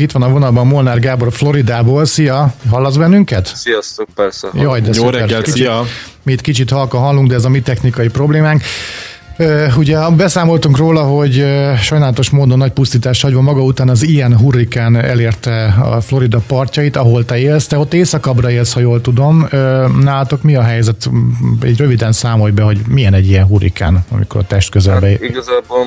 Itt 0.00 0.12
van 0.12 0.22
a 0.22 0.28
vonalban 0.28 0.66
Molnár 0.66 0.98
Gábor 0.98 1.32
Floridából. 1.32 2.04
Szia, 2.04 2.54
hallasz 2.70 2.96
bennünket? 2.96 3.52
Sziasztok, 3.54 4.08
persze. 4.14 4.48
Jaj, 4.54 4.80
de 4.80 4.86
Jó 4.86 4.92
szuper. 4.92 5.12
reggelt, 5.20 5.42
Kicsit- 5.44 5.58
szia! 5.60 5.82
Mi 6.22 6.32
itt 6.32 6.40
kicsit 6.40 6.70
halka 6.70 6.98
hallunk, 6.98 7.28
de 7.28 7.34
ez 7.34 7.44
a 7.44 7.48
mi 7.48 7.60
technikai 7.60 8.08
problémánk. 8.08 8.62
Ugye 9.76 10.10
beszámoltunk 10.10 10.76
róla, 10.76 11.02
hogy 11.02 11.44
sajnálatos 11.80 12.30
módon 12.30 12.58
nagy 12.58 12.72
pusztítást 12.72 13.22
hagyva 13.22 13.40
maga 13.40 13.62
után 13.62 13.88
az 13.88 14.02
ilyen 14.02 14.38
hurrikán 14.38 14.96
elérte 14.96 15.64
a 15.66 16.00
Florida 16.00 16.40
partjait, 16.46 16.96
ahol 16.96 17.24
te 17.24 17.38
élsz. 17.38 17.66
Te 17.66 17.78
ott 17.78 17.94
északabbra 17.94 18.50
élsz, 18.50 18.72
ha 18.72 18.80
jól 18.80 19.00
tudom. 19.00 19.48
Nálatok 20.02 20.42
mi 20.42 20.56
a 20.56 20.62
helyzet? 20.62 21.10
Egy 21.62 21.76
röviden 21.76 22.12
számolj 22.12 22.52
be, 22.52 22.62
hogy 22.62 22.80
milyen 22.88 23.14
egy 23.14 23.26
ilyen 23.26 23.46
hurrikán, 23.46 24.04
amikor 24.10 24.40
a 24.40 24.46
test 24.46 24.70
közelbe 24.70 25.08
Hát 25.08 25.22
igazából 25.22 25.84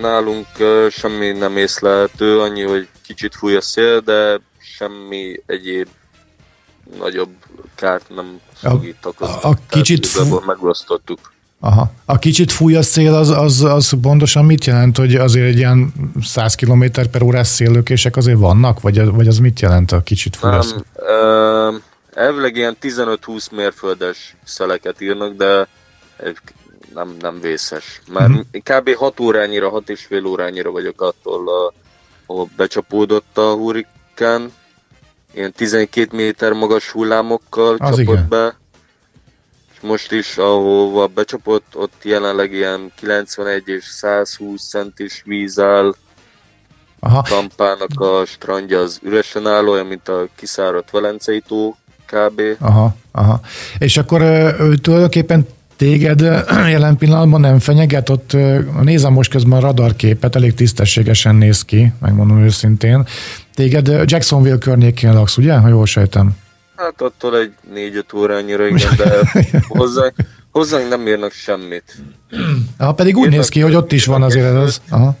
nálunk 0.00 0.46
semmi 0.90 1.32
nem 1.32 1.56
észlelhető, 1.56 2.38
annyi, 2.40 2.62
hogy 2.62 2.88
kicsit 3.06 3.34
fúj 3.34 3.56
a 3.56 3.60
szél, 3.60 4.00
de 4.00 4.40
semmi 4.78 5.40
egyéb 5.46 5.86
nagyobb 6.98 7.30
kárt 7.74 8.04
nem 8.16 8.38
fog 8.54 8.84
itt 8.86 9.06
okozni. 9.06 9.34
a- 9.42 9.48
a 9.48 9.54
kicsit 9.68 10.00
Tehát 10.00 10.14
igazából 10.16 10.42
megosztottuk. 10.46 11.32
Aha. 11.60 11.90
A 12.04 12.18
kicsit 12.18 12.52
fúj 12.52 12.76
a 12.76 12.82
szél, 12.82 13.14
az, 13.14 13.30
az, 13.30 13.62
az 13.62 13.92
pontosan 14.02 14.44
mit 14.44 14.64
jelent, 14.64 14.96
hogy 14.96 15.14
azért 15.14 15.46
egy 15.46 15.56
ilyen 15.56 15.92
100 16.22 16.54
km 16.54 16.84
per 17.10 17.22
órás 17.22 17.46
széllökések 17.46 18.16
azért 18.16 18.38
vannak, 18.38 18.80
vagy, 18.80 19.04
vagy 19.10 19.28
az 19.28 19.38
mit 19.38 19.60
jelent 19.60 19.92
a 19.92 20.02
kicsit 20.02 20.36
fúj 20.36 20.50
a 20.50 20.62
szél? 20.62 20.84
ö, 20.94 21.74
elvileg 22.14 22.56
ilyen 22.56 22.76
15-20 22.80 23.50
mérföldes 23.50 24.36
szeleket 24.44 25.00
írnak, 25.00 25.32
de 25.36 25.66
nem, 26.94 27.16
nem 27.20 27.40
vészes. 27.40 28.00
Már 28.12 28.28
Mhm. 28.28 28.38
kb. 28.62 28.94
6 28.94 29.20
órányira, 29.20 29.68
6 29.68 29.88
és 29.90 30.04
fél 30.04 30.24
órányira 30.26 30.70
vagyok 30.70 31.00
attól, 31.02 31.72
ahol 32.26 32.48
becsapódott 32.56 33.38
a 33.38 33.52
hurrikán. 33.52 34.52
Ilyen 35.34 35.52
12 35.52 36.16
méter 36.16 36.52
magas 36.52 36.90
hullámokkal 36.90 37.72
Az 37.78 37.78
csapott 37.78 37.98
igen. 37.98 38.26
be. 38.28 38.56
Most 39.82 40.12
is, 40.12 40.36
ahova 40.36 41.06
becsapott, 41.06 41.64
ott 41.74 41.94
jelenleg 42.02 42.52
ilyen 42.52 42.92
91 42.94 43.62
és 43.66 43.84
120 43.84 44.68
centis 44.68 45.22
víz 45.24 45.58
áll. 45.58 45.94
Aha. 47.00 47.22
Tampának 47.22 48.00
a 48.00 48.24
strandja 48.26 48.80
az 48.80 48.98
üresen 49.02 49.46
áll, 49.46 49.66
olyan, 49.66 49.86
mint 49.86 50.08
a 50.08 50.28
kiszáradt 50.34 50.90
Velencei 50.90 51.42
tó 51.48 51.76
kb. 52.06 52.40
Aha, 52.58 52.96
aha. 53.12 53.40
És 53.78 53.96
akkor 53.96 54.20
ö, 54.20 54.74
tulajdonképpen 54.82 55.46
téged 55.76 56.20
jelen 56.74 56.96
pillanatban 56.96 57.40
nem 57.40 57.58
fenyeget, 57.58 58.08
ott 58.08 58.36
nézem 58.82 59.12
most 59.12 59.30
közben 59.30 59.58
a 59.58 59.60
radarképet, 59.60 60.36
elég 60.36 60.54
tisztességesen 60.54 61.34
néz 61.34 61.64
ki, 61.64 61.92
megmondom 62.00 62.42
őszintén. 62.42 63.06
Téged 63.54 63.86
Jacksonville 64.04 64.58
környékén 64.58 65.12
laksz, 65.12 65.36
ugye, 65.36 65.56
ha 65.56 65.68
jól 65.68 65.86
sejtem? 65.86 66.36
Hát 66.78 67.00
attól 67.02 67.38
egy 67.38 67.52
4-5 67.74 68.14
órányira, 68.14 68.66
igen, 68.66 68.96
de 68.96 69.30
hozzánk, 69.68 70.14
hozzánk 70.50 70.88
nem 70.88 71.06
írnak 71.06 71.32
semmit. 71.32 71.94
Ha 72.78 72.94
pedig 72.94 73.16
úgy 73.16 73.22
Írnak- 73.22 73.38
néz 73.38 73.48
ki, 73.48 73.60
hogy 73.60 73.74
ott 73.74 73.92
is 73.92 74.04
van 74.06 74.22
azért 74.22 74.54
az. 74.56 74.80
Aha. 74.90 75.16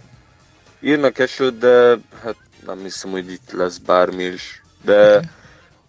Írnak 0.80 1.18
esőt, 1.18 1.58
de 1.58 1.98
hát 2.22 2.36
nem 2.66 2.78
hiszem, 2.82 3.10
hogy 3.10 3.30
itt 3.30 3.52
lesz 3.52 3.78
bármi 3.78 4.22
is. 4.24 4.62
De 4.84 5.20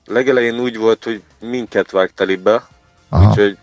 legelején 0.06 0.60
úgy 0.60 0.78
volt, 0.78 1.04
hogy 1.04 1.22
minket 1.40 1.92
vágteli 1.92 2.36
be, 2.36 2.68
Aha. 3.10 3.30
úgyhogy 3.30 3.58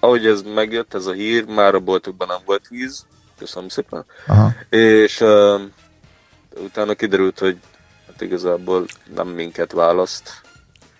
ahogy 0.00 0.26
ez 0.26 0.42
megjött, 0.54 0.94
ez 0.94 1.06
a 1.06 1.12
hír, 1.12 1.44
már 1.46 1.74
a 1.74 1.80
boltokban 1.80 2.28
nem 2.28 2.38
volt 2.44 2.68
víz. 2.68 3.06
Köszönöm 3.38 3.68
szépen. 3.68 4.04
Aha. 4.26 4.52
És 4.70 5.20
uh, 5.20 5.60
utána 6.64 6.94
kiderült, 6.94 7.38
hogy 7.38 7.56
hát 8.06 8.20
igazából 8.20 8.84
nem 9.14 9.28
minket 9.28 9.72
választ. 9.72 10.30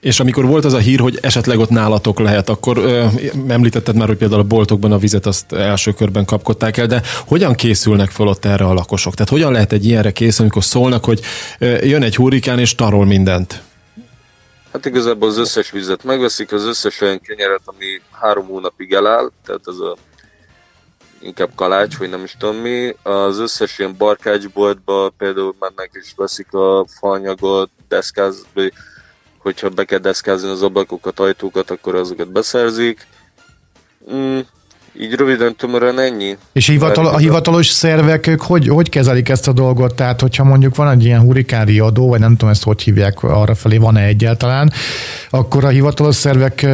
És 0.00 0.20
amikor 0.20 0.46
volt 0.46 0.64
az 0.64 0.72
a 0.72 0.78
hír, 0.78 1.00
hogy 1.00 1.18
esetleg 1.22 1.58
ott 1.58 1.68
nálatok 1.68 2.18
lehet, 2.18 2.48
akkor 2.48 2.78
ö, 2.78 3.06
említetted 3.48 3.96
már, 3.96 4.06
hogy 4.06 4.16
például 4.16 4.40
a 4.40 4.44
boltokban 4.44 4.92
a 4.92 4.98
vizet 4.98 5.26
azt 5.26 5.52
első 5.52 5.92
körben 5.92 6.24
kapkodták 6.24 6.76
el, 6.76 6.86
de 6.86 7.02
hogyan 7.26 7.54
készülnek 7.54 8.10
fel 8.10 8.26
ott 8.26 8.44
erre 8.44 8.64
a 8.64 8.72
lakosok? 8.72 9.14
Tehát 9.14 9.30
hogyan 9.30 9.52
lehet 9.52 9.72
egy 9.72 9.86
ilyenre 9.86 10.10
készülni, 10.10 10.40
amikor 10.40 10.64
szólnak, 10.64 11.04
hogy 11.04 11.20
ö, 11.58 11.84
jön 11.84 12.02
egy 12.02 12.16
hurrikán 12.16 12.58
és 12.58 12.74
tarol 12.74 13.06
mindent? 13.06 13.62
Hát 14.72 14.86
igazából 14.86 15.28
az 15.28 15.38
összes 15.38 15.70
vizet 15.70 16.04
megveszik, 16.04 16.52
az 16.52 16.64
összes 16.64 17.00
olyan 17.00 17.20
kenyeret, 17.20 17.62
ami 17.64 18.00
három 18.12 18.46
hónapig 18.46 18.92
eláll, 18.92 19.30
tehát 19.46 19.62
ez 19.66 19.76
a 19.76 19.96
inkább 21.20 21.50
kalács, 21.54 21.96
vagy 21.96 22.10
nem 22.10 22.24
is 22.24 22.36
tudom 22.38 22.56
mi. 22.56 22.96
Az 23.02 23.38
összes 23.38 23.78
ilyen 23.78 23.94
barkácsboltba 23.98 25.12
például 25.18 25.54
mennek 25.58 25.90
és 25.92 26.12
veszik 26.16 26.52
a 26.52 26.86
faanyagot, 26.98 27.70
deszkáz, 27.88 28.46
hogyha 29.48 29.68
be 29.68 29.84
kell 29.84 29.98
deszkázni 29.98 30.48
az 30.48 30.62
ablakokat, 30.62 31.20
ajtókat, 31.20 31.70
akkor 31.70 31.94
azokat 31.94 32.32
beszerzik. 32.32 33.06
Mm, 34.12 34.38
így 35.00 35.14
röviden, 35.14 35.56
tömören 35.56 35.98
ennyi. 35.98 36.36
És 36.52 36.68
a, 36.68 36.72
hivatal, 36.72 37.06
a 37.06 37.16
hivatalos 37.16 37.66
szervek, 37.66 38.26
ők 38.26 38.42
hogy, 38.42 38.68
hogy 38.68 38.88
kezelik 38.88 39.28
ezt 39.28 39.48
a 39.48 39.52
dolgot? 39.52 39.94
Tehát, 39.94 40.20
hogyha 40.20 40.44
mondjuk 40.44 40.76
van 40.76 40.90
egy 40.90 41.04
ilyen 41.04 41.20
hurikán 41.20 41.64
riadó, 41.64 42.08
vagy 42.08 42.20
nem 42.20 42.30
tudom 42.30 42.50
ezt 42.50 42.64
hogy 42.64 42.82
hívják 42.82 43.22
arra 43.22 43.54
felé, 43.54 43.76
van-e 43.76 44.04
egyáltalán, 44.04 44.72
akkor 45.30 45.64
a 45.64 45.68
hivatalos 45.68 46.14
szervek 46.14 46.66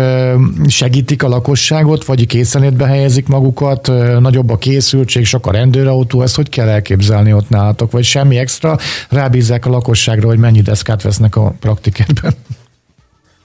segítik 0.66 1.22
a 1.22 1.28
lakosságot, 1.28 2.04
vagy 2.04 2.26
készenlétbe 2.26 2.86
helyezik 2.86 3.26
magukat, 3.28 3.86
nagyobb 4.20 4.50
a 4.50 4.58
készültség, 4.58 5.24
sok 5.24 5.46
a 5.46 5.52
rendőrautó, 5.52 6.22
ezt 6.22 6.36
hogy 6.36 6.48
kell 6.48 6.68
elképzelni 6.68 7.32
ott 7.32 7.48
nálatok? 7.48 7.90
Vagy 7.90 8.04
semmi 8.04 8.38
extra, 8.38 8.78
rábízzák 9.08 9.66
a 9.66 9.70
lakosságra, 9.70 10.28
hogy 10.28 10.38
mennyi 10.38 10.60
deszkát 10.60 11.02
vesznek 11.02 11.36
a 11.36 11.54
praktiketben? 11.60 12.34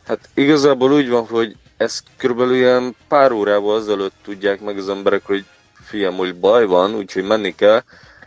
Hát 0.09 0.30
igazából 0.34 0.92
úgy 0.92 1.09
van, 1.09 1.25
hogy 1.25 1.56
ezt 1.78 2.03
körülbelül 2.18 2.56
ilyen 2.56 2.96
pár 3.08 3.31
órával 3.31 3.75
azelőtt 3.75 4.14
tudják 4.24 4.62
meg 4.62 4.78
az 4.78 4.90
emberek, 4.90 5.25
hogy 5.25 5.46
fiam, 5.84 6.16
most 6.16 6.36
baj 6.36 6.66
van, 6.66 6.96
úgyhogy 6.96 7.24
menni 7.24 7.56
kell, 7.56 7.84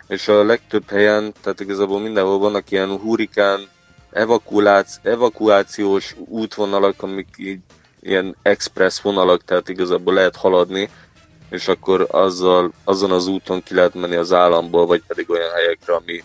és 0.09 0.28
a 0.28 0.44
legtöbb 0.44 0.91
helyen, 0.91 1.32
tehát 1.41 1.60
igazából 1.60 2.00
mindenhol 2.00 2.38
vannak 2.38 2.70
ilyen 2.70 2.98
hurikán 2.98 3.69
evakuáci- 4.10 5.00
evakuációs 5.03 6.16
útvonalak, 6.28 7.03
amik 7.03 7.28
így 7.37 7.60
ilyen 8.00 8.37
express 8.43 9.00
vonalak, 9.00 9.44
tehát 9.44 9.69
igazából 9.69 10.14
lehet 10.14 10.37
haladni, 10.37 10.88
és 11.50 11.69
akkor 11.69 12.06
azzal, 12.10 12.72
azon 12.84 13.10
az 13.10 13.26
úton 13.26 13.62
ki 13.62 13.75
lehet 13.75 13.94
menni 13.94 14.16
az 14.16 14.32
államból, 14.32 14.87
vagy 14.87 15.03
pedig 15.06 15.31
olyan 15.31 15.53
helyekre, 15.53 15.94
ami 15.94 16.22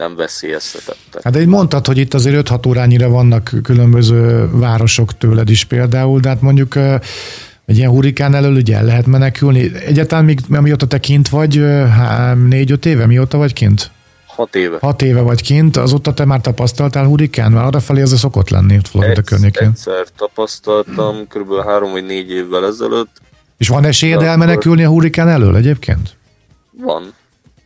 nem 0.00 0.16
veszélyeztetett. 0.16 1.20
Hát 1.22 1.32
de 1.32 1.40
így 1.40 1.46
mondtad, 1.46 1.86
hogy 1.86 1.98
itt 1.98 2.14
azért 2.14 2.50
5-6 2.50 2.68
órányira 2.68 3.08
vannak 3.08 3.52
különböző 3.62 4.48
városok 4.52 5.18
tőled 5.18 5.50
is 5.50 5.64
például, 5.64 6.20
de 6.20 6.28
hát 6.28 6.40
mondjuk 6.40 6.76
egy 7.66 7.76
ilyen 7.76 7.90
hurikán 7.90 8.34
elől 8.34 8.54
ugye 8.54 8.76
el 8.76 8.84
lehet 8.84 9.06
menekülni. 9.06 9.74
Egyáltalán 9.86 10.24
még, 10.24 10.40
amióta 10.50 10.86
te 10.86 11.00
kint 11.00 11.28
vagy, 11.28 11.64
négy-öt 12.48 12.86
éve, 12.86 13.06
mióta 13.06 13.38
vagy 13.38 13.52
kint? 13.52 13.90
Hat 14.26 14.54
éve. 14.54 14.76
Hat 14.80 15.02
éve 15.02 15.20
vagy 15.20 15.42
kint, 15.42 15.76
azóta 15.76 16.14
te 16.14 16.24
már 16.24 16.40
tapasztaltál 16.40 17.04
hurikán? 17.04 17.52
Már 17.52 17.64
arrafelé 17.64 18.00
ez 18.00 18.18
szokott 18.18 18.48
lenni 18.48 18.76
ott 18.76 18.88
Florida 18.88 19.22
környékén. 19.22 19.68
egyszer 19.68 20.06
tapasztaltam, 20.16 21.26
kb. 21.28 21.66
három 21.66 21.90
vagy 21.90 22.06
négy 22.06 22.30
évvel 22.30 22.66
ezelőtt. 22.66 23.20
És 23.56 23.68
van 23.68 23.84
esélyed 23.84 24.22
elmenekülni 24.22 24.84
a 24.84 24.88
hurikán 24.88 25.28
elől 25.28 25.56
egyébként? 25.56 26.16
Van. 26.70 27.14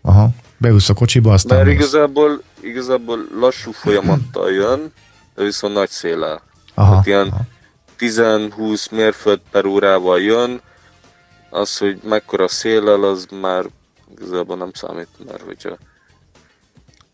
Aha, 0.03 0.31
beülsz 0.64 0.88
a 0.88 0.94
kocsiba, 0.94 1.32
aztán 1.32 1.56
Mert 1.58 1.69
mész. 1.69 1.78
igazából, 1.78 2.42
igazából 2.60 3.19
lassú 3.41 3.72
folyamattal 3.72 4.50
jön, 4.52 4.92
de 5.34 5.42
viszont 5.42 5.75
nagy 5.75 5.91
széllel. 5.91 6.42
Aha, 6.75 6.91
Tehát 6.91 7.06
ilyen 7.06 7.26
aha. 7.26 7.41
10-20 7.98 8.91
mérföld 8.91 9.41
per 9.50 9.64
órával 9.64 10.20
jön, 10.20 10.60
az, 11.50 11.78
hogy 11.78 12.00
mekkora 12.08 12.48
széllel, 12.48 13.02
az 13.04 13.26
már 13.41 13.64
igazából 14.16 14.56
nem 14.56 14.70
számít, 14.72 15.08
mert 15.26 15.42
hogyha 15.42 15.76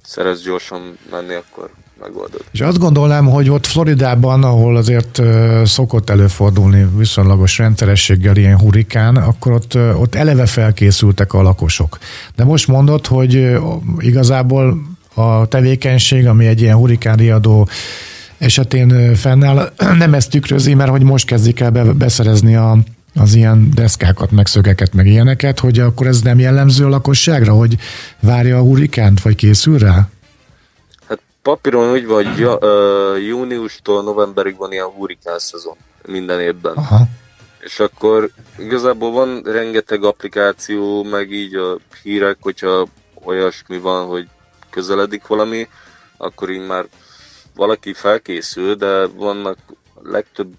szeretsz 0.05 0.43
gyorsan 0.43 0.99
menni, 1.11 1.35
akkor 1.35 1.71
megoldod. 2.01 2.45
És 2.53 2.61
azt 2.61 2.79
gondolnám, 2.79 3.27
hogy 3.27 3.51
ott 3.51 3.67
Floridában, 3.67 4.45
ahol 4.45 4.77
azért 4.77 5.23
szokott 5.65 6.11
előfordulni 6.11 6.87
viszonylagos 6.97 7.59
rendszerességgel 7.59 8.37
ilyen 8.37 8.59
hurikán, 8.59 9.17
akkor 9.17 9.53
ott, 9.53 9.75
ott 9.75 10.15
eleve 10.15 10.47
felkészültek 10.47 11.33
a 11.33 11.43
lakosok. 11.43 11.99
De 12.37 12.45
most 12.45 12.69
mondod, 12.69 13.07
hogy 13.07 13.59
igazából 13.99 14.83
a 15.15 15.47
tevékenység, 15.47 16.27
ami 16.27 16.47
egy 16.47 16.61
ilyen 16.61 16.77
hurikánriadó 16.77 17.69
esetén 18.39 19.15
fennáll, 19.15 19.73
nem 19.99 20.15
ezt 20.15 20.31
tükrözi, 20.31 20.75
mert 20.75 20.91
hogy 20.91 21.03
most 21.03 21.27
kezdik 21.27 21.61
el 21.61 21.71
be- 21.71 21.93
beszerezni 21.93 22.57
a, 22.57 22.79
az 23.15 23.35
ilyen 23.35 23.71
deszkákat, 23.75 24.31
meg 24.31 24.47
szögeket, 24.47 24.95
meg 24.95 25.07
ilyeneket, 25.07 25.59
hogy 25.59 25.79
akkor 25.79 26.07
ez 26.07 26.21
nem 26.21 26.39
jellemző 26.39 26.85
a 26.85 26.89
lakosságra, 26.89 27.53
hogy 27.53 27.77
várja 28.21 28.59
a 28.59 28.63
hurikánt, 28.63 29.23
vagy 29.23 29.35
készül 29.35 29.79
rá? 29.79 30.09
Hát 31.09 31.21
papíron 31.43 31.91
úgy 31.91 32.07
van, 32.07 32.25
hogy 32.25 32.49
júniustól 33.27 34.03
novemberig 34.03 34.57
van 34.57 34.73
ilyen 34.73 34.87
hurikán 34.87 35.39
szezon 35.39 35.77
minden 36.07 36.41
évben. 36.41 36.73
Aha. 36.77 37.05
És 37.61 37.81
akkor 37.81 38.31
igazából 38.59 39.11
van 39.11 39.43
rengeteg 39.45 40.05
applikáció, 40.05 41.03
meg 41.03 41.31
így 41.31 41.55
a 41.55 41.79
hírek, 42.03 42.37
hogyha 42.41 42.87
olyasmi 43.25 43.79
van, 43.79 44.07
hogy 44.07 44.29
közeledik 44.71 45.27
valami, 45.27 45.69
akkor 46.17 46.51
így 46.51 46.67
már 46.67 46.87
valaki 47.55 47.93
felkészül, 47.93 48.75
de 48.75 49.07
vannak 49.07 49.59
legtöbb, 50.03 50.53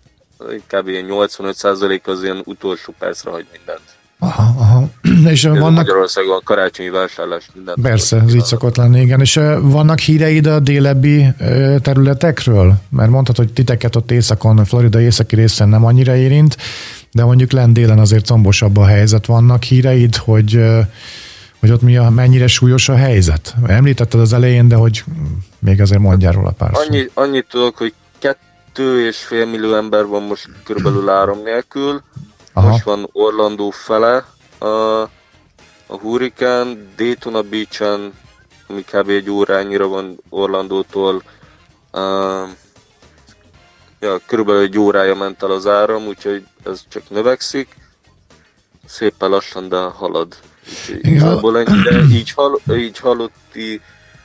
kb. 0.67 0.87
85% 0.87 2.03
az 2.03 2.23
ilyen 2.23 2.41
utolsó 2.45 2.93
percre 2.99 3.31
hagy 3.31 3.45
mindent. 3.51 3.99
Aha, 4.23 4.53
aha. 4.57 4.87
És 5.31 5.45
Ez 5.45 5.51
vannak... 5.51 5.75
Magyarországon 5.75 6.37
a 6.37 6.41
karácsonyi 6.43 6.89
vásárlás 6.89 7.49
mindent. 7.53 7.81
Persze, 7.81 8.21
ez 8.27 8.33
így 8.33 8.43
szokott 8.43 8.75
lenni, 8.75 9.01
igen. 9.01 9.19
És 9.19 9.39
vannak 9.61 9.99
híreid 9.99 10.45
a 10.45 10.59
délebbi 10.59 11.25
területekről? 11.81 12.73
Mert 12.89 13.09
mondtad, 13.09 13.35
hogy 13.35 13.53
titeket 13.53 13.95
ott 13.95 14.11
északon, 14.11 14.65
Florida 14.65 15.01
északi 15.01 15.35
részen 15.35 15.69
nem 15.69 15.85
annyira 15.85 16.15
érint, 16.15 16.57
de 17.11 17.23
mondjuk 17.23 17.51
lent 17.51 17.73
délen 17.73 17.99
azért 17.99 18.25
combosabb 18.25 18.77
a 18.77 18.85
helyzet. 18.85 19.25
Vannak 19.25 19.63
híreid, 19.63 20.15
hogy, 20.15 20.59
hogy 21.59 21.71
ott 21.71 21.81
mi 21.81 21.97
a, 21.97 22.09
mennyire 22.09 22.47
súlyos 22.47 22.89
a 22.89 22.95
helyzet? 22.95 23.55
Említetted 23.67 24.19
az 24.19 24.33
elején, 24.33 24.67
de 24.67 24.75
hogy 24.75 25.03
még 25.59 25.81
azért 25.81 26.01
mondjál 26.01 26.31
róla 26.31 26.51
pár. 26.51 26.71
Annyi, 26.73 27.09
annyit 27.13 27.45
tudok, 27.49 27.77
hogy 27.77 27.93
kettő 28.19 28.39
és 28.77 29.17
fél 29.17 29.45
millió 29.45 29.73
ember 29.73 30.05
van 30.05 30.23
most 30.23 30.49
körülbelül 30.63 31.09
áram 31.09 31.41
nélkül. 31.41 32.01
Aha. 32.53 32.67
Most 32.67 32.83
van 32.83 33.09
Orlandó 33.11 33.69
fele 33.69 34.25
a, 34.57 34.65
a 35.85 35.97
hurrikán, 36.01 36.93
Daytona 36.95 37.41
Beach-en, 37.41 38.13
ami 38.67 38.83
kb. 38.83 39.09
egy 39.09 39.29
órányira 39.29 39.87
van 39.87 40.19
Orlandótól. 40.29 41.23
Uh, 41.91 42.49
ja, 43.99 44.19
körülbelül 44.25 44.61
egy 44.61 44.77
órája 44.77 45.15
ment 45.15 45.43
el 45.43 45.51
az 45.51 45.67
áram, 45.67 46.07
úgyhogy 46.07 46.43
ez 46.63 46.83
csak 46.89 47.09
növekszik. 47.09 47.75
Szépen 48.85 49.29
lassan, 49.29 49.69
de 49.69 49.77
halad. 49.77 50.35
Úgyhogy 50.69 51.05
igazából 51.05 51.59
ennyire 51.59 52.03
így, 52.03 52.31
hal, 52.31 52.59
így 52.71 52.97
halotti 52.97 53.81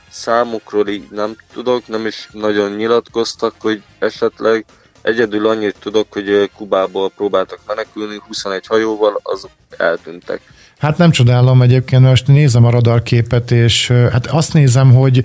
számokról 0.09 0.87
így 0.87 1.07
nem 1.11 1.35
tudok, 1.53 1.87
nem 1.87 2.05
is 2.05 2.29
nagyon 2.31 2.71
nyilatkoztak, 2.71 3.53
hogy 3.59 3.81
esetleg 3.99 4.65
egyedül 5.01 5.47
annyit 5.47 5.75
tudok, 5.79 6.13
hogy 6.13 6.49
Kubából 6.55 7.11
próbáltak 7.15 7.59
menekülni, 7.67 8.21
21 8.27 8.67
hajóval, 8.67 9.19
azok 9.23 9.51
eltűntek. 9.77 10.41
Hát 10.77 10.97
nem 10.97 11.11
csodálom 11.11 11.61
egyébként, 11.61 12.03
most 12.03 12.27
nézem 12.27 12.65
a 12.65 12.69
radarképet, 12.69 13.51
és 13.51 13.87
hát 13.87 14.27
azt 14.27 14.53
nézem, 14.53 14.93
hogy 14.93 15.23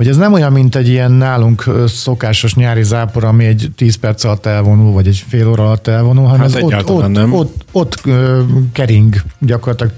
hogy 0.00 0.08
ez 0.08 0.16
nem 0.16 0.32
olyan, 0.32 0.52
mint 0.52 0.76
egy 0.76 0.88
ilyen 0.88 1.12
nálunk 1.12 1.64
szokásos 1.86 2.54
nyári 2.54 2.82
zápor, 2.82 3.24
ami 3.24 3.44
egy 3.44 3.70
10 3.76 3.94
perc 3.96 4.24
alatt 4.24 4.46
elvonul, 4.46 4.92
vagy 4.92 5.06
egy 5.06 5.24
fél 5.28 5.48
óra 5.48 5.64
alatt 5.64 5.86
elvonul, 5.86 6.24
hanem 6.24 6.40
Hát 6.40 6.56
ez 6.56 6.62
ott, 6.62 6.90
ott, 6.90 7.08
nem. 7.08 7.32
ott, 7.32 7.64
ott 7.72 7.98
ö, 8.04 8.42
kering 8.72 9.14
gyakorlatilag 9.38 9.92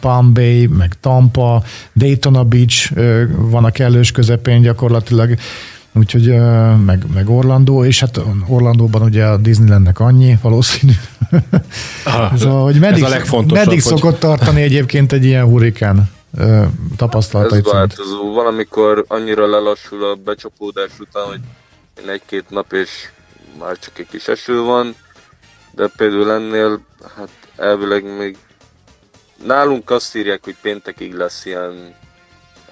Palm 0.00 0.32
Bay, 0.32 0.66
meg 0.66 0.94
Tampa, 1.00 1.62
Daytona 1.94 2.44
Beach 2.44 2.92
van 3.50 3.64
a 3.64 3.70
kellős 3.70 4.10
közepén 4.12 4.62
gyakorlatilag, 4.62 5.34
úgyhogy 5.92 6.34
meg, 6.84 7.04
meg 7.14 7.30
Orlandó, 7.30 7.84
és 7.84 8.00
hát 8.00 8.20
Orlandóban 8.46 9.02
ugye 9.02 9.24
a 9.24 9.36
Disneylandnek 9.36 10.00
annyi 10.00 10.38
valószínű. 10.42 10.92
Ah, 12.04 12.36
Szóval, 12.38 12.62
hogy 12.62 12.78
meddig, 12.78 13.02
ez 13.02 13.08
a 13.10 13.12
legfontosabb, 13.12 13.66
meddig 13.66 13.82
hogy- 13.82 13.92
szokott 13.96 14.18
tartani 14.18 14.62
egyébként 14.62 15.12
egy 15.12 15.24
ilyen 15.24 15.44
hurikán 15.44 16.10
ö, 16.38 16.64
tapasztalatai 16.96 17.58
Ez 17.58 17.64
változó. 17.64 18.32
Valamikor 18.32 19.04
annyira 19.08 19.46
lelassul 19.46 20.04
a 20.04 20.14
becsapódás 20.14 20.98
után, 20.98 21.24
hogy 21.24 21.40
egy-két 22.06 22.50
nap 22.50 22.72
és 22.72 23.10
már 23.58 23.78
csak 23.78 23.98
egy 23.98 24.08
kis 24.08 24.28
eső 24.28 24.60
van, 24.60 24.96
de 25.70 25.88
például 25.96 26.30
ennél, 26.30 26.80
hát 27.16 27.30
elvileg 27.56 28.16
még 28.16 28.36
nálunk 29.44 29.90
azt 29.90 30.16
írják, 30.16 30.44
hogy 30.44 30.56
péntekig 30.60 31.14
lesz 31.14 31.44
ilyen, 31.44 31.94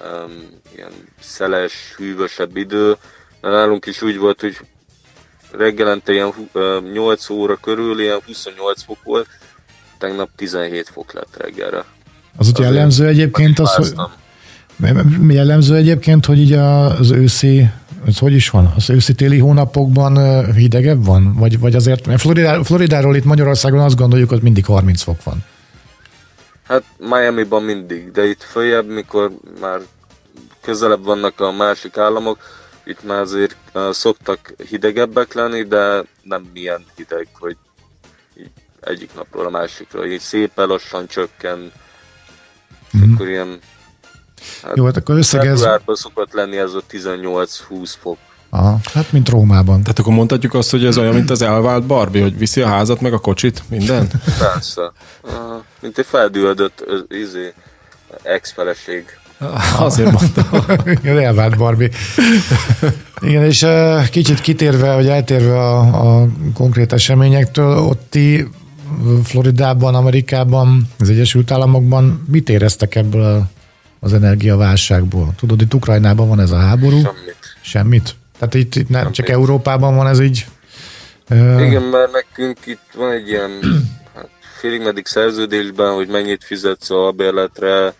um, 0.03 0.61
ilyen 0.75 0.91
szeles, 1.19 1.93
hűvösebb 1.97 2.55
idő, 2.55 2.97
de 3.41 3.49
nálunk 3.49 3.85
is 3.85 4.01
úgy 4.01 4.17
volt, 4.17 4.41
hogy 4.41 4.57
reggelente 5.51 6.11
ilyen 6.11 6.31
hu- 6.31 6.49
ö, 6.55 6.79
8 6.91 7.29
óra 7.29 7.55
körül 7.55 7.99
ilyen 7.99 8.21
28 8.25 8.83
fok 8.83 9.03
volt, 9.03 9.27
tegnap 9.97 10.29
17 10.35 10.89
fok 10.89 11.13
lett 11.13 11.37
reggelre. 11.37 11.85
Az 12.37 12.47
ott 12.47 12.57
jellemző 12.57 13.07
egyébként 13.07 13.59
az, 13.59 13.75
hogy, 13.75 13.93
jellemző 15.27 15.75
egyébként, 15.75 16.25
hogy 16.25 16.39
így 16.39 16.53
az 16.53 17.11
őszi, 17.11 17.69
ez 18.05 18.17
hogy 18.17 18.33
is 18.33 18.49
van? 18.49 18.73
Az 18.75 18.89
őszi-téli 18.89 19.39
hónapokban 19.39 20.45
hidegebb 20.53 21.05
van? 21.05 21.33
Vagy, 21.33 21.59
vagy 21.59 21.75
azért, 21.75 22.07
mert 22.07 22.21
Floridá, 22.21 22.63
Floridáról 22.63 23.15
itt 23.15 23.23
Magyarországon 23.23 23.79
azt 23.79 23.95
gondoljuk, 23.95 24.29
hogy 24.29 24.41
mindig 24.41 24.65
30 24.65 25.01
fok 25.01 25.23
van. 25.23 25.43
Hát 26.67 26.83
Miami-ban 26.97 27.63
mindig, 27.63 28.11
de 28.11 28.25
itt 28.25 28.41
följebb, 28.41 28.87
mikor 28.87 29.31
már 29.61 29.79
közelebb 30.61 31.03
vannak 31.03 31.39
a 31.39 31.51
másik 31.51 31.97
államok, 31.97 32.37
itt 32.83 33.03
már 33.03 33.19
azért 33.19 33.55
szoktak 33.91 34.53
hidegebbek 34.69 35.33
lenni, 35.33 35.63
de 35.63 36.03
nem 36.23 36.49
milyen 36.53 36.85
hideg, 36.95 37.27
hogy 37.39 37.57
egyik 38.79 39.15
napról 39.15 39.45
a 39.45 39.49
másikra, 39.49 40.05
így 40.05 40.19
szépen 40.19 40.67
lassan 40.67 41.07
csökken, 41.07 41.71
mm. 42.97 43.13
akkor 43.13 43.27
ilyen 43.27 43.59
hát 44.63 44.77
Jó, 44.77 44.85
hát 44.85 44.97
akkor 44.97 45.17
összegez. 45.17 45.67
szokott 45.87 46.33
lenni 46.33 46.57
ez 46.57 46.73
a 46.73 46.81
18-20 46.91 47.93
fok. 48.01 48.17
Aha, 48.49 48.79
hát 48.93 49.11
mint 49.11 49.29
Rómában. 49.29 49.81
Tehát 49.81 49.99
akkor 49.99 50.13
mondhatjuk 50.13 50.53
azt, 50.53 50.71
hogy 50.71 50.85
ez 50.85 50.97
olyan, 50.97 51.13
mint 51.13 51.29
az 51.29 51.41
elvált 51.41 51.85
Barbie, 51.85 52.21
hogy 52.21 52.37
viszi 52.37 52.61
a 52.61 52.67
házat, 52.67 53.01
meg 53.01 53.13
a 53.13 53.19
kocsit, 53.19 53.63
minden? 53.69 54.07
Persze. 54.39 54.91
Uh, 55.23 55.31
mint 55.81 55.97
egy 55.97 56.05
feldüldött 56.05 56.85
izé, 57.07 57.53
ex-feleség. 58.23 59.05
Azért 59.79 60.11
mondtam. 60.11 60.65
Igen, 61.01 61.17
elvált 61.17 61.57
Barbie. 61.57 61.89
Igen, 63.19 63.43
és 63.43 63.65
kicsit 64.09 64.41
kitérve, 64.41 64.93
vagy 64.93 65.07
eltérve 65.07 65.59
a, 65.59 65.79
a 65.79 66.27
konkrét 66.53 66.93
eseményektől, 66.93 67.77
ott 67.77 68.01
ti 68.09 68.47
Floridában, 69.23 69.95
Amerikában, 69.95 70.89
az 70.99 71.09
Egyesült 71.09 71.51
Államokban 71.51 72.25
mit 72.27 72.49
éreztek 72.49 72.95
ebből 72.95 73.47
az 73.99 74.13
energiaválságból? 74.13 75.33
Tudod, 75.37 75.61
itt 75.61 75.73
Ukrajnában 75.73 76.27
van 76.27 76.39
ez 76.39 76.51
a 76.51 76.57
háború. 76.57 77.01
Semmit. 77.01 77.37
Semmit? 77.61 78.15
Tehát 78.37 78.53
itt, 78.53 78.75
itt 78.75 78.89
nem, 78.89 79.11
csak. 79.11 79.29
Európában 79.29 79.95
van 79.95 80.07
ez 80.07 80.19
így? 80.19 80.45
Igen, 81.29 81.81
mert 81.81 82.11
nekünk 82.11 82.57
itt 82.65 82.89
van 82.95 83.11
egy 83.11 83.27
ilyen 83.27 83.51
hát, 84.15 84.29
félig 84.59 84.81
meddig 84.81 85.05
szerződésben, 85.05 85.93
hogy 85.93 86.07
mennyit 86.07 86.43
fizetsz 86.43 86.89
a 86.89 87.11
bérletre, 87.15 87.93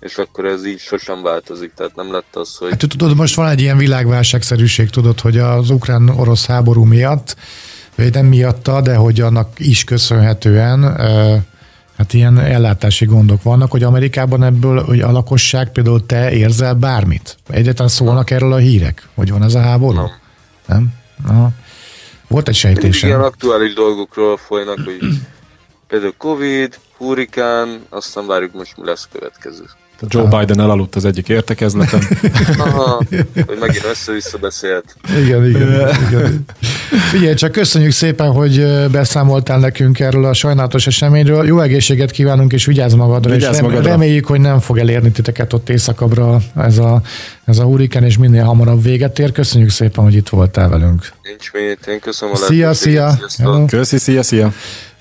és 0.00 0.16
akkor 0.16 0.44
ez 0.44 0.66
így 0.66 0.78
sosem 0.78 1.22
változik, 1.22 1.72
tehát 1.74 1.96
nem 1.96 2.12
lett 2.12 2.36
az, 2.36 2.56
hogy 2.56 2.70
Hát 2.70 2.88
tudod, 2.88 3.16
most 3.16 3.34
van 3.34 3.48
egy 3.48 3.60
ilyen 3.60 3.76
világválságszerűség, 3.76 4.90
tudod, 4.90 5.20
hogy 5.20 5.38
az 5.38 5.70
ukrán-orosz 5.70 6.46
háború 6.46 6.84
miatt, 6.84 7.36
vagy 7.96 8.12
nem 8.12 8.26
miatta, 8.26 8.80
de 8.80 8.94
hogy 8.94 9.20
annak 9.20 9.58
is 9.58 9.84
köszönhetően 9.84 10.96
hát 11.96 12.12
ilyen 12.12 12.38
ellátási 12.38 13.04
gondok 13.04 13.42
vannak, 13.42 13.70
hogy 13.70 13.82
Amerikában 13.82 14.42
ebből, 14.42 14.84
hogy 14.84 15.00
a 15.00 15.10
lakosság 15.10 15.72
például 15.72 16.06
te 16.06 16.32
érzel 16.32 16.74
bármit? 16.74 17.36
Egyáltalán 17.48 17.90
szólnak 17.90 18.30
erről 18.30 18.52
a 18.52 18.56
hírek, 18.56 19.08
hogy 19.14 19.30
van 19.30 19.42
ez 19.42 19.54
a 19.54 19.60
háború? 19.60 19.96
Nem. 19.96 20.10
Nem? 20.66 20.92
Aha. 21.26 21.50
Volt 22.28 22.48
egy 22.48 22.54
sejtésem. 22.54 23.22
aktuális 23.22 23.74
dolgokról 23.74 24.36
folynak, 24.36 24.78
hogy 24.84 24.98
például 25.88 26.14
Covid, 26.18 26.78
hurikán, 26.96 27.86
aztán 27.88 28.26
várjuk 28.26 28.52
most 28.52 28.76
mi 28.76 28.86
lesz 28.86 29.08
következő. 29.12 29.64
Joe 30.08 30.38
Biden 30.38 30.60
elaludt 30.60 30.94
az 30.94 31.04
egyik 31.04 31.28
értekezleten. 31.28 32.00
Aha, 32.58 33.02
hogy 33.46 33.58
megint 33.60 33.84
össze-vissza 33.90 34.38
beszélt. 34.38 34.96
Igen, 35.18 35.46
igen, 35.46 35.88
igen. 36.08 36.44
Figyelj, 37.10 37.34
csak 37.34 37.52
köszönjük 37.52 37.92
szépen, 37.92 38.32
hogy 38.32 38.66
beszámoltál 38.90 39.58
nekünk 39.58 40.00
erről 40.00 40.24
a 40.24 40.32
sajnálatos 40.32 40.86
eseményről. 40.86 41.46
Jó 41.46 41.60
egészséget 41.60 42.10
kívánunk, 42.10 42.52
és 42.52 42.64
vigyázz 42.64 42.94
magadra. 42.94 43.30
Vigyázz 43.30 43.54
és 43.54 43.60
rem- 43.60 43.70
magadra. 43.70 43.90
reméljük, 43.90 44.26
hogy 44.26 44.40
nem 44.40 44.58
fog 44.58 44.78
elérni 44.78 45.10
titeket 45.10 45.52
ott 45.52 45.68
északabbra 45.68 46.40
ez 46.56 46.78
a, 46.78 47.02
ez 47.44 47.58
a 47.58 47.62
hurikán, 47.64 48.04
és 48.04 48.18
minél 48.18 48.44
hamarabb 48.44 48.82
véget 48.82 49.18
ér. 49.18 49.32
Köszönjük 49.32 49.70
szépen, 49.70 50.04
hogy 50.04 50.14
itt 50.14 50.28
voltál 50.28 50.68
velünk. 50.68 51.08
Nincs 51.22 51.52
mit, 51.52 51.86
én 51.86 52.00
köszönöm 52.00 52.34
a 52.34 52.36
Szia, 52.36 52.74
szia! 52.74 53.18
Köszi, 53.66 53.98
szia, 53.98 54.22
szia! 54.22 54.52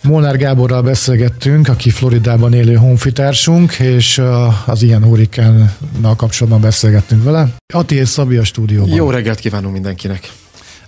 Molnár 0.06 0.38
Gáborral 0.38 0.82
beszélgettünk, 0.82 1.68
aki 1.68 1.90
Floridában 1.90 2.54
élő 2.54 2.74
honfitársunk, 2.76 3.74
és 3.80 4.22
az 4.66 4.82
ilyen 4.82 5.04
hurikánnal 5.04 6.16
kapcsolatban 6.18 6.62
beszélgettünk 6.62 7.24
vele. 7.24 7.48
Ati 7.74 7.96
és 7.96 8.08
Szabi 8.08 8.38
a 8.38 8.44
stúdióban. 8.44 8.96
Jó 8.96 9.10
reggelt 9.10 9.40
kívánunk 9.40 9.74
mindenkinek! 9.74 10.32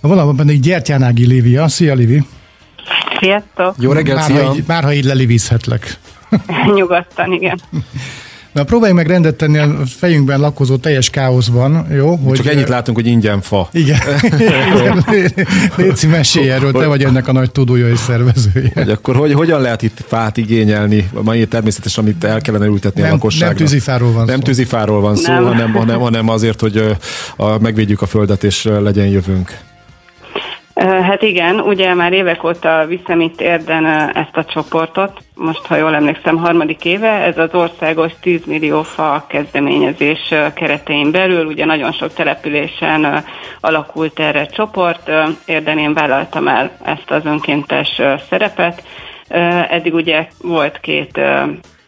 Valahol 0.00 0.34
pedig 0.34 0.60
Gyertyánági 0.60 1.26
Lívia. 1.26 1.68
Szia, 1.68 1.94
Livi! 1.94 2.24
Sziasztok! 3.20 3.74
Jó 3.78 3.92
reggelt, 3.92 4.18
Már, 4.18 4.26
szia! 4.30 4.46
ha 4.46 4.54
így, 4.54 4.64
már 4.66 4.82
ha 4.84 4.92
így 4.92 5.04
lelivizhetlek. 5.04 5.98
Nyugodtan, 6.76 7.32
igen. 7.32 7.60
Na 8.58 8.64
próbáljunk 8.64 9.00
meg 9.00 9.10
rendet 9.10 9.34
tenni 9.34 9.58
a 9.58 9.82
fejünkben 9.86 10.40
lakozó 10.40 10.76
teljes 10.76 11.10
káoszban, 11.10 11.86
jó? 11.94 12.16
Hogy 12.16 12.36
Csak 12.36 12.46
ennyit 12.46 12.68
látunk, 12.68 12.96
hogy 12.96 13.06
ingyen 13.06 13.40
fa. 13.40 13.68
Igen. 13.72 13.98
Léci 15.76 16.06
mesélj 16.06 16.50
erről, 16.50 16.72
te 16.72 16.86
vagy 16.86 17.04
ennek 17.04 17.28
a 17.28 17.32
nagy 17.32 17.50
tudója 17.50 17.88
és 17.88 17.98
szervezője. 17.98 18.70
Hogy 18.74 18.90
akkor 18.90 19.16
hogy, 19.16 19.32
hogyan 19.32 19.60
lehet 19.60 19.82
itt 19.82 20.04
fát 20.06 20.36
igényelni? 20.36 21.10
Mai 21.22 21.46
természetesen, 21.46 22.04
amit 22.04 22.24
el 22.24 22.40
kellene 22.40 22.66
ültetni 22.66 23.00
nem, 23.00 23.10
a 23.10 23.12
lakosságra. 23.12 23.54
Nem 23.54 23.66
tűzifáról 23.66 24.12
van 24.12 24.24
nem 24.24 24.38
szó. 24.38 24.42
tűzifáról 24.42 25.00
van 25.00 25.16
szó, 25.16 25.32
nem. 25.32 25.44
Hanem, 25.44 25.72
hanem, 25.72 25.98
hanem 25.98 26.28
azért, 26.28 26.60
hogy 26.60 26.96
a, 27.36 27.58
megvédjük 27.58 28.02
a 28.02 28.06
földet 28.06 28.44
és 28.44 28.68
legyen 28.80 29.06
jövőnk. 29.06 29.58
Hát 30.80 31.22
igen, 31.22 31.60
ugye 31.60 31.94
már 31.94 32.12
évek 32.12 32.44
óta 32.44 32.84
viszem 32.86 33.20
itt 33.20 33.40
érden 33.40 33.86
ezt 34.14 34.36
a 34.36 34.44
csoportot, 34.44 35.22
most 35.34 35.66
ha 35.66 35.76
jól 35.76 35.94
emlékszem, 35.94 36.36
harmadik 36.36 36.84
éve, 36.84 37.10
ez 37.10 37.38
az 37.38 37.54
országos 37.54 38.12
10 38.20 38.44
millió 38.44 38.82
fa 38.82 39.24
kezdeményezés 39.28 40.34
keretein 40.54 41.10
belül, 41.10 41.46
ugye 41.46 41.64
nagyon 41.64 41.92
sok 41.92 42.12
településen 42.14 43.24
alakult 43.60 44.18
erre 44.18 44.46
csoport, 44.46 45.10
érden 45.46 45.78
én 45.78 45.94
vállaltam 45.94 46.48
el 46.48 46.70
ezt 46.84 47.10
az 47.10 47.24
önkéntes 47.24 48.00
szerepet, 48.28 48.82
eddig 49.68 49.94
ugye 49.94 50.28
volt 50.42 50.80
két 50.80 51.20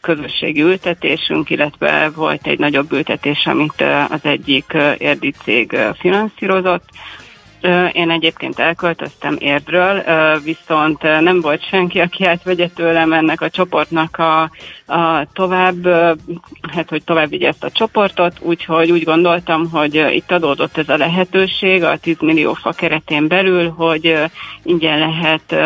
közösségi 0.00 0.62
ültetésünk, 0.62 1.50
illetve 1.50 2.10
volt 2.14 2.46
egy 2.46 2.58
nagyobb 2.58 2.92
ültetés, 2.92 3.46
amit 3.46 3.84
az 4.10 4.20
egyik 4.22 4.76
érdi 4.98 5.30
cég 5.44 5.76
finanszírozott, 5.98 6.84
én 7.92 8.10
egyébként 8.10 8.58
elköltöztem 8.58 9.36
Érdről, 9.38 10.02
viszont 10.44 11.02
nem 11.02 11.40
volt 11.40 11.68
senki, 11.68 12.00
aki 12.00 12.24
átvegye 12.24 12.68
tőlem 12.68 13.12
ennek 13.12 13.40
a 13.40 13.50
csoportnak 13.50 14.18
a, 14.18 14.42
a 14.86 15.26
tovább, 15.32 15.86
hát 16.72 16.88
hogy 16.88 17.04
tovább 17.04 17.28
vigye 17.28 17.48
ezt 17.48 17.64
a 17.64 17.70
csoportot, 17.70 18.36
úgyhogy 18.40 18.90
úgy 18.90 19.04
gondoltam, 19.04 19.70
hogy 19.70 19.94
itt 19.94 20.30
adódott 20.30 20.76
ez 20.76 20.88
a 20.88 20.96
lehetőség 20.96 21.84
a 21.84 21.96
10 21.96 22.16
millió 22.20 22.54
fa 22.54 22.72
keretén 22.72 23.28
belül, 23.28 23.68
hogy 23.68 24.18
ingyen 24.62 24.98
lehet 24.98 25.56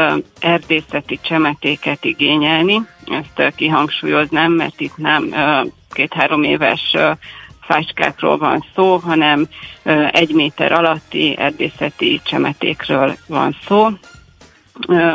erdészeti 0.40 1.18
csemetéket 1.22 2.04
igényelni. 2.04 2.80
Ezt 3.06 3.54
kihangsúlyoznám, 3.54 4.52
mert 4.52 4.80
itt 4.80 4.96
nem 4.96 5.34
két-három 5.90 6.42
éves 6.42 6.96
fácskákról 7.66 8.38
van 8.38 8.64
szó, 8.74 8.96
hanem 8.96 9.46
egy 10.10 10.34
méter 10.34 10.72
alatti 10.72 11.34
erdészeti 11.38 12.20
csemetékről 12.24 13.16
van 13.26 13.56
szó. 13.66 13.88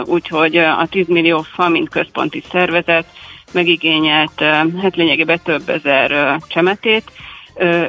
Úgyhogy 0.04 0.58
a 0.58 0.88
10 0.90 1.08
millió 1.08 1.42
fa, 1.42 1.70
mint 1.70 1.90
központi 1.90 2.44
szervezet 2.52 3.06
megigényelt 3.52 4.40
hát 4.82 4.96
lényegében 4.96 5.40
több 5.44 5.70
ezer 5.70 6.38
csemetét, 6.48 7.12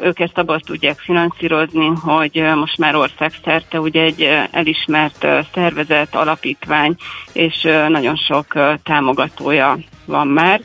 ők 0.03 0.21
ezt 0.21 0.39
abban 0.39 0.61
tudják 0.61 0.99
finanszírozni, 0.99 1.87
hogy 1.87 2.43
most 2.55 2.79
már 2.79 2.95
országszerte 2.95 3.81
ugye 3.81 4.03
egy 4.03 4.23
elismert 4.51 5.27
szervezet, 5.55 6.15
alapítvány, 6.15 6.97
és 7.33 7.63
nagyon 7.89 8.17
sok 8.17 8.47
támogatója 8.83 9.79
van 10.05 10.27
már 10.27 10.61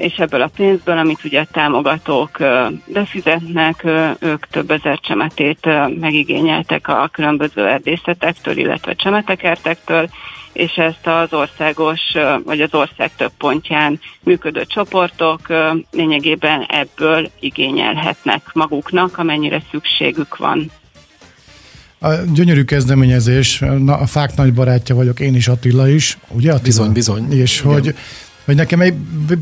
és 0.00 0.14
ebből 0.16 0.42
a 0.42 0.50
pénzből, 0.56 0.98
amit 0.98 1.24
ugye 1.24 1.40
a 1.40 1.46
támogatók 1.52 2.38
befizetnek, 2.86 3.84
ők 4.18 4.46
több 4.46 4.70
ezer 4.70 5.00
csemetét 5.00 5.68
megigényeltek 6.00 6.88
a 6.88 7.08
különböző 7.12 7.66
erdészetektől, 7.66 8.56
illetve 8.56 8.94
csemetekertektől, 8.94 10.08
és 10.52 10.72
ezt 10.72 11.06
az 11.06 11.32
országos, 11.32 12.00
vagy 12.44 12.60
az 12.60 12.74
ország 12.74 13.10
több 13.16 13.32
pontján 13.38 14.00
működő 14.22 14.64
csoportok 14.64 15.40
lényegében 15.90 16.62
ebből 16.68 17.30
igényelhetnek 17.40 18.42
maguknak, 18.52 19.18
amennyire 19.18 19.62
szükségük 19.70 20.36
van. 20.36 20.70
A 21.98 22.08
gyönyörű 22.32 22.64
kezdeményezés, 22.64 23.62
a 23.86 24.06
fák 24.06 24.36
nagy 24.36 24.54
barátja 24.54 24.94
vagyok, 24.94 25.20
én 25.20 25.34
is 25.34 25.48
Attila 25.48 25.88
is, 25.88 26.18
ugye 26.28 26.52
Attila? 26.52 26.62
Bizony, 26.62 26.92
bizony. 26.92 27.32
És 27.32 27.60
Igen. 27.60 27.72
hogy 27.72 27.94
hogy 28.50 28.58
nekem 28.58 28.80
egy 28.80 28.94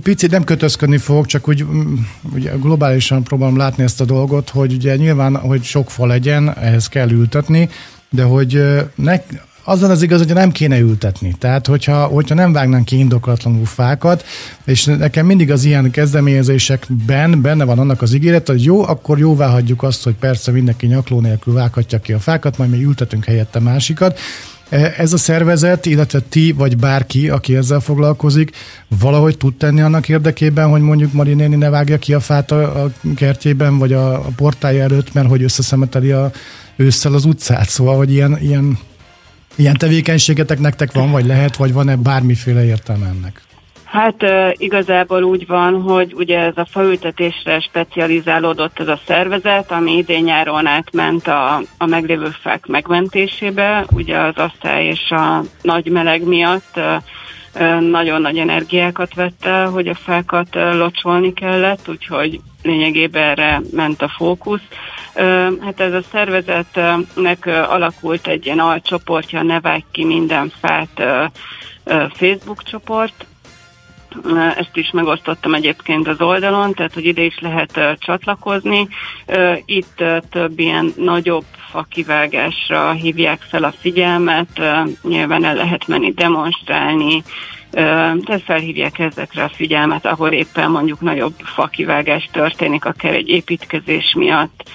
picit 0.02 0.30
nem 0.30 0.44
kötözködni 0.44 0.96
fogok, 0.98 1.26
csak 1.26 1.48
úgy 1.48 1.64
mm, 1.64 1.94
ugye 2.34 2.50
globálisan 2.50 3.22
próbálom 3.22 3.56
látni 3.56 3.82
ezt 3.82 4.00
a 4.00 4.04
dolgot, 4.04 4.48
hogy 4.48 4.72
ugye 4.72 4.96
nyilván, 4.96 5.36
hogy 5.36 5.62
sok 5.62 5.90
fa 5.90 6.06
legyen, 6.06 6.56
ehhez 6.58 6.88
kell 6.88 7.10
ültetni, 7.10 7.68
de 8.10 8.22
hogy 8.22 8.62
ne, 8.94 9.20
azzal 9.64 9.90
az 9.90 10.02
igaz, 10.02 10.18
hogy 10.24 10.34
nem 10.34 10.50
kéne 10.50 10.78
ültetni. 10.78 11.34
Tehát, 11.38 11.66
hogyha, 11.66 12.04
hogyha 12.04 12.34
nem 12.34 12.52
vágnánk 12.52 12.84
ki 12.84 12.98
indokatlanul 12.98 13.66
fákat, 13.66 14.24
és 14.64 14.84
nekem 14.84 15.26
mindig 15.26 15.50
az 15.50 15.64
ilyen 15.64 15.90
kezdeményezésekben 15.90 17.42
benne 17.42 17.64
van 17.64 17.78
annak 17.78 18.02
az 18.02 18.14
ígéret, 18.14 18.48
hogy 18.48 18.64
jó, 18.64 18.82
akkor 18.86 19.18
jóvá 19.18 19.48
hagyjuk 19.48 19.82
azt, 19.82 20.04
hogy 20.04 20.14
persze 20.14 20.50
mindenki 20.50 20.86
nyakló 20.86 21.20
nélkül 21.20 21.54
vághatja 21.54 21.98
ki 21.98 22.12
a 22.12 22.18
fákat, 22.18 22.58
majd 22.58 22.70
mi 22.70 22.84
ültetünk 22.84 23.24
helyette 23.24 23.60
másikat, 23.60 24.18
ez 24.70 25.12
a 25.12 25.16
szervezet, 25.16 25.86
illetve 25.86 26.20
ti, 26.20 26.52
vagy 26.52 26.76
bárki, 26.76 27.28
aki 27.28 27.56
ezzel 27.56 27.80
foglalkozik, 27.80 28.56
valahogy 29.00 29.36
tud 29.36 29.54
tenni 29.54 29.80
annak 29.80 30.08
érdekében, 30.08 30.68
hogy 30.68 30.80
mondjuk 30.80 31.12
Mari 31.12 31.34
néni 31.34 31.56
ne 31.56 31.70
vágja 31.70 31.98
ki 31.98 32.14
a 32.14 32.20
fát 32.20 32.50
a, 32.50 32.84
a 32.84 32.90
kertjében, 33.16 33.78
vagy 33.78 33.92
a, 33.92 34.12
a 34.14 34.30
portája 34.36 34.82
előtt, 34.82 35.12
mert 35.12 35.28
hogy 35.28 35.42
összeszemeteli 35.42 36.10
a, 36.10 36.30
ősszel 36.76 37.14
az 37.14 37.24
utcát. 37.24 37.68
Szóval, 37.68 37.96
hogy 37.96 38.12
ilyen, 38.12 38.38
ilyen, 38.40 38.78
ilyen 39.56 39.76
tevékenységetek 39.76 40.58
nektek 40.58 40.92
van, 40.92 41.10
vagy 41.10 41.26
lehet, 41.26 41.56
vagy 41.56 41.72
van-e 41.72 41.96
bármiféle 41.96 42.64
értelme 42.64 43.06
ennek? 43.06 43.47
Hát 43.90 44.24
igazából 44.52 45.22
úgy 45.22 45.46
van, 45.46 45.82
hogy 45.82 46.14
ugye 46.14 46.38
ez 46.38 46.56
a 46.56 46.66
faültetésre 46.70 47.60
specializálódott 47.60 48.78
ez 48.78 48.88
a 48.88 49.00
szervezet, 49.06 49.70
ami 49.70 49.96
idén 49.96 50.22
nyáron 50.22 50.66
átment 50.66 51.26
a, 51.26 51.62
a 51.78 51.86
meglévő 51.86 52.28
fák 52.40 52.66
megmentésébe, 52.66 53.84
ugye 53.90 54.18
az 54.18 54.36
asszály 54.36 54.86
és 54.86 55.10
a 55.10 55.42
nagy 55.62 55.90
meleg 55.90 56.22
miatt 56.22 56.80
nagyon 57.80 58.20
nagy 58.20 58.38
energiákat 58.38 59.14
vette, 59.14 59.64
hogy 59.64 59.88
a 59.88 59.94
fákat 59.94 60.48
locsolni 60.54 61.32
kellett, 61.32 61.88
úgyhogy 61.88 62.40
lényegében 62.62 63.22
erre 63.22 63.60
ment 63.72 64.02
a 64.02 64.08
fókusz. 64.08 64.68
Hát 65.60 65.80
ez 65.80 65.92
a 65.92 66.02
szervezetnek 66.10 67.46
alakult 67.46 68.26
egy 68.26 68.46
ilyen 68.46 68.58
alcsoportja, 68.58 69.42
ne 69.42 69.60
vágj 69.60 69.84
ki 69.90 70.04
minden 70.04 70.52
fát 70.60 71.02
Facebook 72.14 72.62
csoport, 72.62 73.26
ezt 74.56 74.76
is 74.76 74.90
megosztottam 74.90 75.54
egyébként 75.54 76.08
az 76.08 76.20
oldalon, 76.20 76.74
tehát 76.74 76.94
hogy 76.94 77.06
ide 77.06 77.22
is 77.22 77.38
lehet 77.40 77.80
csatlakozni. 77.98 78.88
Itt 79.64 80.04
több 80.30 80.58
ilyen 80.58 80.92
nagyobb 80.96 81.44
fakivágásra 81.70 82.92
hívják 82.92 83.40
fel 83.40 83.64
a 83.64 83.72
figyelmet, 83.80 84.60
nyilván 85.02 85.44
el 85.44 85.54
lehet 85.54 85.86
menni 85.86 86.12
demonstrálni, 86.12 87.22
tehát 87.70 88.42
felhívják 88.44 88.98
ezekre 88.98 89.42
a 89.44 89.50
figyelmet, 89.54 90.06
ahol 90.06 90.30
éppen 90.30 90.70
mondjuk 90.70 91.00
nagyobb 91.00 91.34
fakivágás 91.38 92.28
történik, 92.32 92.84
akár 92.84 93.14
egy 93.14 93.28
építkezés 93.28 94.14
miatt, 94.16 94.70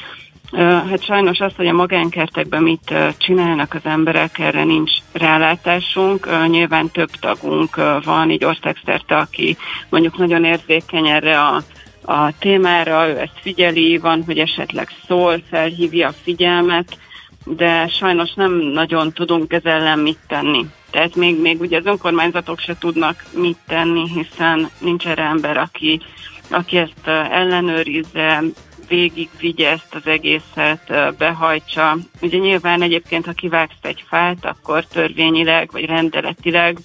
Hát 0.56 1.04
sajnos 1.04 1.40
az, 1.40 1.54
hogy 1.56 1.68
a 1.68 1.74
magánkertekben 1.74 2.64
mit 2.64 2.94
csinálnak 3.18 3.74
az 3.74 3.82
emberek, 3.84 4.40
erre 4.40 4.64
nincs 4.64 4.92
rálátásunk. 5.12 6.48
Nyilván 6.48 6.90
több 6.92 7.10
tagunk 7.10 7.76
van, 8.04 8.32
így 8.32 8.46
országszerte, 8.46 9.18
aki 9.18 9.58
mondjuk 9.90 10.18
nagyon 10.18 10.44
érzékeny 10.44 11.08
erre 11.08 11.42
a 11.42 11.62
a 12.06 12.38
témára, 12.40 13.08
ő 13.10 13.20
ezt 13.20 13.40
figyeli, 13.42 13.98
van, 13.98 14.24
hogy 14.26 14.38
esetleg 14.38 14.88
szól, 15.08 15.42
felhívja 15.50 16.08
a 16.08 16.14
figyelmet, 16.24 16.98
de 17.46 17.88
sajnos 17.88 18.34
nem 18.34 18.54
nagyon 18.54 19.12
tudunk 19.12 19.54
ezzel 19.54 19.72
ellen 19.72 20.00
mit 20.00 20.18
tenni. 20.28 20.66
Tehát 20.92 21.16
még, 21.16 21.42
még 21.42 21.62
ugye 21.62 21.78
az 21.78 21.86
önkormányzatok 21.86 22.60
se 22.60 22.78
tudnak 22.78 23.24
mit 23.32 23.58
tenni, 23.68 24.10
hiszen 24.10 24.70
nincs 24.80 25.08
erre 25.08 25.24
ember, 25.24 25.58
aki, 25.58 26.02
aki 26.50 26.78
ezt 26.78 27.08
ellenőrizze, 27.32 28.44
végigvigye 28.88 29.70
ezt 29.70 29.96
az 29.96 30.02
egészet, 30.06 31.16
behajtsa. 31.18 31.98
Ugye 32.22 32.38
nyilván 32.38 32.82
egyébként, 32.82 33.26
ha 33.26 33.32
kivágsz 33.32 33.82
egy 33.82 34.04
fát, 34.08 34.46
akkor 34.46 34.86
törvényileg 34.86 35.70
vagy 35.72 35.86
rendeletileg 35.86 36.78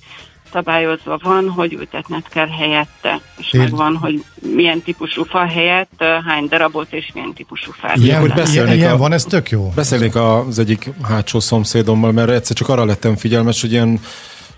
szabályozva 0.52 1.18
van, 1.22 1.48
hogy 1.48 1.72
ültetned 1.72 2.28
kell 2.28 2.48
helyette, 2.48 3.20
és 3.36 3.52
Én... 3.52 3.60
megvan, 3.60 3.96
hogy 3.96 4.24
milyen 4.54 4.82
típusú 4.82 5.24
fa 5.24 5.46
helyett, 5.46 6.04
hány 6.26 6.46
darabot 6.48 6.92
és 6.92 7.10
milyen 7.14 7.32
típusú 7.32 7.72
fát. 7.72 7.96
Igen, 7.96 8.20
hogy 8.20 8.32
beszélnék 8.32 8.76
ilyen, 8.76 8.92
a, 8.92 8.96
van, 8.96 9.12
ez 9.12 9.24
tök 9.24 9.50
jó. 9.50 9.72
Beszélnék 9.74 10.14
az 10.14 10.58
egyik 10.58 10.90
hátsó 11.02 11.40
szomszédommal, 11.40 12.12
mert 12.12 12.30
egyszer 12.30 12.56
csak 12.56 12.68
arra 12.68 12.84
lettem 12.84 13.16
figyelmes, 13.16 13.60
hogy 13.60 13.72
ilyen 13.72 14.00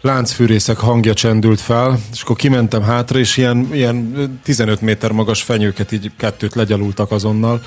láncfűrészek 0.00 0.76
hangja 0.76 1.14
csendült 1.14 1.60
fel, 1.60 1.98
és 2.12 2.22
akkor 2.22 2.36
kimentem 2.36 2.82
hátra, 2.82 3.18
és 3.18 3.36
ilyen, 3.36 3.68
ilyen 3.72 4.40
15 4.42 4.80
méter 4.80 5.12
magas 5.12 5.42
fenyőket 5.42 5.92
így 5.92 6.10
kettőt 6.16 6.54
legyalultak 6.54 7.10
azonnal, 7.10 7.60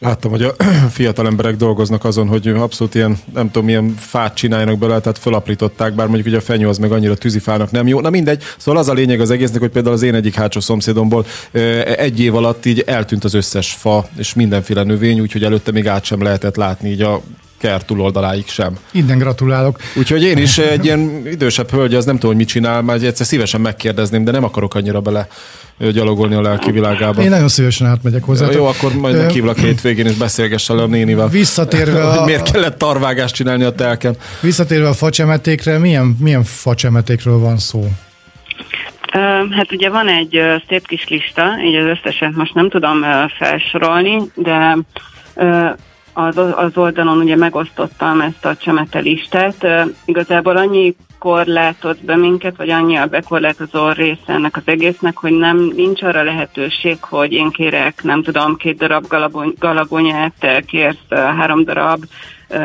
Láttam, 0.00 0.30
hogy 0.30 0.42
a 0.42 0.54
fiatal 0.90 1.26
emberek 1.26 1.56
dolgoznak 1.56 2.04
azon, 2.04 2.28
hogy 2.28 2.48
abszolút 2.48 2.94
ilyen, 2.94 3.18
nem 3.34 3.46
tudom, 3.46 3.64
milyen 3.64 3.94
fát 3.98 4.34
csináljanak 4.34 4.78
belőle, 4.78 5.00
tehát 5.00 5.18
fölaprították, 5.18 5.94
bár 5.94 6.06
mondjuk 6.06 6.26
ugye 6.26 6.36
a 6.36 6.40
fenyő 6.40 6.68
az 6.68 6.78
meg 6.78 6.92
annyira 6.92 7.14
tűzifának 7.14 7.70
nem 7.70 7.86
jó. 7.86 8.00
Na 8.00 8.10
mindegy, 8.10 8.42
szóval 8.58 8.80
az 8.80 8.88
a 8.88 8.92
lényeg 8.92 9.20
az 9.20 9.30
egésznek, 9.30 9.60
hogy 9.60 9.70
például 9.70 9.94
az 9.94 10.02
én 10.02 10.14
egyik 10.14 10.34
hátsó 10.34 10.60
szomszédomból 10.60 11.26
egy 11.96 12.20
év 12.20 12.34
alatt 12.34 12.64
így 12.64 12.80
eltűnt 12.86 13.24
az 13.24 13.34
összes 13.34 13.72
fa 13.72 14.08
és 14.16 14.34
mindenféle 14.34 14.82
növény, 14.82 15.20
úgyhogy 15.20 15.44
előtte 15.44 15.72
még 15.72 15.86
át 15.86 16.04
sem 16.04 16.22
lehetett 16.22 16.56
látni 16.56 16.90
így 16.90 17.02
a 17.02 17.22
kert 17.58 17.86
túloldaláig 17.86 18.46
sem. 18.46 18.78
Innen 18.92 19.18
gratulálok. 19.18 19.78
Úgyhogy 19.96 20.22
én 20.22 20.36
is 20.36 20.58
egy 20.58 20.84
ilyen 20.84 21.22
idősebb 21.26 21.70
hölgy, 21.70 21.94
az 21.94 22.04
nem 22.04 22.14
tudom, 22.14 22.30
hogy 22.30 22.40
mit 22.40 22.48
csinál, 22.48 22.82
már 22.82 23.02
egyszer 23.02 23.26
szívesen 23.26 23.60
megkérdezném, 23.60 24.24
de 24.24 24.30
nem 24.30 24.44
akarok 24.44 24.74
annyira 24.74 25.00
bele 25.00 25.28
gyalogolni 25.78 26.34
a 26.34 26.40
lelki 26.40 26.70
világába. 26.70 27.22
Én 27.22 27.30
nagyon 27.30 27.48
szívesen 27.48 27.86
átmegyek 27.86 28.24
hozzá. 28.24 28.50
Jó, 28.50 28.66
akkor 28.66 28.92
majd 28.92 29.16
meghívlak 29.16 29.58
hétvégén, 29.58 30.06
és 30.06 30.14
beszélgess 30.14 30.68
el 30.68 30.78
a 30.78 30.86
nénivel. 30.86 31.28
Visszatérve 31.28 32.06
a... 32.08 32.24
miért 32.24 32.50
kellett 32.50 32.78
tarvágást 32.78 33.34
csinálni 33.34 33.64
a 33.64 33.72
telken? 33.72 34.16
Visszatérve 34.40 34.88
a 34.88 34.92
facsemetékre, 34.92 35.78
milyen, 35.78 36.16
milyen 36.20 36.44
facsemetékről 36.44 37.38
van 37.38 37.58
szó? 37.58 37.88
Hát 39.50 39.72
ugye 39.72 39.90
van 39.90 40.08
egy 40.08 40.40
szép 40.68 40.86
kis 40.86 41.08
lista, 41.08 41.42
így 41.64 41.74
az 41.74 41.84
összeset 41.84 42.34
most 42.34 42.54
nem 42.54 42.68
tudom 42.68 43.04
felsorolni, 43.38 44.18
de 44.34 44.78
az 46.56 46.76
oldalon 46.76 47.18
ugye 47.18 47.36
megosztottam 47.36 48.20
ezt 48.20 48.44
a 48.44 48.56
csemete. 48.56 49.02
Igazából 50.04 50.56
annyi 50.56 50.96
korlátoz 51.18 51.96
be 52.00 52.16
minket, 52.16 52.56
vagy 52.56 52.70
annyi 52.70 52.96
a 52.96 53.06
bekorlátozó 53.06 53.90
része 53.90 54.20
ennek 54.26 54.56
az 54.56 54.62
egésznek, 54.64 55.16
hogy 55.16 55.32
nem 55.32 55.72
nincs 55.76 56.02
arra 56.02 56.22
lehetőség, 56.22 56.96
hogy 57.00 57.32
én 57.32 57.50
kérek, 57.50 58.02
nem 58.02 58.22
tudom, 58.22 58.56
két 58.56 58.76
darab 58.76 59.06
galagonyát, 59.58 60.32
te 60.38 60.60
kérsz 60.60 61.08
három 61.08 61.64
darab 61.64 62.04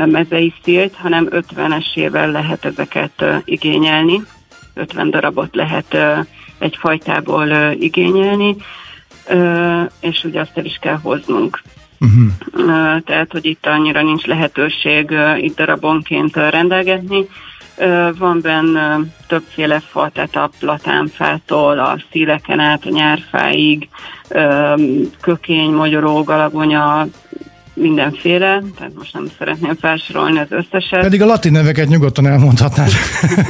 mezei 0.05 0.53
szilt, 0.63 0.95
hanem 0.95 1.27
50-esével 1.31 2.31
lehet 2.31 2.65
ezeket 2.65 3.25
igényelni. 3.45 4.21
50 4.73 5.09
darabot 5.09 5.55
lehet 5.55 5.97
egy 6.59 6.77
fajtából 6.79 7.47
igényelni, 7.79 8.55
és 9.99 10.23
ugye 10.23 10.39
azt 10.39 10.57
el 10.57 10.65
is 10.65 10.77
kell 10.81 10.97
hoznunk. 11.01 11.61
Uh-huh. 12.03 13.01
Tehát, 13.03 13.31
hogy 13.31 13.45
itt 13.45 13.65
annyira 13.65 14.01
nincs 14.01 14.25
lehetőség 14.25 15.15
itt 15.37 15.55
darabonként 15.55 16.35
rendelgetni. 16.35 17.27
Van 18.17 18.39
benne 18.41 18.99
többféle 19.27 19.79
fa, 19.79 20.09
tehát 20.13 20.35
a 20.35 20.49
platánfától, 20.59 21.79
a 21.79 21.97
szíleken 22.11 22.59
át, 22.59 22.85
a 22.85 22.89
nyárfáig, 22.89 23.89
kökény, 25.21 25.71
magyaró, 25.71 26.23
galagonya, 26.23 27.07
mindenféle, 27.73 28.63
tehát 28.77 28.91
most 28.95 29.13
nem 29.13 29.27
szeretném 29.37 29.75
felsorolni 29.75 30.39
az 30.39 30.47
összeset. 30.49 31.01
Pedig 31.01 31.21
a 31.21 31.25
latin 31.25 31.51
neveket 31.51 31.87
nyugodtan 31.87 32.27
elmondhatnád. 32.27 32.89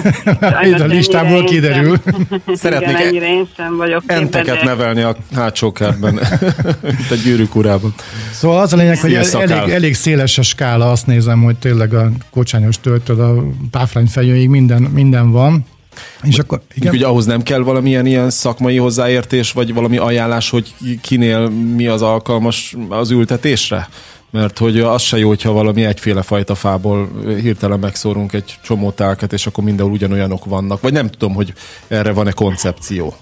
Itt 0.69 0.79
a 0.79 0.85
listából 0.85 1.43
kiderül. 1.43 1.97
Szeretnék 2.53 2.89
Igen, 2.89 3.07
ennyire 3.07 3.27
én 3.27 3.47
sem 3.55 3.77
vagyok 3.77 4.03
enteket 4.05 4.45
képedek. 4.45 4.63
nevelni 4.63 5.01
a 5.01 5.15
hátsó 5.35 5.71
kertben, 5.71 6.13
mint 6.97 7.11
a 7.11 7.15
gyűrűk 7.23 7.55
urában. 7.55 7.93
Szóval 8.31 8.61
az 8.61 8.73
a 8.73 8.77
lényeg, 8.77 8.99
hogy 8.99 9.13
elég, 9.13 9.71
elég 9.71 9.93
széles 9.93 10.37
a 10.37 10.41
skála, 10.41 10.91
azt 10.91 11.07
nézem, 11.07 11.43
hogy 11.43 11.55
tényleg 11.55 11.93
a 11.93 12.11
kocsányos 12.31 12.79
töltől 12.79 13.21
a 13.21 13.43
páfrányfejőig 13.71 14.49
minden, 14.49 14.81
minden 14.81 15.31
van. 15.31 15.65
És 16.23 16.39
akkor, 16.39 16.61
igen? 16.73 16.93
Ugye 16.93 17.05
ahhoz 17.05 17.25
nem 17.25 17.41
kell 17.41 17.59
valamilyen 17.59 18.05
ilyen 18.05 18.29
szakmai 18.29 18.77
hozzáértés, 18.77 19.51
vagy 19.51 19.73
valami 19.73 19.97
ajánlás, 19.97 20.49
hogy 20.49 20.73
kinél 21.01 21.49
mi 21.49 21.87
az 21.87 22.01
alkalmas 22.01 22.75
az 22.89 23.11
ültetésre? 23.11 23.87
Mert 24.33 24.57
hogy 24.57 24.79
az 24.79 25.01
se 25.01 25.17
jó, 25.17 25.27
hogyha 25.27 25.51
valami 25.51 25.85
egyféle 25.85 26.21
fajta 26.21 26.55
fából 26.55 27.09
hirtelen 27.25 27.79
megszórunk 27.79 28.33
egy 28.33 28.55
csomó 28.63 28.91
tálket, 28.91 29.33
és 29.33 29.45
akkor 29.45 29.63
mindenhol 29.63 29.93
ugyanolyanok 29.93 30.45
vannak. 30.45 30.81
Vagy 30.81 30.93
nem 30.93 31.09
tudom, 31.09 31.33
hogy 31.33 31.53
erre 31.87 32.13
van-e 32.13 32.31
koncepció. 32.31 33.13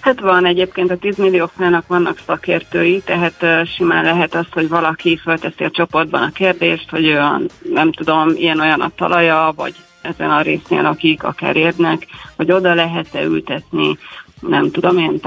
Hát 0.00 0.20
van 0.20 0.46
egyébként 0.46 0.90
a 0.90 0.96
10 0.96 1.16
millió 1.16 1.50
fának 1.56 1.86
vannak 1.86 2.18
szakértői, 2.26 3.02
tehát 3.04 3.66
simán 3.76 4.04
lehet 4.04 4.34
az, 4.34 4.46
hogy 4.50 4.68
valaki 4.68 5.16
fölteszi 5.16 5.64
a 5.64 5.70
csoportban 5.70 6.22
a 6.22 6.32
kérdést, 6.32 6.90
hogy 6.90 7.06
olyan, 7.06 7.48
nem 7.72 7.92
tudom, 7.92 8.28
ilyen-olyan 8.36 8.80
a 8.80 8.90
talaja, 8.96 9.52
vagy 9.56 9.74
ezen 10.02 10.30
a 10.30 10.40
résznél, 10.40 10.86
akik 10.86 11.22
akár 11.22 11.56
érnek, 11.56 12.06
hogy 12.36 12.52
oda 12.52 12.74
lehet-e 12.74 13.22
ültetni 13.22 13.98
nem 14.48 14.70
tudom, 14.70 14.98
én 14.98 15.20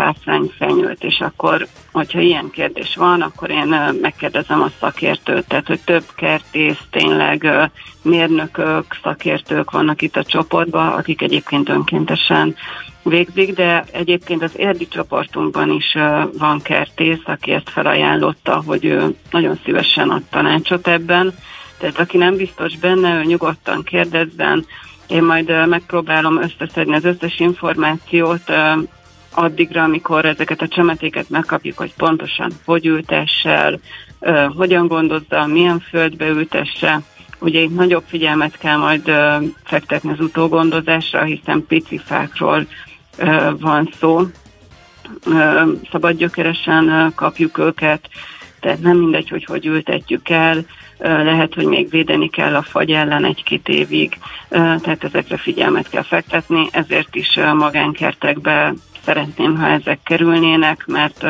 fenyőt, 0.57 1.03
és 1.03 1.19
akkor, 1.19 1.67
hogyha 1.91 2.19
ilyen 2.19 2.49
kérdés 2.49 2.95
van, 2.95 3.21
akkor 3.21 3.49
én 3.49 3.75
megkérdezem 4.01 4.61
a 4.61 4.71
szakértőt, 4.79 5.47
tehát, 5.47 5.67
hogy 5.67 5.79
több 5.85 6.03
kertész, 6.15 6.79
tényleg 6.89 7.47
mérnökök, 8.01 8.85
szakértők 9.03 9.71
vannak 9.71 10.01
itt 10.01 10.15
a 10.15 10.23
csoportban, 10.23 10.87
akik 10.87 11.21
egyébként 11.21 11.69
önkéntesen 11.69 12.55
végzik, 13.03 13.53
de 13.53 13.83
egyébként 13.91 14.43
az 14.43 14.51
érdi 14.55 14.87
csoportunkban 14.87 15.71
is 15.71 15.97
van 16.37 16.61
kertész, 16.61 17.21
aki 17.25 17.51
ezt 17.51 17.69
felajánlotta, 17.69 18.63
hogy 18.65 18.85
ő 18.85 19.15
nagyon 19.31 19.59
szívesen 19.63 20.09
ad 20.09 20.23
tanácsot 20.29 20.87
ebben, 20.87 21.33
tehát 21.77 21.99
aki 21.99 22.17
nem 22.17 22.35
biztos 22.35 22.77
benne, 22.77 23.19
ő 23.19 23.23
nyugodtan 23.23 23.83
kérdezzen, 23.83 24.65
én 25.07 25.23
majd 25.23 25.67
megpróbálom 25.67 26.41
összeszedni 26.41 26.95
az 26.95 27.05
összes 27.05 27.39
információt, 27.39 28.51
addigra, 29.37 29.83
amikor 29.83 30.25
ezeket 30.25 30.61
a 30.61 30.67
csemetéket 30.67 31.29
megkapjuk, 31.29 31.77
hogy 31.77 31.93
pontosan 31.93 32.51
hogy 32.65 32.85
ültessel, 32.85 33.79
hogyan 34.55 34.87
gondozza, 34.87 35.45
milyen 35.45 35.79
földbe 35.79 36.27
ültesse. 36.27 37.01
Ugye 37.39 37.59
itt 37.59 37.75
nagyobb 37.75 38.03
figyelmet 38.07 38.57
kell 38.57 38.77
majd 38.77 39.11
fektetni 39.63 40.11
az 40.11 40.19
utógondozásra, 40.19 41.23
hiszen 41.23 41.65
pici 41.67 41.97
fákról 41.97 42.67
van 43.59 43.89
szó. 43.99 44.21
Szabadgyökeresen 45.91 47.11
kapjuk 47.15 47.57
őket, 47.57 48.09
tehát 48.59 48.79
nem 48.79 48.97
mindegy, 48.97 49.29
hogy 49.29 49.43
hogy 49.45 49.65
ültetjük 49.65 50.29
el, 50.29 50.65
lehet, 50.99 51.53
hogy 51.53 51.65
még 51.65 51.89
védeni 51.89 52.29
kell 52.29 52.55
a 52.55 52.61
fagy 52.61 52.91
ellen 52.91 53.25
egy-két 53.25 53.67
évig, 53.67 54.17
tehát 54.49 55.03
ezekre 55.03 55.37
figyelmet 55.37 55.89
kell 55.89 56.03
fektetni, 56.03 56.67
ezért 56.71 57.15
is 57.15 57.39
magánkertekbe 57.53 58.73
szeretném, 59.07 59.55
ha 59.55 59.67
ezek 59.67 59.99
kerülnének, 60.03 60.85
mert 60.85 61.23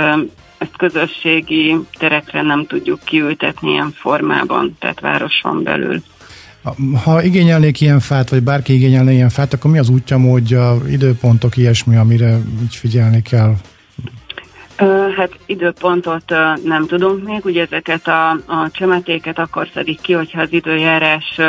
ezt 0.58 0.78
közösségi 0.78 1.76
terekre 1.98 2.42
nem 2.42 2.66
tudjuk 2.66 3.00
kiültetni 3.04 3.72
ilyen 3.72 3.92
formában, 3.96 4.76
tehát 4.80 5.00
városon 5.00 5.64
belül. 5.64 6.02
Ha 7.04 7.24
igényelnék 7.24 7.82
ilyen 7.82 8.00
fát, 8.00 8.30
vagy 8.30 8.44
bárki 8.44 8.74
igényelne 8.74 9.12
ilyen 9.12 9.30
fát, 9.30 9.54
akkor 9.54 9.72
mi 9.72 9.78
az 9.78 9.90
útja, 9.90 10.18
módja, 10.18 10.78
időpontok, 10.90 11.58
ilyesmi, 11.58 11.96
amire 11.96 12.38
így 12.62 12.76
figyelni 12.76 13.22
kell? 13.22 13.54
Hát 15.18 15.32
időpontot 15.46 16.34
nem 16.64 16.86
tudunk 16.88 17.24
még, 17.24 17.46
ugye 17.46 17.62
ezeket 17.62 18.08
a, 18.08 18.30
a 18.32 18.70
csemetéket 18.72 19.40
akkor 19.40 19.70
szedik 19.74 20.02
ki, 20.02 20.14
hogyha 20.14 20.42
az 20.42 20.52
időjárás 20.52 21.40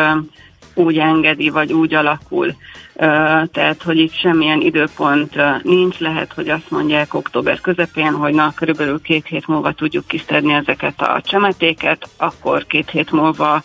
úgy 0.78 0.98
engedi, 0.98 1.48
vagy 1.48 1.72
úgy 1.72 1.94
alakul. 1.94 2.54
Tehát, 3.52 3.82
hogy 3.84 3.98
itt 3.98 4.12
semmilyen 4.12 4.60
időpont 4.60 5.36
nincs, 5.62 5.98
lehet, 5.98 6.32
hogy 6.32 6.48
azt 6.48 6.70
mondják 6.70 7.14
október 7.14 7.60
közepén, 7.60 8.12
hogy 8.12 8.34
na, 8.34 8.52
körülbelül 8.54 9.00
két 9.00 9.26
hét 9.26 9.46
múlva 9.46 9.72
tudjuk 9.72 10.06
kiszedni 10.06 10.52
ezeket 10.52 11.00
a 11.00 11.20
csemetéket, 11.24 12.08
akkor 12.16 12.66
két 12.66 12.90
hét 12.90 13.10
múlva 13.10 13.62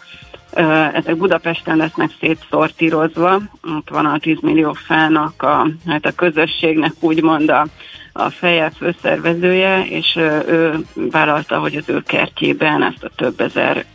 ezek 0.94 1.18
Budapesten 1.18 1.78
lesznek 1.78 2.10
szétszortírozva, 2.20 3.42
ott 3.78 3.90
van 3.90 4.06
a 4.06 4.20
10 4.20 4.38
millió 4.42 4.74
fának, 4.74 5.42
a, 5.42 5.68
hát 5.88 6.06
a 6.06 6.12
közösségnek 6.16 6.92
úgymond 7.00 7.50
a, 7.50 7.68
a 8.14 8.30
feje 8.30 8.72
főszervezője, 8.78 9.86
és 9.86 10.16
ő 10.48 10.86
vállalta, 10.94 11.60
hogy 11.60 11.76
az 11.76 11.90
ő 11.90 12.02
kertjében 12.02 12.84
ezt 12.84 13.04
a 13.04 13.12
több 13.16 13.40
ezer 13.40 13.86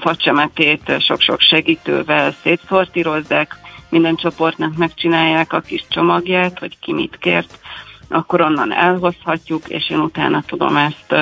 facsemetét 0.00 0.92
sok-sok 1.00 1.40
segítővel 1.40 2.34
szétszortírozzák, 2.42 3.56
minden 3.88 4.16
csoportnak 4.16 4.76
megcsinálják 4.76 5.52
a 5.52 5.60
kis 5.60 5.84
csomagját, 5.88 6.58
hogy 6.58 6.78
ki 6.80 6.92
mit 6.92 7.16
kért, 7.20 7.58
akkor 8.08 8.40
onnan 8.40 8.72
elhozhatjuk, 8.72 9.68
és 9.68 9.90
én 9.90 9.98
utána 9.98 10.42
tudom 10.46 10.76
ezt 10.76 11.14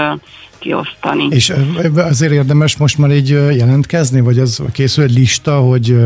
kiosztani. 0.58 1.26
És 1.30 1.52
azért 1.94 2.32
érdemes 2.32 2.76
most 2.76 2.98
már 2.98 3.10
így 3.10 3.28
jelentkezni, 3.28 4.20
vagy 4.20 4.38
az 4.38 4.62
készül 4.72 5.04
egy 5.04 5.14
lista, 5.14 5.60
hogy 5.60 5.96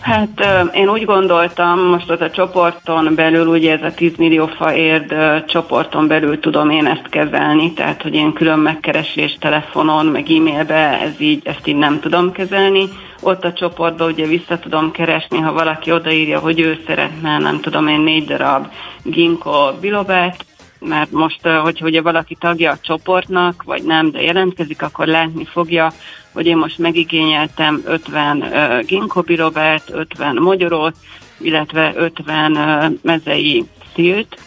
Hát 0.00 0.46
én 0.74 0.88
úgy 0.88 1.04
gondoltam, 1.04 1.80
most 1.80 2.10
az 2.10 2.20
a 2.20 2.30
csoporton 2.30 3.14
belül, 3.14 3.46
ugye 3.46 3.72
ez 3.72 3.82
a 3.82 3.94
10 3.94 4.16
millió 4.16 4.46
fa 4.46 4.74
érd 4.74 5.14
csoporton 5.46 6.06
belül 6.06 6.40
tudom 6.40 6.70
én 6.70 6.86
ezt 6.86 7.08
kezelni, 7.08 7.72
tehát 7.72 8.02
hogy 8.02 8.14
én 8.14 8.32
külön 8.32 8.58
megkeresés 8.58 9.36
telefonon, 9.40 10.06
meg 10.06 10.30
e-mailbe, 10.30 11.00
ez 11.00 11.20
így, 11.20 11.46
ezt 11.46 11.66
így 11.66 11.76
nem 11.76 12.00
tudom 12.00 12.32
kezelni. 12.32 12.88
Ott 13.20 13.44
a 13.44 13.52
csoportban 13.52 14.10
ugye 14.10 14.26
vissza 14.26 14.58
tudom 14.58 14.90
keresni, 14.90 15.38
ha 15.38 15.52
valaki 15.52 15.92
odaírja, 15.92 16.38
hogy 16.38 16.60
ő 16.60 16.80
szeretne, 16.86 17.38
nem 17.38 17.60
tudom 17.60 17.88
én, 17.88 18.00
négy 18.00 18.24
darab 18.24 18.66
ginkgo 19.02 19.72
bilobát, 19.80 20.44
mert 20.78 21.10
most, 21.10 21.46
hogy 21.46 21.80
ugye 21.82 22.02
valaki 22.02 22.36
tagja 22.40 22.70
a 22.70 22.78
csoportnak, 22.80 23.62
vagy 23.62 23.82
nem, 23.82 24.10
de 24.10 24.22
jelentkezik, 24.22 24.82
akkor 24.82 25.06
látni 25.06 25.44
fogja, 25.44 25.92
hogy 26.34 26.46
én 26.46 26.56
most 26.56 26.78
megigényeltem 26.78 27.82
50 27.84 28.42
uh, 28.88 29.36
Robert, 29.36 29.90
50 29.90 30.36
Magyarót, 30.36 30.94
illetve 31.38 31.92
50 31.96 32.52
uh, 32.52 32.94
mezei 33.02 33.64
szilt, 33.94 34.38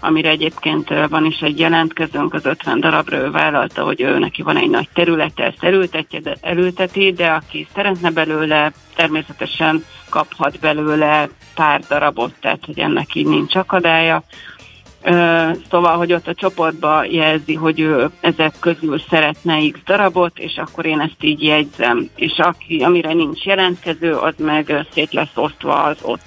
amire 0.00 0.28
egyébként 0.28 0.88
van 1.08 1.24
is 1.24 1.40
egy 1.40 1.58
jelentkezőnk, 1.58 2.34
az 2.34 2.44
50 2.46 2.80
darabra 2.80 3.16
ő 3.16 3.30
vállalta, 3.30 3.84
hogy 3.84 4.00
ő 4.00 4.18
neki 4.18 4.42
van 4.42 4.56
egy 4.56 4.70
nagy 4.70 4.88
területe, 4.92 5.44
ezt 5.44 5.64
elültetje, 5.64 6.20
de, 6.20 6.36
elülteti, 6.40 7.12
de 7.12 7.26
aki 7.26 7.66
szeretne 7.74 8.10
belőle, 8.10 8.72
természetesen 8.94 9.84
kaphat 10.08 10.60
belőle 10.60 11.28
pár 11.54 11.80
darabot, 11.88 12.32
tehát 12.40 12.64
hogy 12.64 12.78
ennek 12.78 13.14
így 13.14 13.26
nincs 13.26 13.54
akadálya. 13.54 14.22
Szóval, 15.70 15.96
hogy 15.96 16.12
ott 16.12 16.26
a 16.28 16.34
csoportba 16.34 17.04
jelzi, 17.04 17.54
hogy 17.54 17.80
ő 17.80 18.10
ezek 18.20 18.52
közül 18.60 19.02
szeretne 19.10 19.70
X 19.72 19.78
darabot, 19.84 20.38
és 20.38 20.56
akkor 20.56 20.86
én 20.86 21.00
ezt 21.00 21.16
így 21.20 21.42
jegyzem. 21.42 22.08
És 22.16 22.38
aki, 22.38 22.78
amire 22.78 23.12
nincs 23.12 23.44
jelentkező, 23.44 24.14
az 24.14 24.34
meg 24.38 24.86
szét 24.94 25.12
lesz 25.12 25.36
osztva 25.36 25.82
az 25.82 25.96
ott 26.02 26.20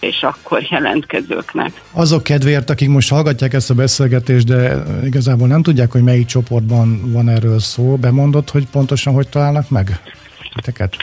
és 0.00 0.22
akkor 0.22 0.66
jelentkezőknek. 0.70 1.82
Azok 1.92 2.22
kedvéért, 2.22 2.70
akik 2.70 2.88
most 2.88 3.10
hallgatják 3.10 3.52
ezt 3.52 3.70
a 3.70 3.74
beszélgetést, 3.74 4.46
de 4.46 4.82
igazából 5.04 5.46
nem 5.46 5.62
tudják, 5.62 5.92
hogy 5.92 6.02
melyik 6.02 6.26
csoportban 6.26 7.12
van 7.12 7.28
erről 7.28 7.58
szó, 7.58 7.96
bemondott, 7.96 8.50
hogy 8.50 8.66
pontosan 8.66 9.14
hogy 9.14 9.28
találnak 9.28 9.70
meg 9.70 10.00
titeket? 10.54 10.96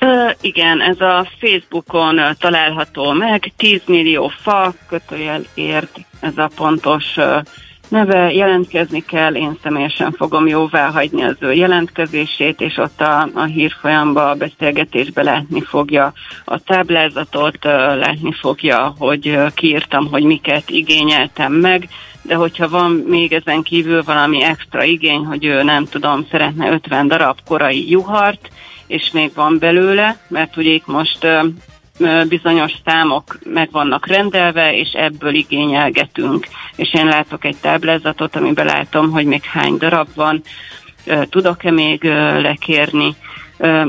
Uh, 0.00 0.30
igen, 0.40 0.80
ez 0.80 1.00
a 1.00 1.26
Facebookon 1.40 2.18
uh, 2.18 2.30
található 2.38 3.12
meg, 3.12 3.52
10 3.56 3.80
millió 3.86 4.28
fa, 4.28 4.72
kötőjel 4.88 5.42
ért, 5.54 5.98
ez 6.20 6.38
a 6.38 6.50
pontos 6.56 7.16
uh, 7.16 7.42
neve, 7.92 8.32
jelentkezni 8.32 9.04
kell, 9.04 9.34
én 9.34 9.58
személyesen 9.62 10.12
fogom 10.12 10.46
jóvá 10.46 10.90
hagyni 10.90 11.22
az 11.22 11.36
ő 11.38 11.52
jelentkezését, 11.52 12.60
és 12.60 12.76
ott 12.76 13.00
a, 13.00 13.28
a 13.34 13.44
hírfolyamba, 13.44 14.30
a 14.30 14.34
beszélgetésbe 14.34 15.22
látni 15.22 15.60
fogja 15.60 16.12
a 16.44 16.58
táblázatot, 16.58 17.64
látni 17.64 18.32
fogja, 18.32 18.94
hogy 18.98 19.38
kiírtam, 19.54 20.08
hogy 20.10 20.22
miket 20.22 20.70
igényeltem 20.70 21.52
meg, 21.52 21.88
de 22.22 22.34
hogyha 22.34 22.68
van 22.68 22.90
még 22.90 23.32
ezen 23.32 23.62
kívül 23.62 24.02
valami 24.02 24.42
extra 24.42 24.84
igény, 24.84 25.24
hogy 25.24 25.44
ő 25.44 25.62
nem 25.62 25.84
tudom, 25.84 26.26
szeretne 26.30 26.70
50 26.70 27.08
darab 27.08 27.38
korai 27.44 27.90
juhart, 27.90 28.50
és 28.92 29.10
még 29.12 29.30
van 29.34 29.58
belőle, 29.58 30.16
mert 30.28 30.56
ugye 30.56 30.70
itt 30.70 30.86
most 30.86 31.26
bizonyos 32.28 32.72
számok 32.84 33.38
meg 33.44 33.68
vannak 33.70 34.06
rendelve, 34.06 34.76
és 34.76 34.92
ebből 34.92 35.34
igényelgetünk. 35.34 36.46
És 36.76 36.94
én 36.94 37.06
látok 37.06 37.44
egy 37.44 37.56
táblázatot, 37.60 38.36
amiben 38.36 38.66
látom, 38.66 39.10
hogy 39.10 39.24
még 39.24 39.42
hány 39.44 39.76
darab 39.76 40.08
van, 40.14 40.42
tudok-e 41.30 41.70
még 41.70 42.04
lekérni. 42.40 43.14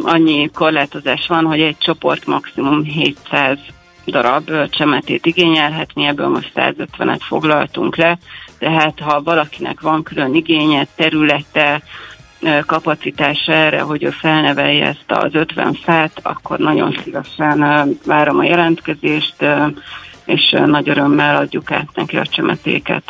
Annyi 0.01 0.49
korlátozás 0.53 1.27
van, 1.27 1.45
hogy 1.45 1.61
egy 1.61 1.77
csoport 1.77 2.25
maximum 2.25 2.83
700 2.83 3.57
darab 4.05 4.51
csemetét 4.69 5.25
igényelhetni, 5.25 6.05
ebből 6.05 6.27
most 6.27 6.51
150-et 6.55 7.21
foglaltunk 7.27 7.95
le, 7.95 8.17
tehát 8.59 8.99
ha 8.99 9.21
valakinek 9.21 9.81
van 9.81 10.03
külön 10.03 10.35
igénye, 10.35 10.87
területe, 10.95 11.81
kapacitása 12.65 13.53
erre, 13.53 13.81
hogy 13.81 14.03
ő 14.03 14.09
felnevelje 14.09 14.85
ezt 14.85 15.05
az 15.07 15.33
50 15.33 15.73
fát, 15.83 16.19
akkor 16.21 16.59
nagyon 16.59 16.99
szívesen 17.03 17.89
várom 18.05 18.39
a 18.39 18.43
jelentkezést, 18.43 19.35
és 20.25 20.55
nagy 20.65 20.89
örömmel 20.89 21.35
adjuk 21.35 21.71
át 21.71 21.89
neki 21.93 22.17
a 22.17 22.25
csemetéket. 22.25 23.03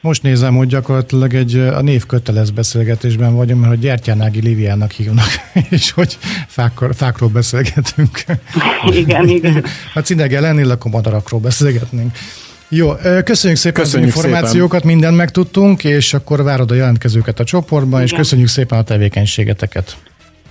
Most 0.00 0.22
nézem, 0.22 0.54
hogy 0.54 0.68
gyakorlatilag 0.68 1.34
egy 1.34 1.56
a 1.56 1.80
név 1.80 2.06
kötelez 2.06 2.50
beszélgetésben 2.50 3.36
vagyunk, 3.36 3.60
mert 3.60 3.72
hogy 3.72 3.82
Gyertyánági 3.82 4.40
Liviának 4.40 4.90
hívnak, 4.90 5.28
és 5.70 5.90
hogy 5.90 6.18
fákor, 6.46 6.94
fákról 6.94 7.28
beszélgetünk. 7.28 8.24
Igen, 8.90 9.28
igen. 9.28 9.64
Hát 9.94 10.04
Cinege 10.04 10.40
lennél, 10.40 10.70
akkor 10.70 10.90
madarakról 10.90 11.40
beszélgetnénk. 11.40 12.16
Jó, 12.68 12.94
köszönjük 13.24 13.58
szépen 13.58 13.82
köszönjük 13.82 14.10
az 14.10 14.16
információkat, 14.16 14.80
szépen. 14.80 14.94
mindent 14.96 15.16
megtudtunk, 15.16 15.84
és 15.84 16.14
akkor 16.14 16.42
várod 16.42 16.70
a 16.70 16.74
jelentkezőket 16.74 17.40
a 17.40 17.44
csoportban, 17.44 18.00
Igen. 18.00 18.02
és 18.02 18.12
köszönjük 18.12 18.48
szépen 18.48 18.78
a 18.78 18.82
tevékenységeteket. 18.82 19.96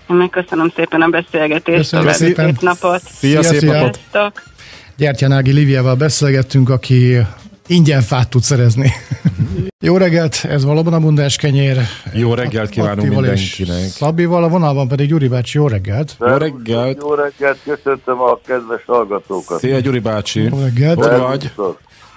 Megköszönöm 0.08 0.72
szépen 0.76 1.02
a 1.02 1.08
beszélgetést, 1.08 1.78
köszönjük 1.78 2.12
szépen. 2.14 2.46
szép 2.46 2.62
napot. 2.62 3.02
Szia, 3.02 3.44
szia. 3.44 3.60
szép 3.60 3.72
napot. 3.72 4.00
Gyertyanági 4.98 5.52
Liviával 5.52 5.96
beszélgettünk, 5.96 6.70
aki 6.70 7.18
ingyen 7.68 8.02
fát 8.02 8.30
tud 8.30 8.42
szerezni. 8.42 8.92
Jó 9.80 9.98
reggelt, 9.98 10.46
ez 10.50 10.64
valóban 10.66 10.94
a 10.94 11.00
bundás 11.00 11.36
kenyér. 11.36 11.78
Jó 12.14 12.34
reggelt 12.34 12.70
kívánunk 12.70 13.10
mindenkinek. 13.10 13.90
Szabival, 13.90 14.44
a 14.44 14.50
vonalban 14.50 14.88
pedig 14.88 15.08
Gyuri 15.08 15.28
bácsi, 15.28 15.58
jó 15.58 15.68
reggelt. 15.68 16.16
Jó 16.20 16.28
reggelt. 16.28 16.98
Jó 17.02 17.14
reggelt, 17.14 17.58
köszöntöm 17.64 18.22
a 18.22 18.40
kedves 18.46 18.84
hallgatókat. 18.86 19.60
Szia 19.60 19.80
Gyuri 19.80 20.00
bácsi. 20.00 20.42
Jó 20.44 20.60
reggelt. 20.60 21.06
Hogy 21.06 21.20
vagy? 21.20 21.52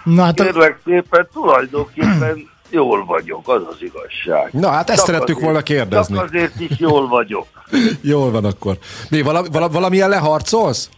Na, 0.04 0.22
hát 0.22 0.34
Kérlek 0.34 0.78
szépen, 0.84 1.28
tulajdonképpen 1.32 2.48
jól 2.70 3.04
vagyok, 3.04 3.48
az 3.48 3.62
az 3.70 3.76
igazság. 3.80 4.52
Na 4.52 4.68
hát 4.68 4.88
ezt 4.90 4.98
csak 4.98 5.06
szerettük 5.06 5.28
azért, 5.36 5.44
volna 5.44 5.62
kérdezni. 5.62 6.14
Csak 6.16 6.24
azért 6.24 6.60
is 6.60 6.78
jól 6.78 7.08
vagyok. 7.08 7.46
jól 8.00 8.30
van 8.30 8.44
akkor. 8.44 8.78
Mi, 9.10 9.22
valami, 9.22 9.48
valamilyen 9.50 10.08
leharcolsz? 10.08 10.88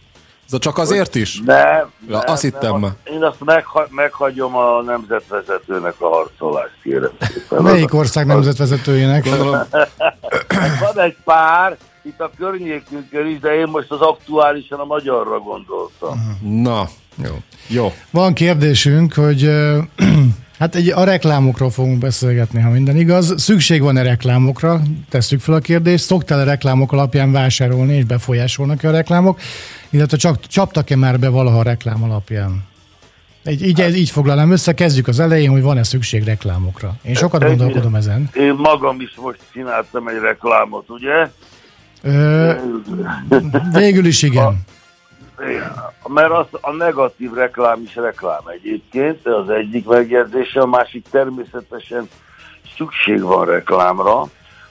Ez 0.51 0.59
csak 0.59 0.77
azért 0.77 1.15
is? 1.15 1.41
Nem. 1.45 1.91
Ja, 2.07 2.17
nem 2.17 2.21
azt 2.25 2.41
hittem 2.41 2.79
nem, 2.79 2.91
Én 3.03 3.23
azt 3.23 3.43
megha- 3.45 3.91
meghagyom 3.91 4.55
a 4.55 4.81
nemzetvezetőnek 4.81 5.93
a 5.97 6.07
harcolást, 6.07 6.73
kérem 6.83 7.11
szépen. 7.19 7.61
Melyik 7.61 7.93
ország 7.93 8.25
nemzetvezetőjének? 8.25 9.25
Van 10.79 10.99
egy 10.99 11.15
pár, 11.23 11.77
itt 12.01 12.19
a 12.19 12.31
környékünkön 12.37 13.27
is, 13.27 13.39
de 13.39 13.55
én 13.55 13.67
most 13.67 13.91
az 13.91 14.01
aktuálisan 14.01 14.79
a 14.79 14.85
magyarra 14.85 15.39
gondoltam. 15.39 16.39
Na, 16.41 16.87
jó. 17.15 17.41
jó. 17.67 17.93
Van 18.11 18.33
kérdésünk, 18.33 19.13
hogy 19.13 19.49
hát 20.59 20.75
egy, 20.75 20.89
a 20.89 21.03
reklámokról 21.03 21.69
fogunk 21.69 21.97
beszélgetni, 21.97 22.61
ha 22.61 22.69
minden 22.69 22.97
igaz. 22.97 23.33
Szükség 23.37 23.81
van-e 23.81 24.01
reklámokra? 24.01 24.81
Tesszük 25.09 25.39
fel 25.39 25.55
a 25.55 25.59
kérdést. 25.59 26.03
Szoktál 26.03 26.39
a 26.39 26.43
reklámok 26.43 26.91
alapján 26.91 27.31
vásárolni, 27.31 27.95
és 27.95 28.03
befolyásolnak-e 28.03 28.87
a 28.87 28.91
reklámok? 28.91 29.39
Illetve 29.89 30.17
csak 30.17 30.47
csaptak-e 30.47 30.95
már 30.95 31.19
be 31.19 31.29
valaha 31.29 31.59
a 31.59 31.63
reklám 31.63 32.03
alapján? 32.03 32.63
Így, 33.49 33.67
így, 33.67 33.95
így 33.95 34.09
foglalnám 34.09 34.51
össze, 34.51 34.73
kezdjük 34.73 35.07
az 35.07 35.19
elején, 35.19 35.49
hogy 35.49 35.61
van-e 35.61 35.83
szükség 35.83 36.23
reklámokra. 36.23 36.93
Én 37.01 37.13
sokat 37.13 37.43
gondolkodom 37.43 37.95
ezen. 37.95 38.29
Én 38.33 38.53
magam 38.53 39.01
is 39.01 39.13
most 39.15 39.39
csináltam 39.53 40.07
egy 40.07 40.19
reklámot, 40.19 40.89
ugye? 40.89 41.29
Ö, 42.01 42.53
végül 43.71 44.05
is 44.05 44.21
igen. 44.21 44.45
A, 44.45 44.53
mert 46.07 46.31
az, 46.31 46.45
a 46.61 46.71
negatív 46.71 47.33
reklám 47.33 47.81
is 47.81 47.95
reklám 47.95 48.47
egyébként, 48.47 49.27
az 49.27 49.49
egyik 49.49 49.85
megjegyzése, 49.85 50.61
a 50.61 50.65
másik 50.65 51.09
természetesen 51.09 52.09
szükség 52.77 53.21
van 53.21 53.45
reklámra. 53.45 54.25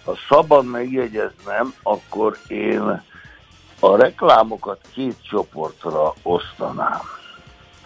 Ha 0.04 0.14
szabad 0.28 0.66
megjegyeznem, 0.66 1.74
akkor 1.82 2.36
én 2.48 3.02
a 3.80 3.96
reklámokat 3.96 4.80
két 4.94 5.16
csoportra 5.22 6.14
osztanám. 6.22 7.00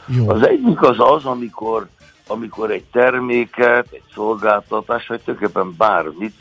Jó. 0.06 0.30
Az 0.30 0.46
egyik 0.46 0.82
az 0.82 0.96
az, 0.98 1.24
amikor, 1.24 1.86
amikor 2.26 2.70
egy 2.70 2.84
terméket, 2.84 3.86
egy 3.90 4.02
szolgáltatás, 4.14 5.06
vagy 5.06 5.20
tulajdonképpen 5.20 5.74
bármit 5.76 6.34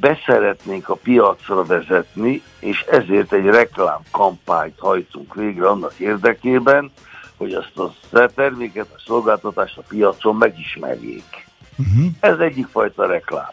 beszeretnénk 0.00 0.88
a 0.88 0.94
piacra 0.94 1.64
vezetni, 1.64 2.42
és 2.58 2.80
ezért 2.80 3.32
egy 3.32 3.44
reklámkampányt 3.44 4.78
hajtunk 4.78 5.34
végre 5.34 5.68
annak 5.68 5.98
érdekében, 5.98 6.92
hogy 7.36 7.52
azt 7.52 7.78
a 7.78 8.26
terméket, 8.34 8.86
a 8.94 9.00
szolgáltatást 9.06 9.78
a 9.78 9.82
piacon 9.88 10.36
megismerjék. 10.36 11.46
Uh-huh. 11.78 12.12
Ez 12.20 12.38
egyik 12.38 12.66
fajta 12.66 13.06
reklám. 13.06 13.50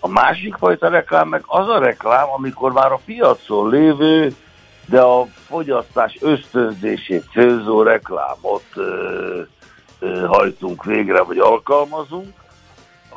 A 0.00 0.08
másik 0.08 0.54
fajta 0.54 0.88
reklám 0.88 1.28
meg 1.28 1.42
az 1.46 1.68
a 1.68 1.78
reklám, 1.78 2.26
amikor 2.36 2.72
már 2.72 2.92
a 2.92 3.00
piacon 3.04 3.70
lévő, 3.70 4.34
de 4.86 5.00
a 5.00 5.26
fogyasztás 5.46 6.16
ösztönzését 6.20 7.24
célzó 7.32 7.82
reklámot 7.82 8.64
ö, 8.74 9.40
ö, 9.98 10.26
hajtunk 10.26 10.84
végre, 10.84 11.22
vagy 11.22 11.38
alkalmazunk, 11.38 12.28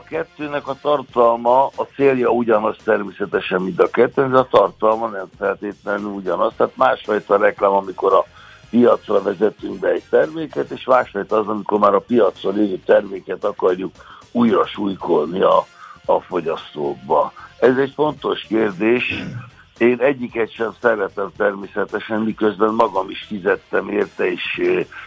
kettőnek 0.10 0.68
a 0.68 0.78
tartalma, 0.82 1.66
a 1.66 1.84
célja 1.96 2.30
ugyanaz 2.30 2.76
természetesen, 2.84 3.62
mint 3.62 3.82
a 3.82 3.90
kettő, 3.90 4.28
de 4.28 4.38
a 4.38 4.48
tartalma 4.48 5.08
nem 5.08 5.30
feltétlenül 5.38 6.10
ugyanaz. 6.10 6.54
Tehát 6.58 6.76
másfajta 6.76 7.38
reklám, 7.38 7.72
amikor 7.72 8.14
a 8.14 8.26
piacra 8.70 9.22
vezetünk 9.22 9.80
be 9.80 9.88
egy 9.88 10.04
terméket, 10.10 10.72
és 10.72 10.86
másfajta 10.86 11.38
az, 11.38 11.48
amikor 11.48 11.80
már 11.80 11.94
a 11.94 12.00
piacra 12.00 12.50
lévő 12.50 12.80
terméket 12.86 13.44
akarjuk 13.44 13.92
újra 14.32 14.66
súlykolni 14.66 15.42
a, 15.42 15.66
a 16.06 16.20
fogyasztókba. 16.20 17.34
Ez 17.60 17.78
egy 17.78 17.92
fontos 17.96 18.42
kérdés. 18.42 19.24
Én 19.78 20.00
egyiket 20.00 20.54
sem 20.54 20.76
szeretem 20.82 21.32
természetesen, 21.38 22.22
miközben 22.22 22.74
magam 22.74 23.10
is 23.10 23.26
fizettem 23.28 23.90
érte, 23.90 24.32
és, 24.32 24.58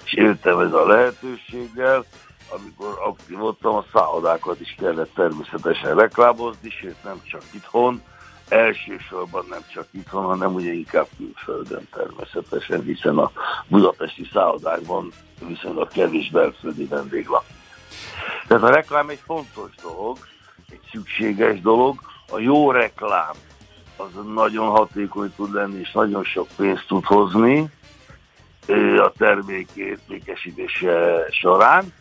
és 0.05 0.13
éltem 0.13 0.59
ez 0.59 0.73
a 0.73 0.87
lehetőséggel 0.87 2.05
amikor 2.57 2.99
aktív 3.07 3.37
voltam, 3.39 3.75
a 3.75 3.85
szállodákat 3.93 4.61
is 4.61 4.75
kellett 4.79 5.15
természetesen 5.15 5.95
reklámozni, 5.95 6.71
sőt 6.71 7.05
nem 7.05 7.21
csak 7.25 7.43
itthon, 7.53 8.03
elsősorban 8.49 9.47
nem 9.49 9.65
csak 9.73 9.87
itthon, 9.91 10.25
hanem 10.25 10.55
ugye 10.55 10.73
inkább 10.73 11.07
külföldön 11.17 11.89
természetesen, 11.93 12.83
hiszen 12.83 13.19
a 13.19 13.31
budapesti 13.69 14.29
szállodákban 14.33 15.13
viszonylag 15.47 15.89
kevés 15.89 16.31
belföldi 16.31 16.85
vendég 16.85 17.27
van. 17.27 17.43
Tehát 18.47 18.63
a 18.63 18.71
reklám 18.71 19.09
egy 19.09 19.23
fontos 19.25 19.71
dolog, 19.83 20.19
egy 20.71 20.81
szükséges 20.93 21.61
dolog. 21.61 22.01
A 22.31 22.39
jó 22.39 22.71
reklám 22.71 23.35
az 23.97 24.09
nagyon 24.35 24.69
hatékony 24.69 25.33
tud 25.37 25.53
lenni, 25.53 25.79
és 25.81 25.93
nagyon 25.93 26.25
sok 26.25 26.49
pénzt 26.57 26.87
tud 26.87 27.05
hozni 27.05 27.71
a 28.99 29.13
termék 29.19 29.69
értékesítése 29.75 31.27
során. 31.31 31.93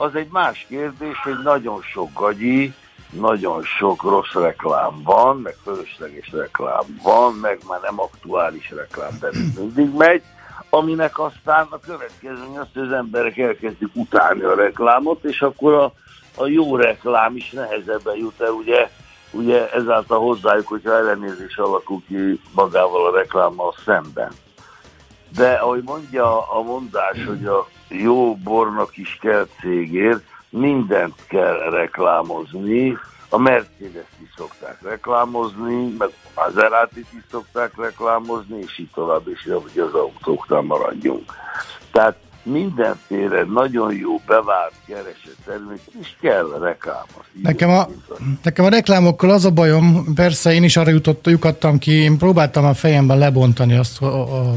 Az 0.00 0.14
egy 0.14 0.28
más 0.30 0.66
kérdés, 0.68 1.16
hogy 1.22 1.38
nagyon 1.42 1.82
sok 1.82 2.12
gagyi, 2.14 2.74
nagyon 3.10 3.62
sok 3.62 4.02
rossz 4.02 4.32
reklám 4.32 5.02
van, 5.02 5.36
meg 5.40 5.56
fölösleges 5.62 6.30
reklám 6.32 7.00
van, 7.02 7.34
meg 7.34 7.58
már 7.68 7.80
nem 7.80 8.00
aktuális 8.00 8.70
reklám, 8.70 9.18
de 9.20 9.28
mindig 9.56 9.94
megy, 9.94 10.22
aminek 10.70 11.18
aztán 11.18 11.66
a 11.70 11.78
következő 11.78 12.42
az, 12.54 12.66
hogy 12.74 12.82
az 12.82 12.92
emberek 12.92 13.38
elkezdik 13.38 13.88
utálni 13.94 14.42
a 14.42 14.54
reklámot, 14.54 15.24
és 15.24 15.42
akkor 15.42 15.72
a, 15.72 15.92
a 16.36 16.46
jó 16.46 16.76
reklám 16.76 17.36
is 17.36 17.50
nehezebben 17.50 18.16
jut 18.16 18.40
el, 18.40 18.50
ugye, 18.50 18.90
ugye 19.30 19.70
ezáltal 19.70 20.18
hozzájuk, 20.18 20.66
hogyha 20.66 20.96
ellenérzés 20.96 21.56
alakul 21.56 22.02
ki 22.06 22.40
magával 22.54 23.06
a 23.06 23.16
reklámmal 23.16 23.74
szemben. 23.84 24.32
De 25.36 25.52
ahogy 25.52 25.82
mondja 25.84 26.48
a 26.48 26.62
mondás, 26.62 27.24
hogy 27.26 27.46
a 27.46 27.68
jó 27.88 28.36
bornak 28.36 28.96
is 28.96 29.18
kell 29.20 29.46
cégért, 29.60 30.22
mindent 30.50 31.14
kell 31.28 31.70
reklámozni, 31.70 32.96
a 33.28 33.38
Mercedes-t 33.38 34.16
is 34.22 34.28
szokták 34.36 34.78
reklámozni, 34.82 35.94
meg 35.98 36.08
a 36.08 36.40
Maserati 36.40 37.00
is 37.00 37.22
szokták 37.30 37.72
reklámozni, 37.76 38.58
és 38.58 38.78
így 38.78 38.90
tovább, 38.94 39.28
és 39.28 39.50
hogy 39.62 39.78
az 39.78 39.92
autóknál 39.92 40.60
maradjunk. 40.60 41.32
Tehát 41.92 42.16
mindenféle 42.42 43.42
nagyon 43.42 43.94
jó 43.94 44.20
bevált 44.26 44.72
keresett 44.86 45.36
termék 45.44 45.80
is 46.00 46.16
kell 46.20 46.58
reklámozni. 46.60 47.40
Nekem 47.42 47.70
a, 47.70 47.86
nekem 48.42 48.64
a 48.64 48.68
reklámokkal 48.68 49.30
az 49.30 49.44
a 49.44 49.50
bajom, 49.50 50.14
persze 50.14 50.52
én 50.52 50.62
is 50.62 50.76
arra 50.76 50.90
jutott, 50.90 51.26
jutottam 51.26 51.78
ki, 51.78 51.90
én 51.90 52.18
próbáltam 52.18 52.64
a 52.64 52.74
fejemben 52.74 53.18
lebontani 53.18 53.76
azt 53.76 54.02
a, 54.02 54.20
a 54.20 54.54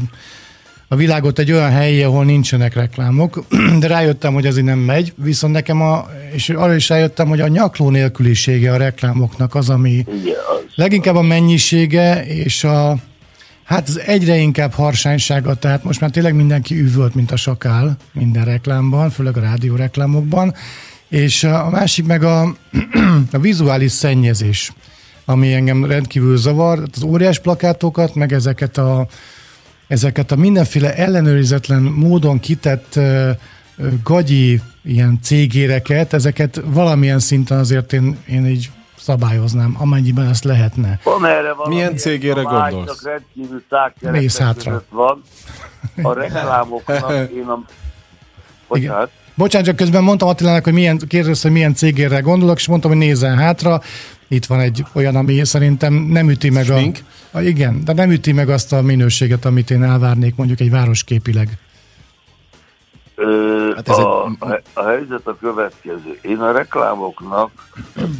a 0.92 0.96
világot 0.96 1.38
egy 1.38 1.52
olyan 1.52 1.70
helyi, 1.70 2.02
ahol 2.02 2.24
nincsenek 2.24 2.74
reklámok, 2.74 3.44
de 3.80 3.86
rájöttem, 3.86 4.32
hogy 4.34 4.46
ez 4.46 4.58
így 4.58 4.64
nem 4.64 4.78
megy, 4.78 5.12
viszont 5.16 5.52
nekem 5.52 5.82
a, 5.82 6.08
és 6.32 6.48
arra 6.48 6.74
is 6.74 6.88
rájöttem, 6.88 7.28
hogy 7.28 7.40
a 7.40 7.48
nyakló 7.48 7.90
nélkülisége 7.90 8.72
a 8.72 8.76
reklámoknak 8.76 9.54
az, 9.54 9.68
ami 9.70 10.04
leginkább 10.74 11.14
a 11.14 11.22
mennyisége, 11.22 12.26
és 12.26 12.64
a, 12.64 12.96
hát 13.64 13.88
az 13.88 14.00
egyre 14.00 14.36
inkább 14.36 14.72
harsánysága, 14.72 15.54
tehát 15.54 15.84
most 15.84 16.00
már 16.00 16.10
tényleg 16.10 16.34
mindenki 16.34 16.80
üvölt, 16.80 17.14
mint 17.14 17.30
a 17.30 17.36
sakál 17.36 17.96
minden 18.12 18.44
reklámban, 18.44 19.10
főleg 19.10 19.36
a 19.36 19.40
rádió 19.40 19.76
reklámokban, 19.76 20.54
és 21.08 21.44
a 21.44 21.70
másik 21.70 22.06
meg 22.06 22.22
a, 22.22 22.42
a 23.32 23.38
vizuális 23.38 23.92
szennyezés, 23.92 24.72
ami 25.24 25.52
engem 25.52 25.84
rendkívül 25.84 26.36
zavar, 26.36 26.82
az 26.94 27.02
óriás 27.02 27.38
plakátokat, 27.38 28.14
meg 28.14 28.32
ezeket 28.32 28.78
a 28.78 29.06
ezeket 29.92 30.32
a 30.32 30.36
mindenféle 30.36 30.94
ellenőrizetlen 30.94 31.82
módon 31.82 32.40
kitett 32.40 32.98
gagyi 34.02 34.60
ilyen 34.84 35.18
cégéreket, 35.22 36.12
ezeket 36.12 36.62
valamilyen 36.64 37.18
szinten 37.18 37.58
azért 37.58 37.92
én, 37.92 38.18
én 38.28 38.46
így 38.46 38.70
szabályoznám, 38.96 39.76
amennyiben 39.78 40.28
ezt 40.28 40.44
lehetne. 40.44 41.00
Van 41.04 41.26
erre 41.26 41.54
Milyen 41.64 41.96
cégére 41.96 42.42
gondolsz? 42.42 43.04
rendkívül 43.04 43.62
Mész 44.00 44.38
hátra. 44.38 44.84
van. 44.90 45.22
A 46.02 46.12
reklámoknak 46.12 47.30
én 47.40 47.46
a... 47.46 47.64
Bocsánat. 48.68 49.10
Bocsánat, 49.34 49.66
csak 49.66 49.76
közben 49.76 50.02
mondtam 50.02 50.28
Attilának, 50.28 50.64
hogy 50.64 50.72
milyen, 50.72 50.98
kérdezte, 51.08 51.48
hogy 51.48 51.56
milyen 51.56 51.74
cégére 51.74 52.20
gondolok, 52.20 52.56
és 52.56 52.66
mondtam, 52.66 52.90
hogy 52.90 53.00
nézzen 53.00 53.36
hátra. 53.38 53.80
Itt 54.32 54.46
van 54.46 54.60
egy 54.60 54.84
olyan, 54.92 55.16
ami 55.16 55.44
szerintem 55.44 55.92
nem 55.94 56.30
üti 56.30 56.50
meg 56.50 56.64
Smink. 56.64 56.98
a... 57.30 57.38
a... 57.38 57.40
Igen, 57.40 57.84
de 57.84 57.92
nem 57.92 58.10
üti 58.10 58.32
meg 58.32 58.48
azt 58.48 58.72
a 58.72 58.82
minőséget, 58.82 59.44
amit 59.44 59.70
én 59.70 59.82
elvárnék 59.82 60.36
mondjuk 60.36 60.60
egy 60.60 60.70
városképileg. 60.70 61.58
Ö, 63.14 63.72
hát 63.74 63.88
ez 63.88 63.98
a, 63.98 64.36
egy... 64.40 64.62
a 64.72 64.82
helyzet 64.82 65.26
a 65.26 65.36
következő. 65.40 66.18
Én 66.22 66.38
a 66.38 66.52
reklámoknak 66.52 67.50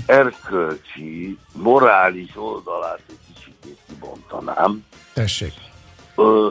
erkölcsi, 0.06 1.38
morális 1.52 2.30
oldalát 2.34 3.00
egy 3.08 3.34
kicsit 3.34 3.78
kibontanám. 3.88 4.84
Tessék. 5.12 5.52
Ö, 6.16 6.48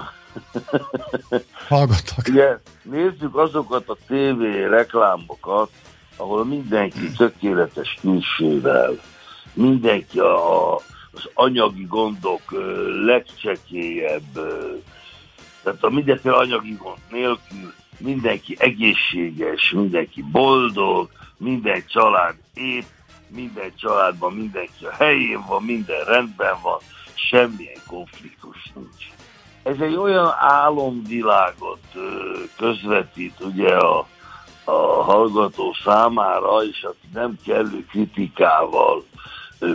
Hallgatlak. 1.67 2.28
Ugye, 2.30 2.58
nézzük 2.84 3.36
azokat 3.36 3.89
a 3.89 3.97
tévé 4.08 4.65
reklámokat, 4.65 5.69
ahol 6.15 6.45
mindenki 6.45 7.12
tökéletes 7.17 7.97
külsővel, 8.02 9.00
mindenki 9.53 10.19
a, 10.19 10.75
az 11.11 11.29
anyagi 11.33 11.85
gondok 11.85 12.41
legcsekélyebb, 13.05 14.33
tehát 15.63 15.83
a 15.83 15.89
mindenféle 15.89 16.35
anyagi 16.35 16.75
gond 16.75 16.97
nélkül 17.09 17.73
mindenki 17.97 18.55
egészséges, 18.59 19.71
mindenki 19.71 20.21
boldog, 20.21 21.09
minden 21.37 21.83
család 21.87 22.35
épp, 22.53 22.85
minden 23.27 23.71
családban 23.75 24.33
mindenki 24.33 24.85
a 24.85 24.91
helyén 24.91 25.43
van, 25.47 25.63
minden 25.63 26.03
rendben 26.03 26.55
van, 26.61 26.79
semmilyen 27.13 27.81
konfliktus 27.87 28.71
nincs. 28.75 29.05
Ez 29.63 29.79
egy 29.79 29.95
olyan 29.95 30.33
álomvilágot 30.39 31.93
közvetít 32.57 33.39
ugye 33.39 33.75
a, 33.75 34.07
a 34.63 35.03
hallgató 35.03 35.75
számára, 35.83 36.63
és 36.63 36.83
aki 36.83 37.07
nem 37.13 37.37
kellő 37.45 37.85
kritikával 37.85 39.03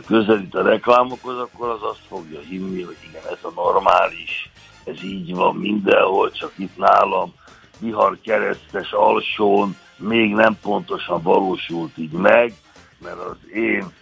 közelít 0.07 0.55
a 0.55 0.63
reklámokhoz, 0.63 1.39
akkor 1.39 1.69
az 1.69 1.83
azt 1.83 2.03
fogja 2.09 2.41
hinni, 2.41 2.83
hogy 2.83 2.97
igen, 3.09 3.23
ez 3.31 3.39
a 3.43 3.53
normális, 3.55 4.51
ez 4.85 5.05
így 5.05 5.35
van 5.35 5.55
mindenhol, 5.55 6.31
csak 6.31 6.53
itt 6.57 6.77
nálam 6.77 7.35
vihar 7.79 8.19
keresztes 8.23 8.93
alsón 8.93 9.77
még 9.97 10.35
nem 10.35 10.59
pontosan 10.63 11.23
valósult 11.23 11.99
így 11.99 12.13
meg, 12.13 12.53
mert 12.99 13.19
az 13.19 13.37
én 13.55 13.93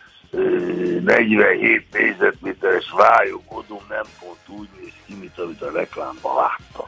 47 1.05 1.87
négyzetméteres 1.93 2.91
vályogódom 2.97 3.81
nem 3.89 4.05
pont 4.21 4.61
úgy 4.61 4.69
néz 4.81 4.93
ki, 5.07 5.15
mint 5.15 5.39
amit 5.39 5.63
a 5.63 5.71
reklámban 5.71 6.35
láttam. 6.35 6.87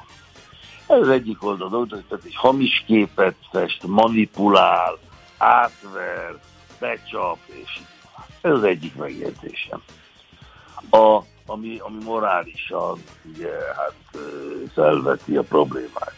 Ez 0.86 1.08
egyik 1.08 1.44
oldal, 1.44 1.86
tehát 1.88 2.24
egy 2.24 2.36
hamis 2.36 2.84
képet 2.86 3.36
fest, 3.52 3.86
manipulál, 3.86 4.98
átver, 5.38 6.38
becsap, 6.78 7.38
és 7.46 7.80
ez 8.46 8.52
az 8.52 8.62
egyik 8.62 8.94
megjegyzésem. 8.94 9.82
A, 10.90 11.20
ami, 11.46 11.78
ami 11.78 12.04
morálisan 12.04 13.02
ugye, 13.34 13.50
hát 13.76 13.94
felveti 14.74 15.36
a 15.36 15.42
problémákat. 15.42 16.14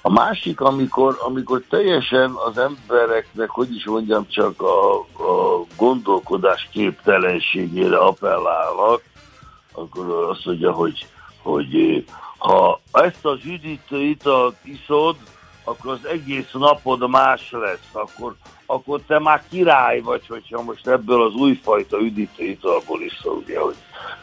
A 0.00 0.10
másik, 0.10 0.60
amikor, 0.60 1.16
amikor 1.20 1.62
teljesen 1.68 2.30
az 2.30 2.58
embereknek, 2.58 3.50
hogy 3.50 3.74
is 3.74 3.84
mondjam, 3.84 4.28
csak 4.28 4.62
a, 4.62 4.98
a 5.00 5.64
gondolkodás 5.76 6.68
képtelenségére 6.72 7.96
appellálnak, 7.96 9.02
akkor 9.72 10.28
azt 10.30 10.44
mondja, 10.44 10.72
hogy, 10.72 11.06
hogy 11.42 12.04
ha 12.38 12.80
ezt 12.92 13.24
az 13.24 13.38
üdítő 13.44 14.00
italt 14.02 14.56
iszod, 14.62 15.16
akkor 15.68 15.92
az 15.92 16.06
egész 16.06 16.50
napod 16.52 17.08
más 17.08 17.50
lesz, 17.50 17.88
akkor, 17.92 18.34
akkor 18.66 19.00
te 19.06 19.18
már 19.18 19.42
király 19.50 20.00
vagy, 20.00 20.26
hogyha 20.26 20.62
most 20.62 20.86
ebből 20.86 21.22
az 21.22 21.34
újfajta 21.34 22.00
üdítő 22.00 22.44
italból 22.44 23.02
is 23.02 23.18
szó, 23.22 23.32
ugye, 23.32 23.58
hogy, 23.58 23.76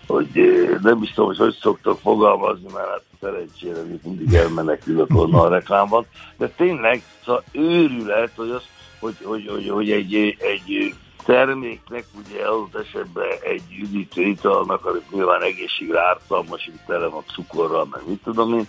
hogy 0.07 0.29
eh, 0.33 0.79
nem 0.81 1.01
is 1.01 1.09
tudom, 1.09 1.29
hogy 1.29 1.37
hogy 1.37 1.57
szoktak 1.61 1.99
fogalmazni, 1.99 2.67
mert 2.73 2.89
hát 2.89 3.03
szerencsére 3.21 3.81
mindig 4.03 4.33
elmenekülök 4.33 5.09
onnan 5.13 5.45
a 5.45 5.49
reklámban, 5.49 6.05
de 6.37 6.47
tényleg 6.47 7.03
szóval 7.25 7.43
őrület, 7.51 8.31
hogy, 8.35 8.49
az, 8.49 8.63
hogy, 8.99 9.15
hogy, 9.23 9.47
hogy, 9.47 9.69
hogy 9.69 9.91
egy, 9.91 10.15
egy 10.39 10.95
terméknek, 11.25 12.05
ugye 12.25 12.45
adott 12.45 12.75
esetben 12.75 13.27
egy 13.41 13.63
üdítő 13.81 14.21
italnak, 14.21 14.85
amit 14.85 15.11
nyilván 15.11 15.41
egészségre 15.41 16.07
ártalmas, 16.07 16.65
mint 16.65 16.85
tele 16.85 17.07
van 17.07 17.23
cukorral, 17.33 17.87
meg 17.91 18.01
mit 18.05 18.21
tudom 18.23 18.53
én, 18.53 18.67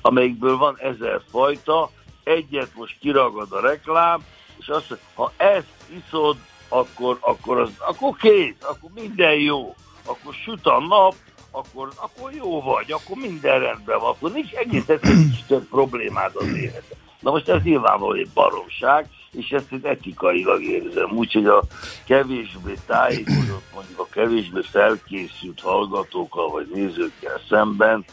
amelyikből 0.00 0.56
van 0.56 0.76
ezer 0.78 1.20
fajta, 1.30 1.90
egyet 2.26 2.74
most 2.74 2.98
kiragad 3.00 3.52
a 3.52 3.60
reklám, 3.60 4.24
és 4.58 4.68
azt 4.68 4.88
mondja, 4.88 5.06
ha 5.14 5.32
ezt 5.36 5.74
iszod, 6.06 6.36
akkor, 6.68 7.18
akkor, 7.20 7.60
az, 7.60 7.70
akkor 7.78 8.16
kész, 8.16 8.54
akkor 8.60 8.90
minden 8.94 9.34
jó, 9.34 9.74
akkor 10.04 10.34
süt 10.34 10.66
a 10.66 10.80
nap, 10.80 11.14
akkor, 11.50 11.88
akkor 11.96 12.32
jó 12.32 12.62
vagy, 12.62 12.92
akkor 12.92 13.16
minden 13.16 13.60
rendben 13.60 13.98
van, 13.98 14.10
akkor 14.10 14.32
nincs 14.32 14.52
egész 14.52 14.86
nincs 14.86 15.44
több 15.46 15.68
problémád 15.68 16.30
az 16.34 16.46
életben. 16.46 16.98
Na 17.20 17.30
most 17.30 17.48
ez 17.48 17.62
nyilvánvalóan 17.62 18.18
egy 18.18 18.30
baromság, 18.34 19.08
és 19.32 19.50
ezt 19.50 19.72
én 19.72 19.80
etikailag 19.82 20.62
érzem. 20.62 21.10
Úgyhogy 21.10 21.46
a 21.46 21.62
kevésbé 22.06 22.74
tájékozott, 22.86 23.72
mondjuk 23.74 23.98
a 23.98 24.06
kevésbé 24.10 24.60
felkészült 24.70 25.60
hallgatókkal 25.60 26.50
vagy 26.50 26.66
nézőkkel 26.74 27.40
szemben 27.48 28.04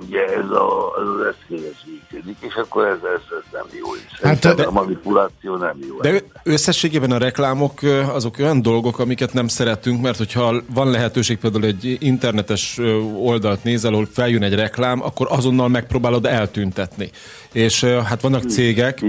ugye 0.00 0.24
ez, 0.24 0.50
a, 0.50 0.92
ez 1.00 1.06
az 1.06 1.26
eszköz 1.26 1.74
működik, 1.86 2.36
és 2.40 2.54
akkor 2.54 2.86
ez, 2.86 2.98
ez, 3.14 3.20
ez 3.30 3.44
nem 3.52 3.66
jó. 3.78 3.86
hát, 4.22 4.54
de, 4.54 4.62
a 4.62 4.70
manipuláció 4.70 5.56
nem 5.56 5.78
jó. 5.88 6.00
De 6.00 6.08
ebben. 6.08 6.22
összességében 6.42 7.10
a 7.10 7.18
reklámok 7.18 7.80
azok 8.12 8.38
olyan 8.38 8.62
dolgok, 8.62 8.98
amiket 8.98 9.32
nem 9.32 9.48
szeretünk, 9.48 10.02
mert 10.02 10.16
hogyha 10.16 10.62
van 10.74 10.90
lehetőség 10.90 11.38
például 11.38 11.64
egy 11.64 11.96
internetes 12.00 12.78
oldalt 13.16 13.64
nézel, 13.64 13.92
ahol 13.92 14.08
feljön 14.12 14.42
egy 14.42 14.54
reklám, 14.54 15.02
akkor 15.02 15.26
azonnal 15.30 15.68
megpróbálod 15.68 16.26
eltüntetni. 16.26 17.10
És 17.52 17.84
hát 17.84 18.20
vannak 18.20 18.42
cégek, 18.42 19.04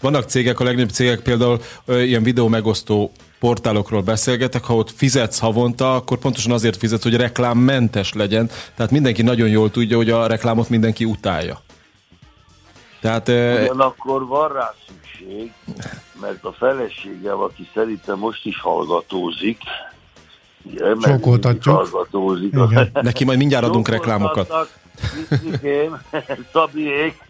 vannak 0.00 0.24
cégek, 0.24 0.60
a 0.60 0.64
legnagyobb 0.64 0.90
cégek 0.90 1.20
például 1.20 1.58
ilyen 1.86 2.22
videó 2.22 2.48
megosztó 2.48 3.12
portálokról 3.38 4.02
beszélgetek, 4.02 4.64
ha 4.64 4.74
ott 4.74 4.90
fizetsz 4.90 5.38
havonta, 5.38 5.94
akkor 5.94 6.18
pontosan 6.18 6.52
azért 6.52 6.76
fizetsz, 6.76 7.02
hogy 7.02 7.16
reklámmentes 7.16 8.12
legyen. 8.12 8.50
Tehát 8.74 8.92
mindenki 8.92 9.22
nagyon 9.22 9.48
jól 9.48 9.70
tudja, 9.70 9.96
hogy 9.96 10.10
a 10.10 10.26
reklámot 10.26 10.68
mindenki 10.68 11.04
utálja. 11.04 11.60
Tehát, 13.00 13.28
Ugyanakkor 13.28 14.26
van 14.26 14.52
rá 14.52 14.74
szükség, 14.86 15.52
mert 16.20 16.44
a 16.44 16.52
feleségem, 16.52 17.38
aki 17.38 17.68
szerintem 17.74 18.18
most 18.18 18.46
is 18.46 18.60
hallgatózik, 18.60 19.58
Sokoltatjuk. 21.00 21.74
Hallgatózik. 21.74 22.54
Neki 22.92 23.24
majd 23.24 23.38
mindjárt 23.38 23.64
adunk 23.64 23.88
reklámokat. 23.88 24.68
Viszikém, 25.30 26.02
Szabiék, 26.52 27.22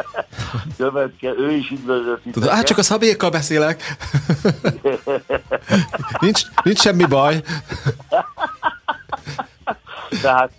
követke, 0.76 1.32
ő 1.38 1.50
is 1.50 1.70
üdvözlött 1.70 2.22
Tudod, 2.32 2.48
hát 2.48 2.66
csak 2.66 2.78
a 2.78 2.82
Szabiékkal 2.82 3.30
beszélek. 3.30 3.82
nincs, 6.20 6.42
nincs 6.62 6.80
semmi 6.80 7.04
baj. 7.04 7.42
Tehát 10.22 10.50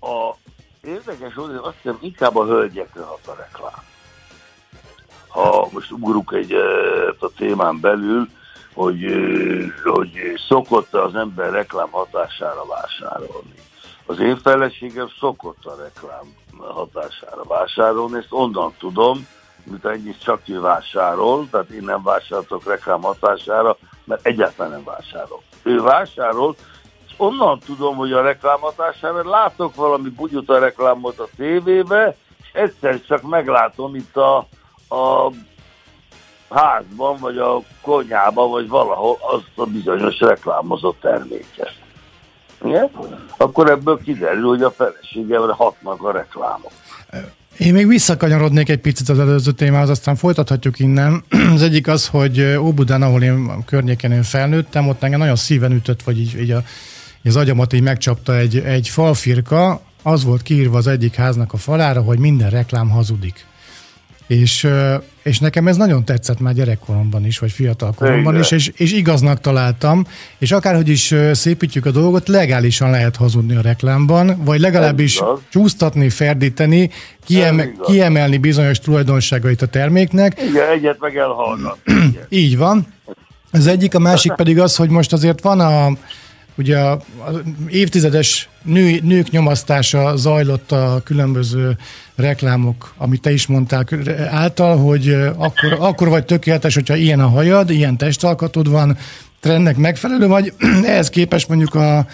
a 0.00 0.34
érdekes 0.82 1.34
hogy 1.34 1.54
azt 1.62 1.76
hiszem 1.82 1.98
inkább 2.00 2.36
a 2.36 2.44
hölgyekre 2.44 3.02
hat 3.02 3.26
a 3.26 3.34
reklám. 3.38 3.84
Ha 5.28 5.68
most 5.72 5.90
ugrunk 5.90 6.32
egy 6.32 6.52
a 7.18 7.30
témán 7.36 7.80
belül, 7.80 8.28
hogy, 8.76 9.04
hogy 9.84 10.12
szokott 10.48 10.94
az 10.94 11.14
ember 11.14 11.50
reklám 11.50 11.90
hatására 11.90 12.64
vásárolni 12.66 13.64
az 14.06 14.20
én 14.20 14.36
feleségem 14.36 15.08
szokott 15.20 15.64
a 15.64 15.74
reklám 15.82 16.34
hatására 16.58 17.44
vásárolni, 17.48 18.16
ezt 18.16 18.26
onnan 18.30 18.72
tudom, 18.78 19.26
mint 19.64 19.84
ennyit 19.84 20.22
csak 20.22 20.40
ő 20.46 20.60
vásárol, 20.60 21.46
tehát 21.50 21.68
én 21.68 21.82
nem 21.84 22.02
vásároltok 22.02 22.64
reklám 22.66 23.02
hatására, 23.02 23.76
mert 24.04 24.26
egyáltalán 24.26 24.72
nem 24.72 24.84
vásárol. 24.84 25.42
Ő 25.62 25.80
vásárol, 25.80 26.56
és 27.06 27.14
onnan 27.16 27.58
tudom, 27.58 27.96
hogy 27.96 28.12
a 28.12 28.22
reklám 28.22 28.60
hatására, 28.60 29.28
látok 29.28 29.74
valami 29.74 30.08
bugyuta 30.08 30.58
reklámot 30.58 31.18
a 31.18 31.28
tévébe, 31.36 32.16
és 32.42 32.48
egyszer 32.52 33.00
csak 33.06 33.22
meglátom 33.22 33.94
itt 33.94 34.16
a, 34.16 34.36
a 34.88 35.30
házban, 36.50 37.16
vagy 37.18 37.38
a 37.38 37.62
konyhában, 37.80 38.50
vagy 38.50 38.68
valahol 38.68 39.18
azt 39.20 39.50
a 39.54 39.64
bizonyos 39.64 40.20
reklámozott 40.20 41.00
terméket 41.00 41.84
igen? 42.64 42.90
akkor 43.36 43.70
ebből 43.70 44.00
kiderül, 44.04 44.48
hogy 44.48 44.62
a 44.62 44.70
feleségemre 44.70 45.52
hatnak 45.52 46.02
a 46.02 46.12
reklámok. 46.12 46.72
Én 47.58 47.72
még 47.72 47.86
visszakanyarodnék 47.86 48.68
egy 48.68 48.80
picit 48.80 49.08
az 49.08 49.18
előző 49.18 49.50
témához, 49.50 49.88
aztán 49.88 50.16
folytathatjuk 50.16 50.78
innen. 50.78 51.24
Az 51.54 51.62
egyik 51.62 51.88
az, 51.88 52.08
hogy 52.08 52.56
Óbudán, 52.58 53.02
ahol 53.02 53.22
én 53.22 53.46
a 53.48 53.64
környéken 53.64 54.12
én 54.12 54.22
felnőttem, 54.22 54.88
ott 54.88 55.02
engem 55.02 55.18
nagyon 55.18 55.36
szíven 55.36 55.72
ütött, 55.72 56.02
vagy 56.02 56.20
így, 56.20 56.40
így 56.40 56.50
a, 56.50 56.62
az 57.24 57.36
agyamat 57.36 57.72
így 57.72 57.82
megcsapta 57.82 58.36
egy, 58.36 58.58
egy 58.58 58.88
falfirka, 58.88 59.80
az 60.02 60.24
volt 60.24 60.42
kiírva 60.42 60.76
az 60.76 60.86
egyik 60.86 61.14
háznak 61.14 61.52
a 61.52 61.56
falára, 61.56 62.02
hogy 62.02 62.18
minden 62.18 62.50
reklám 62.50 62.90
hazudik. 62.90 63.46
És, 64.26 64.68
és 65.22 65.38
nekem 65.38 65.68
ez 65.68 65.76
nagyon 65.76 66.04
tetszett 66.04 66.40
már 66.40 66.54
gyerekkoromban 66.54 67.26
is, 67.26 67.38
vagy 67.38 67.50
fiatal 67.50 67.92
koromban 67.92 68.38
is, 68.38 68.50
és, 68.50 68.72
és 68.76 68.92
igaznak 68.92 69.40
találtam, 69.40 70.06
és 70.38 70.52
akárhogy 70.52 70.88
is 70.88 71.14
szépítjük 71.32 71.86
a 71.86 71.90
dolgot, 71.90 72.28
legálisan 72.28 72.90
lehet 72.90 73.16
hazudni 73.16 73.56
a 73.56 73.60
reklámban, 73.60 74.44
vagy 74.44 74.60
legalábbis 74.60 75.22
csúsztatni, 75.48 76.08
ferdíteni, 76.08 76.90
kieme, 77.24 77.72
kiemelni 77.84 78.38
bizonyos 78.38 78.78
tulajdonságait 78.78 79.62
a 79.62 79.66
terméknek. 79.66 80.42
Igen, 80.48 80.68
egyet 80.70 81.00
meg 81.00 81.16
elhallgatni. 81.16 82.18
Így 82.28 82.56
van. 82.56 82.86
Az 83.52 83.66
egyik, 83.66 83.94
a 83.94 83.98
másik 83.98 84.32
pedig 84.42 84.60
az, 84.60 84.76
hogy 84.76 84.88
most 84.88 85.12
azért 85.12 85.40
van 85.40 85.60
a 85.60 85.90
ugye 86.56 86.78
a, 86.78 87.00
évtizedes 87.68 88.48
nő, 88.62 89.00
nők 89.02 89.30
nyomasztása 89.30 90.16
zajlott 90.16 90.72
a 90.72 91.00
különböző 91.04 91.76
reklámok, 92.16 92.94
amit 92.96 93.20
te 93.20 93.32
is 93.32 93.46
mondtál 93.46 93.84
által, 94.30 94.76
hogy 94.76 95.08
akkor, 95.36 95.76
akkor 95.78 96.08
vagy 96.08 96.24
tökéletes, 96.24 96.74
hogyha 96.74 96.96
ilyen 96.96 97.20
a 97.20 97.28
hajad, 97.28 97.70
ilyen 97.70 97.96
testalkatod 97.96 98.70
van, 98.70 98.96
trendnek 99.40 99.76
megfelelő 99.76 100.26
vagy, 100.26 100.52
ehhez 100.84 101.10
képest 101.10 101.48
mondjuk 101.48 101.74
a 101.74 102.06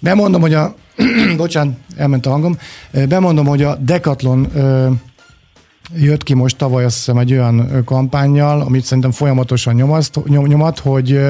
bemondom, 0.00 0.40
hogy 0.40 0.54
a 0.54 0.74
bocsánat, 1.36 1.76
elment 1.96 2.26
a 2.26 2.30
hangom, 2.30 2.58
bemondom, 3.08 3.46
hogy 3.46 3.62
a 3.62 3.76
Decathlon 3.76 4.48
jött 5.96 6.22
ki 6.22 6.34
most 6.34 6.56
tavaly 6.56 6.84
azt 6.84 6.96
hiszem 6.96 7.18
egy 7.18 7.32
olyan 7.32 7.84
kampányjal, 7.84 8.60
amit 8.60 8.84
szerintem 8.84 9.10
folyamatosan 9.10 9.74
nyomaszt, 9.74 10.20
nyom, 10.26 10.46
nyomat, 10.46 10.78
hogy 10.78 11.20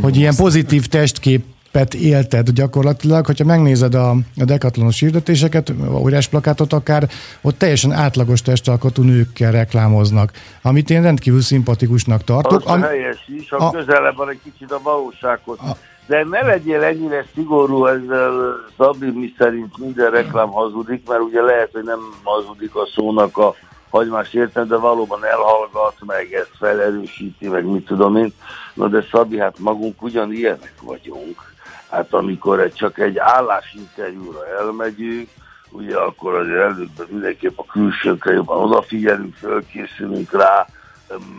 hogy 0.00 0.16
ilyen 0.16 0.34
pozitív 0.34 0.86
testkép 0.86 1.44
pet 1.72 1.94
élted 1.94 2.50
gyakorlatilag, 2.50 3.26
hogyha 3.26 3.44
megnézed 3.44 3.94
a, 3.94 4.10
a 4.10 4.44
dekatlonos 4.44 5.00
hirdetéseket, 5.00 5.72
óriás 5.94 6.28
plakátot 6.28 6.72
akár, 6.72 7.08
ott 7.40 7.58
teljesen 7.58 7.92
átlagos 7.92 8.42
testalkotú 8.42 9.02
nőkkel 9.02 9.52
reklámoznak, 9.52 10.32
amit 10.62 10.90
én 10.90 11.02
rendkívül 11.02 11.40
szimpatikusnak 11.40 12.24
tartok. 12.24 12.62
Az 12.64 12.72
am- 12.72 12.82
helyes 12.82 13.28
is, 13.38 13.52
a, 13.52 13.66
a 13.66 13.70
közelebb 13.70 14.16
van 14.16 14.28
egy 14.28 14.40
kicsit 14.44 14.72
a 14.72 14.80
valósághoz. 14.82 15.58
A, 15.58 15.76
de 16.06 16.24
ne 16.30 16.42
legyél 16.42 16.82
ennyire 16.82 17.26
szigorú 17.34 17.86
ezzel, 17.86 18.54
Szabi, 18.76 19.10
mi 19.10 19.32
szerint 19.38 19.78
minden 19.78 20.10
reklám 20.10 20.48
hazudik, 20.48 21.08
mert 21.08 21.20
ugye 21.20 21.40
lehet, 21.42 21.68
hogy 21.72 21.84
nem 21.84 22.00
hazudik 22.22 22.74
a 22.74 22.88
szónak 22.94 23.36
a 23.36 23.54
hagymás 23.90 24.32
értem, 24.32 24.66
de 24.68 24.76
valóban 24.76 25.24
elhallgat, 25.24 25.94
meg 26.06 26.32
ezt 26.32 26.50
felerősíti, 26.58 27.48
meg 27.48 27.64
mit 27.64 27.86
tudom 27.86 28.16
én. 28.16 28.32
Na 28.74 28.88
de 28.88 29.04
Szabi, 29.10 29.38
hát 29.38 29.58
magunk 29.58 30.02
ugyanilyenek 30.02 30.74
vagyunk 30.82 31.51
hát 31.92 32.14
amikor 32.14 32.72
csak 32.72 32.98
egy 32.98 33.18
állásinterjúra 33.18 34.46
elmegyünk, 34.58 35.28
ugye 35.70 35.96
akkor 35.96 36.34
azért 36.34 36.60
előbb 36.60 37.06
mindenképp 37.08 37.58
a 37.58 37.64
külsőkre 37.64 38.32
jobban 38.32 38.58
odafigyelünk, 38.58 39.34
fölkészülünk 39.34 40.32
rá, 40.32 40.66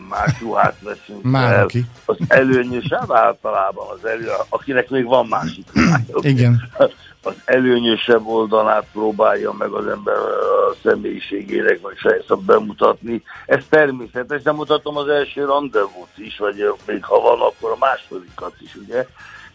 más 0.10 0.42
ruhát 0.42 0.76
veszünk 0.82 1.24
Már 1.24 1.54
el. 1.54 1.64
Aki. 1.64 1.86
Az 2.06 2.18
előnyösebb 2.28 3.12
általában 3.12 3.86
az 3.90 4.06
elő, 4.06 4.28
akinek 4.50 4.90
még 4.90 5.06
van 5.06 5.28
másik. 5.28 5.68
Igen. 6.22 6.70
Az 7.22 7.34
előnyösebb 7.46 8.26
oldalát 8.26 8.86
próbálja 8.92 9.52
meg 9.52 9.70
az 9.70 9.88
ember 9.88 10.16
a 10.16 10.76
személyiségének, 10.84 11.82
vagy 11.82 11.98
fejszab 11.98 12.46
bemutatni. 12.46 13.24
Ez 13.46 13.64
természetes, 13.70 14.42
de 14.42 14.52
mutatom 14.52 14.98
az 14.98 15.08
első 15.08 15.46
rendezvút 15.46 16.18
is, 16.18 16.38
vagy 16.38 16.74
még 16.86 17.04
ha 17.04 17.20
van, 17.20 17.40
akkor 17.40 17.72
a 17.72 17.78
másodikat 17.80 18.54
is, 18.60 18.76
ugye? 18.76 19.08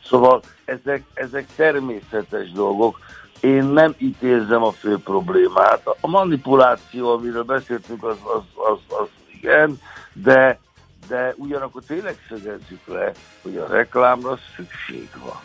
Szóval 0.08 0.42
ezek, 0.64 1.02
ezek 1.14 1.46
természetes 1.56 2.50
dolgok. 2.52 2.98
Én 3.40 3.64
nem 3.64 3.94
itt 3.98 4.22
érzem 4.22 4.62
a 4.62 4.70
fő 4.70 4.98
problémát. 4.98 5.82
A 6.00 6.06
manipuláció, 6.06 7.12
amiről 7.12 7.42
beszéltünk, 7.42 8.04
az, 8.04 8.16
az, 8.22 8.42
az, 8.54 8.98
az 8.98 9.08
igen, 9.32 9.80
de, 10.12 10.60
de 11.08 11.34
ugyanakkor 11.36 11.82
tényleg 11.86 12.16
szögezzük 12.28 12.86
le, 12.86 13.12
hogy 13.42 13.56
a 13.56 13.66
reklámra 13.66 14.38
szükség 14.56 15.08
van. 15.24 15.40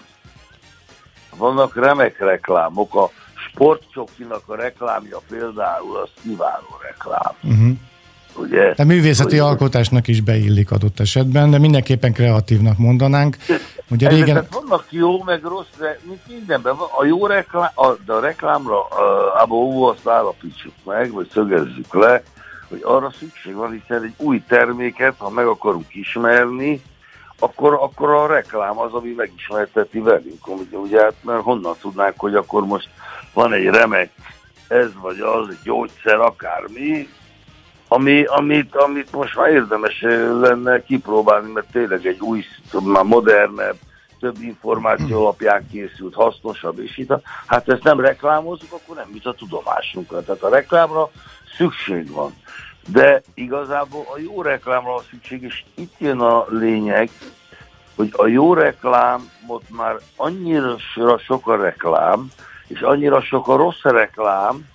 Vannak 1.38 1.76
remek 1.76 2.20
reklámok, 2.20 2.96
a 2.96 3.10
sportcsokinak 3.50 4.42
a 4.46 4.56
reklámja 4.56 5.20
például 5.30 5.98
az 5.98 6.10
kiváló 6.22 6.78
reklám. 6.82 7.34
Uh-huh. 7.44 7.78
Ugye? 8.36 8.74
De 8.74 8.84
művészeti 8.84 9.38
hogy, 9.38 9.48
alkotásnak 9.50 10.08
is 10.08 10.22
beillik 10.22 10.72
adott 10.72 11.00
esetben, 11.00 11.52
de 11.52 11.58
mindenképpen 11.58 12.14
kreatívnak 12.14 12.78
mondanánk. 12.78 13.38
Ugye 13.90 14.10
régen... 14.10 14.48
vannak 14.52 14.86
jó, 14.90 15.24
meg 15.24 15.44
rossz, 15.44 15.78
de 15.78 16.00
mint 16.08 16.28
mindenben 16.28 16.76
van. 16.76 16.88
A 16.98 17.06
jó 17.06 17.26
reklám, 17.26 17.72
a, 17.76 17.88
de 18.06 18.14
a 18.14 18.20
reklámra 18.20 18.88
abba 19.42 19.56
óvó 19.56 19.86
azt 19.86 20.08
állapítsuk 20.08 20.74
meg, 20.84 21.12
vagy 21.12 21.30
szögezzük 21.34 21.94
le, 21.94 22.24
hogy 22.70 22.82
arra 22.84 23.12
szükség 23.20 23.54
van, 23.54 23.72
hiszen 23.72 24.04
egy 24.04 24.14
új 24.18 24.44
terméket, 24.48 25.14
ha 25.18 25.30
meg 25.30 25.46
akarunk 25.46 25.96
ismerni, 25.96 26.82
akkor, 27.40 27.74
akkor 27.74 28.10
a 28.10 28.28
reklám 28.28 28.80
az, 28.80 28.94
ami 28.94 29.14
megismerteti 29.18 30.00
velünk. 30.00 30.48
Ugye, 30.48 30.78
ugye 30.78 31.02
hát, 31.02 31.14
mert 31.22 31.42
honnan 31.42 31.76
tudnánk, 31.82 32.14
hogy 32.18 32.36
akkor 32.36 32.66
most 32.66 32.90
van 33.34 33.54
egy 33.54 33.66
remek 33.66 34.10
ez 34.68 34.90
vagy 35.02 35.20
az, 35.20 35.48
egy 35.50 35.58
gyógyszer, 35.64 36.20
akármi, 36.20 37.08
ami, 37.94 38.24
amit, 38.24 38.76
amit 38.76 39.12
most 39.12 39.36
már 39.36 39.50
érdemes 39.50 40.02
lenne 40.40 40.84
kipróbálni, 40.84 41.52
mert 41.52 41.72
tényleg 41.72 42.06
egy 42.06 42.20
új, 42.20 42.44
már 42.84 43.04
modernebb, 43.04 43.76
több 44.20 44.36
információ 44.42 45.22
alapján 45.22 45.68
készült, 45.72 46.14
hasznosabb, 46.14 46.80
és 46.80 46.98
itt, 46.98 47.14
hát 47.46 47.70
ezt 47.70 47.84
nem 47.84 48.00
reklámozzuk, 48.00 48.72
akkor 48.72 48.96
nem 48.96 49.10
jut 49.14 49.26
a 49.26 49.34
tudomásunkra. 49.34 50.24
Tehát 50.24 50.42
a 50.42 50.50
reklámra 50.50 51.10
szükség 51.58 52.12
van. 52.12 52.34
De 52.88 53.22
igazából 53.34 54.06
a 54.14 54.20
jó 54.20 54.42
reklámra 54.42 54.92
van 54.92 55.04
szükség, 55.10 55.42
és 55.42 55.64
itt 55.76 55.94
jön 55.98 56.20
a 56.20 56.46
lényeg, 56.50 57.10
hogy 57.96 58.10
a 58.16 58.28
jó 58.28 58.54
reklámot 58.54 59.64
már 59.70 59.96
annyira 60.16 60.76
sok 61.26 61.48
a 61.48 61.56
reklám, 61.56 62.28
és 62.68 62.82
annyira 62.82 63.22
sok 63.22 63.48
a 63.48 63.56
rossz 63.56 63.82
reklám, 63.82 64.66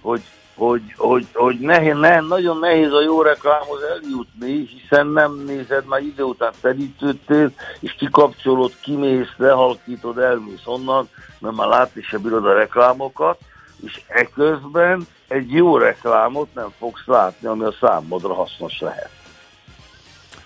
hogy, 0.00 0.22
hogy, 0.54 0.82
hogy, 0.96 1.26
hogy 1.32 1.58
nehéz, 1.58 1.94
ne, 1.94 2.20
nagyon 2.20 2.58
nehéz 2.58 2.92
a 2.92 3.02
jó 3.02 3.22
reklámhoz 3.22 3.80
eljutni, 3.82 4.66
hiszen 4.66 5.06
nem 5.06 5.42
nézed 5.46 5.86
már 5.86 6.00
idő 6.00 6.22
után 6.22 6.52
felítődtél, 6.60 7.52
és 7.80 7.92
kikapcsolod, 7.92 8.72
kimész, 8.80 9.32
lehalkítod, 9.36 10.18
elmész 10.18 10.62
onnan, 10.64 11.08
mert 11.38 11.54
már 11.56 11.68
látni 11.68 12.02
se 12.02 12.18
bírod 12.18 12.46
a 12.46 12.52
reklámokat, 12.54 13.38
és 13.84 14.00
eközben 14.06 15.06
egy 15.28 15.52
jó 15.52 15.76
reklámot 15.76 16.54
nem 16.54 16.72
fogsz 16.78 17.06
látni, 17.06 17.46
ami 17.46 17.64
a 17.64 17.74
számodra 17.80 18.34
hasznos 18.34 18.80
lehet. 18.80 19.10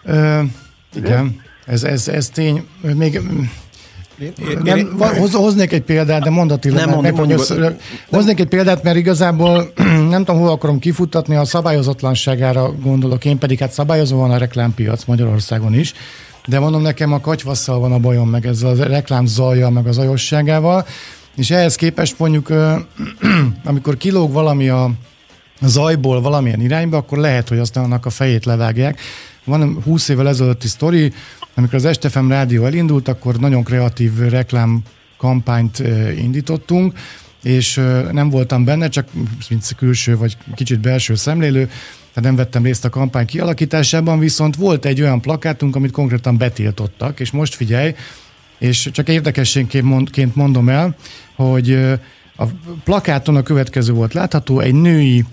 Ö, 0.05 0.41
igen, 0.95 1.43
ez, 1.67 1.85
ez, 1.85 2.09
ez 2.09 2.29
tény. 2.29 2.69
Még 2.81 3.21
nem, 4.63 4.97
hoz, 4.99 5.33
hoznék 5.33 5.73
egy 5.73 5.83
példát, 5.83 6.23
de 6.23 6.31
mondatilag. 6.31 6.79
Nem 6.79 6.89
mondjuk, 6.89 7.17
mondjuk, 7.17 7.49
mondjuk, 7.49 7.81
hoznék 8.11 8.41
egy 8.41 8.49
példát, 8.49 8.83
mert 8.83 8.97
igazából 8.97 9.73
nem 10.15 10.25
tudom, 10.25 10.41
hol 10.41 10.51
akarom 10.51 10.79
kifutatni, 10.79 11.37
a 11.37 11.45
szabályozatlanságára 11.45 12.73
gondolok 12.73 13.25
én, 13.25 13.39
pedig 13.39 13.59
hát 13.59 13.73
szabályozó 13.73 14.19
van 14.19 14.31
a 14.31 14.37
reklámpiac 14.37 15.05
Magyarországon 15.05 15.75
is, 15.75 15.95
de 16.47 16.59
mondom 16.59 16.83
nekem 16.83 17.13
a 17.13 17.21
katyvasszal 17.21 17.79
van 17.79 17.93
a 17.93 17.99
bajom, 17.99 18.29
meg 18.29 18.47
ez 18.47 18.63
a 18.63 18.75
reklám 18.75 19.27
zajja, 19.27 19.71
meg 19.71 19.87
az 19.87 19.99
ajosságával, 19.99 20.87
és 21.37 21.51
ehhez 21.51 21.75
képest 21.75 22.19
mondjuk, 22.19 22.49
amikor 23.65 23.97
kilóg 23.97 24.33
valami 24.33 24.69
a 24.69 24.91
zajból 25.61 26.21
valamilyen 26.21 26.61
irányba, 26.61 26.97
akkor 26.97 27.19
lehet, 27.19 27.49
hogy 27.49 27.59
aztán 27.59 27.85
annak 27.85 28.07
a 28.07 28.11
fejét 28.11 28.45
levágják. 28.45 29.01
Van 29.45 29.83
20 29.85 30.09
évvel 30.09 30.29
ezelőtti 30.29 30.69
sztori, 30.69 31.13
amikor 31.57 31.75
az 31.75 31.89
STFM 31.93 32.29
rádió 32.29 32.65
elindult, 32.65 33.09
akkor 33.09 33.37
nagyon 33.37 33.65
kreatív 33.65 34.19
reklám 34.19 34.83
kampányt 35.17 35.83
indítottunk, 36.19 36.99
és 37.43 37.81
nem 38.13 38.31
voltam 38.31 38.65
benne, 38.65 38.89
csak 38.89 39.09
mint 39.49 39.75
külső 39.77 40.17
vagy 40.17 40.37
kicsit 40.55 40.81
belső 40.81 41.15
szemlélő, 41.15 41.65
tehát 41.65 42.31
nem 42.31 42.37
vettem 42.37 42.63
részt 42.63 42.85
a 42.85 42.89
kampány 42.89 43.27
kialakításában, 43.27 44.19
viszont 44.19 44.57
volt 44.57 44.85
egy 44.85 45.01
olyan 45.01 45.21
plakátunk, 45.21 45.77
amit 45.77 45.91
konkrétan 45.91 46.37
betiltottak, 46.37 47.21
és 47.21 47.31
most 47.31 47.55
figyelj, 47.55 47.95
és 48.59 48.89
csak 48.93 49.09
érdekességként 49.09 50.35
mondom 50.35 50.69
el, 50.69 50.97
hogy 51.35 51.73
a 52.37 52.45
plakáton 52.85 53.37
a 53.37 53.43
következő 53.43 53.93
volt 53.93 54.15
látható, 54.15 54.61
egy 54.61 54.75
női 54.75 55.25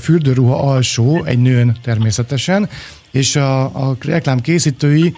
fürdőruha 0.00 0.70
alsó, 0.70 1.24
egy 1.24 1.38
nőn 1.38 1.76
természetesen, 1.82 2.68
és 3.10 3.36
a, 3.36 3.62
a 3.88 3.96
reklám 4.00 4.40
készítői 4.40 5.14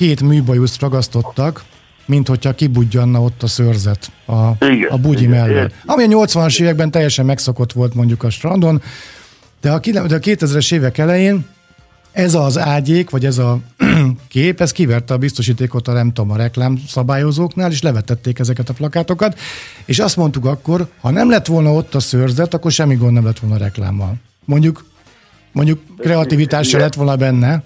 két 0.00 0.20
műbajuszt 0.20 0.80
ragasztottak, 0.80 1.64
mint 2.06 2.28
hogyha 2.28 2.54
kibudjanna 2.54 3.22
ott 3.22 3.42
a 3.42 3.46
szőrzet 3.46 4.12
a, 4.26 4.64
igen, 4.64 4.90
a 4.90 4.96
bugyi 4.96 5.24
igen, 5.24 5.38
mellett. 5.38 5.74
Ami 5.86 6.02
a 6.02 6.06
80-as 6.06 6.60
években 6.60 6.90
teljesen 6.90 7.24
megszokott 7.24 7.72
volt 7.72 7.94
mondjuk 7.94 8.22
a 8.22 8.30
strandon, 8.30 8.82
de 9.60 9.70
a, 9.70 9.78
de 9.78 10.00
a 10.00 10.18
2000-es 10.18 10.72
évek 10.72 10.98
elején 10.98 11.46
ez 12.12 12.34
az 12.34 12.58
ágyék, 12.58 13.10
vagy 13.10 13.24
ez 13.24 13.38
a 13.38 13.58
kép, 14.28 14.60
ez 14.60 14.72
kiverte 14.72 15.14
a 15.14 15.18
biztosítékot 15.18 15.88
a 15.88 15.92
nem 15.92 16.12
tudom, 16.12 16.30
a 16.30 16.36
reklám 16.36 16.78
szabályozóknál, 16.88 17.70
és 17.70 17.82
levetették 17.82 18.38
ezeket 18.38 18.68
a 18.68 18.72
plakátokat, 18.72 19.38
és 19.84 19.98
azt 19.98 20.16
mondtuk 20.16 20.44
akkor, 20.44 20.88
ha 21.00 21.10
nem 21.10 21.30
lett 21.30 21.46
volna 21.46 21.72
ott 21.72 21.94
a 21.94 22.00
szőrzet, 22.00 22.54
akkor 22.54 22.72
semmi 22.72 22.94
gond 22.94 23.12
nem 23.12 23.24
lett 23.24 23.38
volna 23.38 23.56
a 23.56 23.58
reklámmal. 23.58 24.14
Mondjuk, 24.44 24.84
mondjuk 25.52 25.80
kreativitása 25.98 26.78
lett 26.78 26.94
volna 26.94 27.16
benne, 27.16 27.62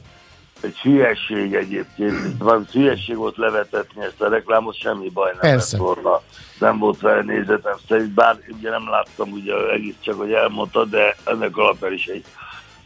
egy 0.65 0.79
hülyesség 0.79 1.55
egyébként, 1.55 2.37
van 2.39 2.67
hülyesség 2.73 3.17
volt 3.17 3.37
levetetni 3.37 4.05
ezt 4.05 4.21
a 4.21 4.29
reklámot, 4.29 4.79
semmi 4.79 5.09
baj 5.09 5.31
nem 5.31 5.41
Persze. 5.41 5.77
lett 5.77 5.87
volna. 5.87 6.21
Nem 6.59 6.79
volt 6.79 7.01
vele 7.01 7.23
nézetem 7.23 7.77
szerint, 7.89 8.11
bár 8.11 8.37
ugye 8.59 8.71
nem 8.71 8.89
láttam 8.89 9.31
ugye 9.33 9.71
egész 9.71 9.95
csak, 10.01 10.15
hogy 10.15 10.33
elmondta, 10.33 10.85
de 10.85 11.17
ennek 11.25 11.57
alapján 11.57 11.93
is 11.93 12.07
egy 12.07 12.25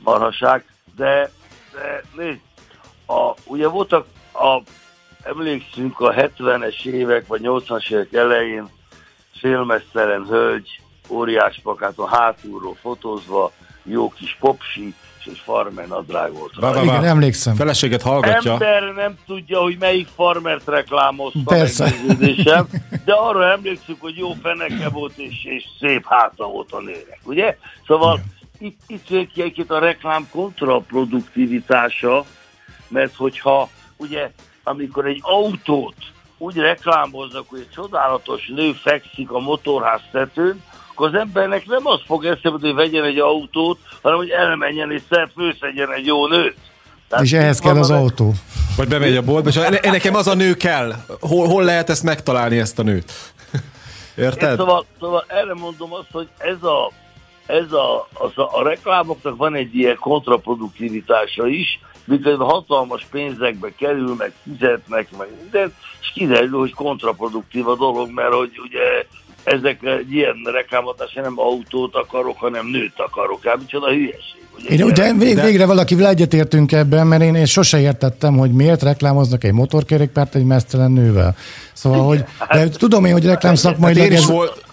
marhaság. 0.04 0.64
De, 0.96 1.30
de 1.72 2.02
nézd, 2.16 2.40
a, 3.06 3.34
ugye 3.44 3.68
voltak 3.68 4.06
a, 4.32 4.62
emlékszünk 5.22 6.00
a 6.00 6.12
70-es 6.12 6.84
évek 6.84 7.26
vagy 7.26 7.40
80-as 7.44 7.90
évek 7.90 8.12
elején 8.12 8.68
félmesztelen 9.38 10.26
hölgy, 10.26 10.80
óriás 11.08 11.60
plakáton 11.62 12.08
hátulról 12.08 12.74
fotózva, 12.74 13.52
jó 13.82 14.08
kis 14.08 14.36
popsi, 14.40 14.94
és 15.32 15.40
farmer 15.40 15.86
nadrág 15.86 16.32
volt. 16.32 16.54
Vá, 16.60 16.72
vá, 16.72 16.74
vá. 16.74 16.82
Igen, 16.82 17.04
emlékszem. 17.04 17.54
Feleséget 17.54 18.02
hallgatja. 18.02 18.52
Ember 18.52 18.82
nem 18.82 19.16
tudja, 19.26 19.60
hogy 19.60 19.76
melyik 19.78 20.08
farmert 20.14 20.66
reklámozta 20.66 21.40
Persze. 21.44 21.94
de 23.04 23.12
arra 23.12 23.50
emlékszünk, 23.50 24.00
hogy 24.00 24.16
jó 24.16 24.32
feneke 24.42 24.88
volt, 24.88 25.18
és, 25.18 25.44
és 25.44 25.64
szép 25.80 26.06
háta 26.08 26.46
volt 26.46 26.72
a 26.72 26.80
nőnek, 26.80 27.20
ugye? 27.24 27.56
Szóval 27.86 28.14
Igen. 28.14 28.34
itt, 28.58 28.80
itt 28.86 29.10
jön 29.10 29.30
ki 29.32 29.42
egy 29.42 29.64
a 29.68 29.78
reklám 29.78 30.28
kontraproduktivitása, 30.30 32.24
mert 32.88 33.14
hogyha 33.14 33.68
ugye 33.96 34.30
amikor 34.62 35.06
egy 35.06 35.18
autót 35.22 35.94
úgy 36.38 36.56
reklámoznak, 36.56 37.44
hogy 37.48 37.60
egy 37.60 37.70
csodálatos 37.74 38.46
nő 38.46 38.72
fekszik 38.72 39.30
a 39.30 39.38
motorház 39.38 40.00
tetőn, 40.10 40.62
akkor 40.98 41.14
az 41.14 41.20
embernek 41.20 41.66
nem 41.66 41.86
az 41.86 42.00
fog 42.06 42.24
eszembe, 42.24 42.58
hogy 42.60 42.74
vegyen 42.74 43.04
egy 43.04 43.18
autót, 43.18 43.78
hanem 44.02 44.18
hogy 44.18 44.30
elmenjen 44.30 44.92
és 44.92 45.02
főszedjen 45.34 45.92
egy 45.92 46.06
jó 46.06 46.26
nőt. 46.26 46.56
Tehát 47.08 47.24
és 47.24 47.32
ehhez 47.32 47.58
kell 47.58 47.76
az 47.76 47.90
autó. 47.90 48.32
Vagy 48.76 48.88
bemegy 48.88 49.16
a 49.16 49.22
boltba, 49.22 49.48
és 49.48 49.80
nekem 49.82 50.14
az 50.14 50.26
a 50.26 50.34
nő 50.34 50.54
kell. 50.54 50.94
Hol, 51.20 51.46
hol 51.46 51.64
lehet 51.64 51.90
ezt 51.90 52.02
megtalálni, 52.02 52.58
ezt 52.58 52.78
a 52.78 52.82
nőt? 52.82 53.12
Érted? 54.16 54.56
Szóval, 54.56 54.84
szóval 55.00 55.24
erre 55.26 55.54
mondom 55.54 55.92
azt, 55.92 56.08
hogy 56.12 56.28
ez 56.38 56.62
a, 56.62 56.92
ez 57.46 57.72
a, 57.72 58.08
az 58.12 58.38
a, 58.38 58.58
a 58.58 58.62
reklámoknak 58.62 59.36
van 59.36 59.54
egy 59.54 59.74
ilyen 59.74 59.96
kontraproduktivitása 59.96 61.46
is, 61.46 61.80
miközben 62.04 62.46
hatalmas 62.46 63.06
pénzekbe 63.10 63.72
kerül, 63.76 64.14
meg 64.18 64.32
fizetnek, 64.42 65.08
meg 65.18 65.28
minden, 65.40 65.74
és 66.00 66.10
kiderül, 66.14 66.58
hogy 66.58 66.74
kontraproduktív 66.74 67.68
a 67.68 67.76
dolog, 67.76 68.10
mert 68.10 68.32
hogy 68.32 68.52
ugye 68.64 69.06
ezek 69.48 69.82
egy 69.82 70.12
ilyen 70.12 70.36
reklámotás, 70.44 71.12
nem 71.12 71.38
autót 71.38 71.94
akarok, 71.94 72.38
hanem 72.38 72.66
nőt 72.66 72.96
akarok. 72.96 73.44
Hát 73.44 73.58
micsoda 73.58 73.88
hülyeség. 73.88 74.38
Ugye? 74.64 74.84
Én, 74.84 74.94
de 74.94 75.12
vég, 75.12 75.34
de... 75.34 75.44
végre 75.44 75.66
valakivel 75.66 76.08
egyetértünk 76.08 76.72
ebben, 76.72 77.06
mert 77.06 77.22
én, 77.22 77.34
én 77.34 77.46
sose 77.46 77.80
értettem, 77.80 78.36
hogy 78.36 78.52
miért 78.52 78.82
reklámoznak 78.82 79.44
egy 79.44 79.52
motorkerékpárt 79.52 80.34
egy 80.34 80.44
mesztelen 80.44 80.90
nővel. 80.90 81.36
Szóval, 81.72 82.06
hogy, 82.06 82.24
de 82.52 82.68
tudom 82.68 83.04
én, 83.04 83.12
hogy 83.12 83.24
reklám 83.24 83.54
szakmai 83.54 83.98
hát 83.98 84.10
ez, 84.10 84.26
volt... 84.26 84.64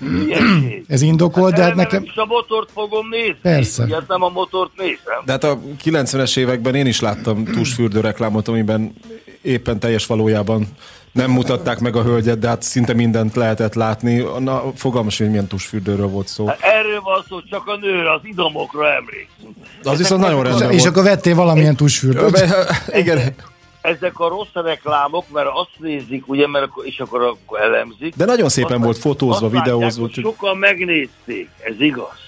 ez 0.87 1.01
indokolt, 1.01 1.51
hát 1.51 1.59
de 1.59 1.65
hát 1.65 1.75
nekem... 1.75 2.05
a 2.15 2.25
motort 2.25 2.69
fogom 2.73 3.09
nézni. 3.09 3.37
Persze. 3.41 3.83
Ugye, 3.83 3.97
nem 4.07 4.21
a 4.21 4.29
motort 4.29 4.71
nézem. 4.77 5.21
De 5.25 5.31
hát 5.31 5.43
a 5.43 5.59
90-es 5.83 6.37
években 6.37 6.75
én 6.75 6.85
is 6.85 6.99
láttam 6.99 7.45
tusfürdő 7.45 7.99
reklámot, 7.99 8.47
amiben 8.47 8.93
éppen 9.41 9.79
teljes 9.79 10.05
valójában 10.05 10.67
nem 11.15 11.31
mutatták 11.31 11.79
meg 11.79 11.95
a 11.95 12.03
hölgyet, 12.03 12.39
de 12.39 12.47
hát 12.47 12.61
szinte 12.61 12.93
mindent 12.93 13.35
lehetett 13.35 13.73
látni. 13.73 14.25
Na, 14.39 14.63
fogalmas, 14.75 15.17
hogy 15.17 15.29
milyen 15.29 15.47
tusfürdőről 15.47 16.07
volt 16.07 16.27
szó. 16.27 16.47
Hát 16.47 16.61
erről 16.61 17.01
van 17.01 17.25
szó, 17.29 17.41
csak 17.41 17.67
a 17.67 17.77
nő, 17.77 18.05
az 18.07 18.21
idomokra 18.23 18.93
emlékszünk. 18.93 19.55
Az 19.79 19.87
Ezek 19.87 19.97
viszont 19.97 20.21
nagyon 20.21 20.43
rendben 20.43 20.71
És 20.71 20.85
akkor 20.85 21.03
vettél 21.03 21.35
valamilyen 21.35 21.75
tusfürdőt. 21.75 22.45
Igen. 23.01 23.35
Ezek 23.81 24.19
a 24.19 24.27
rossz 24.27 24.53
reklámok, 24.53 25.25
mert 25.31 25.47
azt 25.47 25.75
nézik, 25.77 26.27
ugye, 26.27 26.47
mert 26.47 26.65
akkor, 26.65 26.85
és 26.85 26.99
akkor, 26.99 27.21
akkor 27.21 27.61
elemzik. 27.61 28.15
De 28.15 28.25
nagyon 28.25 28.49
szépen 28.49 28.81
volt 28.81 28.97
fotózva, 28.97 29.49
videózva. 29.49 30.09
Sokan 30.13 30.57
megnézték, 30.57 31.49
ez 31.59 31.79
igaz. 31.79 32.23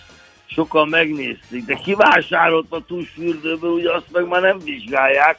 Sokan 0.46 0.88
megnézték, 0.88 1.66
de 1.66 1.74
kivásárolt 1.76 2.66
a 2.70 2.82
tusfürdőből, 2.88 3.72
ugye 3.72 3.94
azt 3.94 4.06
meg 4.12 4.28
már 4.28 4.42
nem 4.42 4.60
vizsgálják, 4.64 5.38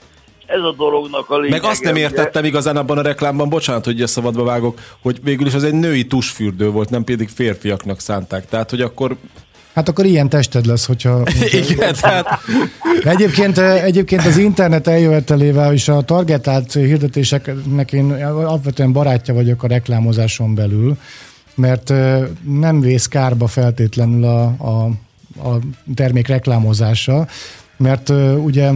ez 0.48 0.62
a 0.62 0.74
dolognak 0.76 1.30
a 1.30 1.38
lényege. 1.38 1.60
Meg 1.60 1.70
azt 1.70 1.82
nem 1.82 1.96
értettem 1.96 2.40
ugye? 2.40 2.48
igazán 2.48 2.76
abban 2.76 2.98
a 2.98 3.02
reklámban, 3.02 3.48
bocsánat, 3.48 3.84
hogy 3.84 4.02
a 4.02 4.06
szabadba 4.06 4.44
vágok, 4.44 4.80
hogy 5.02 5.18
végül 5.22 5.46
is 5.46 5.54
az 5.54 5.64
egy 5.64 5.74
női 5.74 6.06
tusfürdő 6.06 6.70
volt, 6.70 6.90
nem 6.90 7.04
pedig 7.04 7.28
férfiaknak 7.28 8.00
szánták. 8.00 8.48
Tehát, 8.48 8.70
hogy 8.70 8.80
akkor 8.80 9.16
Hát 9.74 9.88
akkor 9.88 10.04
ilyen 10.04 10.28
tested 10.28 10.66
lesz, 10.66 10.86
hogyha... 10.86 11.22
Igen, 11.70 11.94
tehát... 12.00 12.26
Egyébként, 13.04 13.58
egyébként 13.58 14.26
az 14.26 14.36
internet 14.36 14.86
eljövetelével 14.86 15.72
és 15.72 15.88
a 15.88 16.02
targetált 16.02 16.72
hirdetéseknek 16.72 17.92
én 17.92 18.10
alapvetően 18.12 18.92
barátja 18.92 19.34
vagyok 19.34 19.62
a 19.62 19.66
reklámozáson 19.66 20.54
belül, 20.54 20.96
mert 21.54 21.92
nem 22.42 22.80
vész 22.80 23.06
kárba 23.06 23.46
feltétlenül 23.46 24.24
a, 24.24 24.42
a 24.44 24.90
a 25.42 25.58
termék 25.94 26.26
reklámozása, 26.26 27.26
mert 27.76 28.08
ugye 28.44 28.70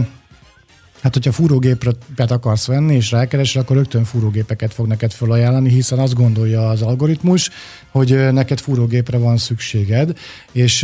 Hát, 1.03 1.13
hogyha 1.13 1.31
fúrógépet 1.31 2.31
akarsz 2.31 2.67
venni, 2.67 2.95
és 2.95 3.11
rákeresel, 3.11 3.61
akkor 3.61 3.75
rögtön 3.75 4.03
fúrógépeket 4.03 4.73
fog 4.73 4.87
neked 4.87 5.11
felajánlani, 5.11 5.69
hiszen 5.69 5.99
azt 5.99 6.13
gondolja 6.13 6.69
az 6.69 6.81
algoritmus, 6.81 7.49
hogy 7.91 8.31
neked 8.31 8.59
fúrógépre 8.59 9.17
van 9.17 9.37
szükséged, 9.37 10.17
és 10.51 10.83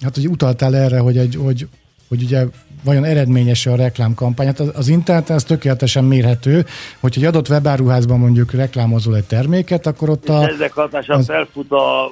hát, 0.00 0.14
hogy 0.14 0.28
utaltál 0.28 0.76
erre, 0.76 0.98
hogy, 0.98 1.18
egy, 1.18 1.34
hogy, 1.34 1.68
hogy 2.08 2.22
ugye 2.22 2.46
vajon 2.84 3.04
eredményes 3.04 3.66
a 3.66 3.76
reklámkampány. 3.76 4.46
Hát 4.46 4.60
az, 4.60 4.70
az 4.74 4.88
interneten 4.88 5.36
ez 5.36 5.44
tökéletesen 5.44 6.04
mérhető, 6.04 6.66
hogy 7.00 7.12
egy 7.16 7.24
adott 7.24 7.48
webáruházban 7.48 8.18
mondjuk 8.18 8.52
reklámozol 8.52 9.16
egy 9.16 9.24
terméket, 9.24 9.86
akkor 9.86 10.10
ott 10.10 10.28
a... 10.28 10.48
Ezek 10.48 10.72
hatása 10.72 11.14
az, 11.14 11.26
felfut 11.26 11.70
a... 11.70 12.04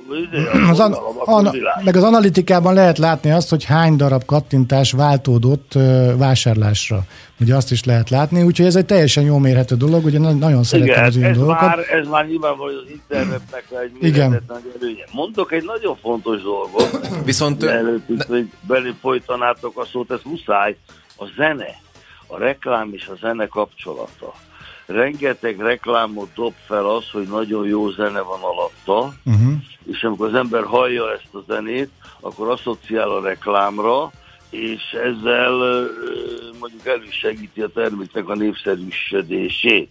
Az, 0.70 0.78
az 0.78 0.78
an, 1.24 1.54
meg 1.84 1.96
az 1.96 2.02
analitikában 2.02 2.74
lehet 2.74 2.98
látni 2.98 3.30
azt, 3.30 3.50
hogy 3.50 3.64
hány 3.64 3.96
darab 3.96 4.24
kattintás 4.24 4.92
váltódott 4.92 5.72
uh, 5.74 6.16
vásárlásra. 6.18 7.04
Ugye 7.40 7.54
azt 7.54 7.70
is 7.70 7.84
lehet 7.84 8.10
látni, 8.10 8.42
úgyhogy 8.42 8.66
ez 8.66 8.76
egy 8.76 8.86
teljesen 8.86 9.24
jól 9.24 9.40
mérhető 9.40 9.74
dolog, 9.76 10.04
ugye 10.04 10.18
nagyon 10.18 10.62
szeretem 10.62 10.92
Igen, 10.92 11.04
az 11.04 11.16
ilyen 11.16 11.30
ez 11.30 11.36
dolgokat. 11.36 11.60
Már, 11.60 11.78
ez 11.78 12.06
már 12.06 12.26
nyilvánvaló 12.26 12.76
az 12.84 12.90
internetnek 12.90 13.64
egy 13.82 14.06
Igen. 14.06 14.42
előnye. 14.80 15.04
Mondok 15.12 15.52
egy 15.52 15.64
nagyon 15.64 15.96
fontos 15.96 16.42
dolgot, 16.42 17.08
Viszont 17.24 17.62
előtt, 17.62 18.24
hogy 18.28 18.50
belé 18.60 18.94
folytanátok 19.00 19.78
a 19.78 19.84
szót, 19.92 20.10
ez 20.10 20.18
muszáj. 20.24 20.59
A 21.16 21.24
zene, 21.36 21.80
a 22.26 22.38
reklám 22.38 22.92
és 22.92 23.06
a 23.06 23.14
zene 23.14 23.46
kapcsolata. 23.46 24.34
Rengeteg 24.86 25.60
reklámot 25.60 26.32
dob 26.34 26.54
fel 26.66 26.86
az, 26.86 27.10
hogy 27.10 27.26
nagyon 27.28 27.66
jó 27.66 27.90
zene 27.90 28.20
van 28.20 28.40
alatta, 28.42 29.14
Uh-huh. 29.24 29.52
és 29.86 30.02
amikor 30.02 30.26
az 30.26 30.34
ember 30.34 30.64
hallja 30.64 31.12
ezt 31.12 31.34
a 31.34 31.44
zenét, 31.46 31.90
akkor 32.20 32.48
asszociál 32.50 33.10
a 33.10 33.20
reklámra, 33.22 34.10
és 34.50 34.82
ezzel 34.92 35.52
mondjuk 36.58 36.86
elősegíti 36.86 37.60
a 37.60 37.68
terméknek 37.68 38.28
a 38.28 38.34
népszerűsödését. 38.34 39.90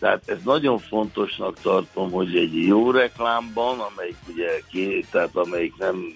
Tehát 0.00 0.28
ez 0.28 0.38
nagyon 0.44 0.78
fontosnak 0.78 1.60
tartom, 1.60 2.10
hogy 2.10 2.36
egy 2.36 2.66
jó 2.66 2.90
reklámban, 2.90 3.78
amelyik 3.78 4.16
ugye 4.28 4.60
ké, 4.70 5.04
tehát 5.10 5.36
amelyik 5.36 5.76
nem 5.76 6.14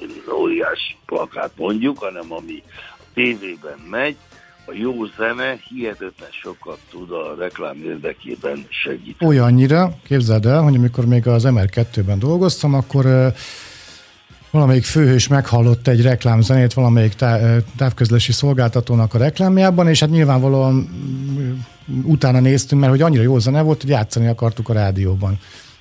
egy 0.00 0.22
óriás 0.32 0.96
plakát 1.06 1.50
mondjuk, 1.56 1.98
hanem 1.98 2.32
ami 2.32 2.62
tévében 3.18 3.78
megy, 3.90 4.16
a 4.64 4.72
jó 4.74 4.92
zene 5.16 5.58
hihetetlen 5.68 6.28
sokat 6.42 6.78
tud 6.90 7.10
a 7.10 7.34
reklám 7.38 7.76
érdekében 7.84 8.66
segíteni. 8.68 9.30
Olyannyira, 9.30 9.94
képzeld 10.04 10.46
el, 10.46 10.62
hogy 10.62 10.74
amikor 10.74 11.06
még 11.06 11.26
az 11.26 11.44
MR2-ben 11.46 12.18
dolgoztam, 12.18 12.74
akkor 12.74 13.32
valamelyik 14.50 14.84
főhős 14.84 15.28
meghallott 15.28 15.88
egy 15.88 16.02
reklámzenét 16.02 16.72
valamelyik 16.72 17.14
távközlési 17.76 18.32
szolgáltatónak 18.32 19.14
a 19.14 19.18
reklámjában, 19.18 19.88
és 19.88 20.00
hát 20.00 20.10
nyilvánvalóan 20.10 20.88
utána 22.02 22.40
néztünk, 22.40 22.80
mert 22.80 22.92
hogy 22.92 23.02
annyira 23.02 23.22
jó 23.22 23.38
zene 23.38 23.62
volt, 23.62 23.80
hogy 23.80 23.90
játszani 23.90 24.26
akartuk 24.26 24.68
a 24.68 24.72
rádióban. 24.72 25.38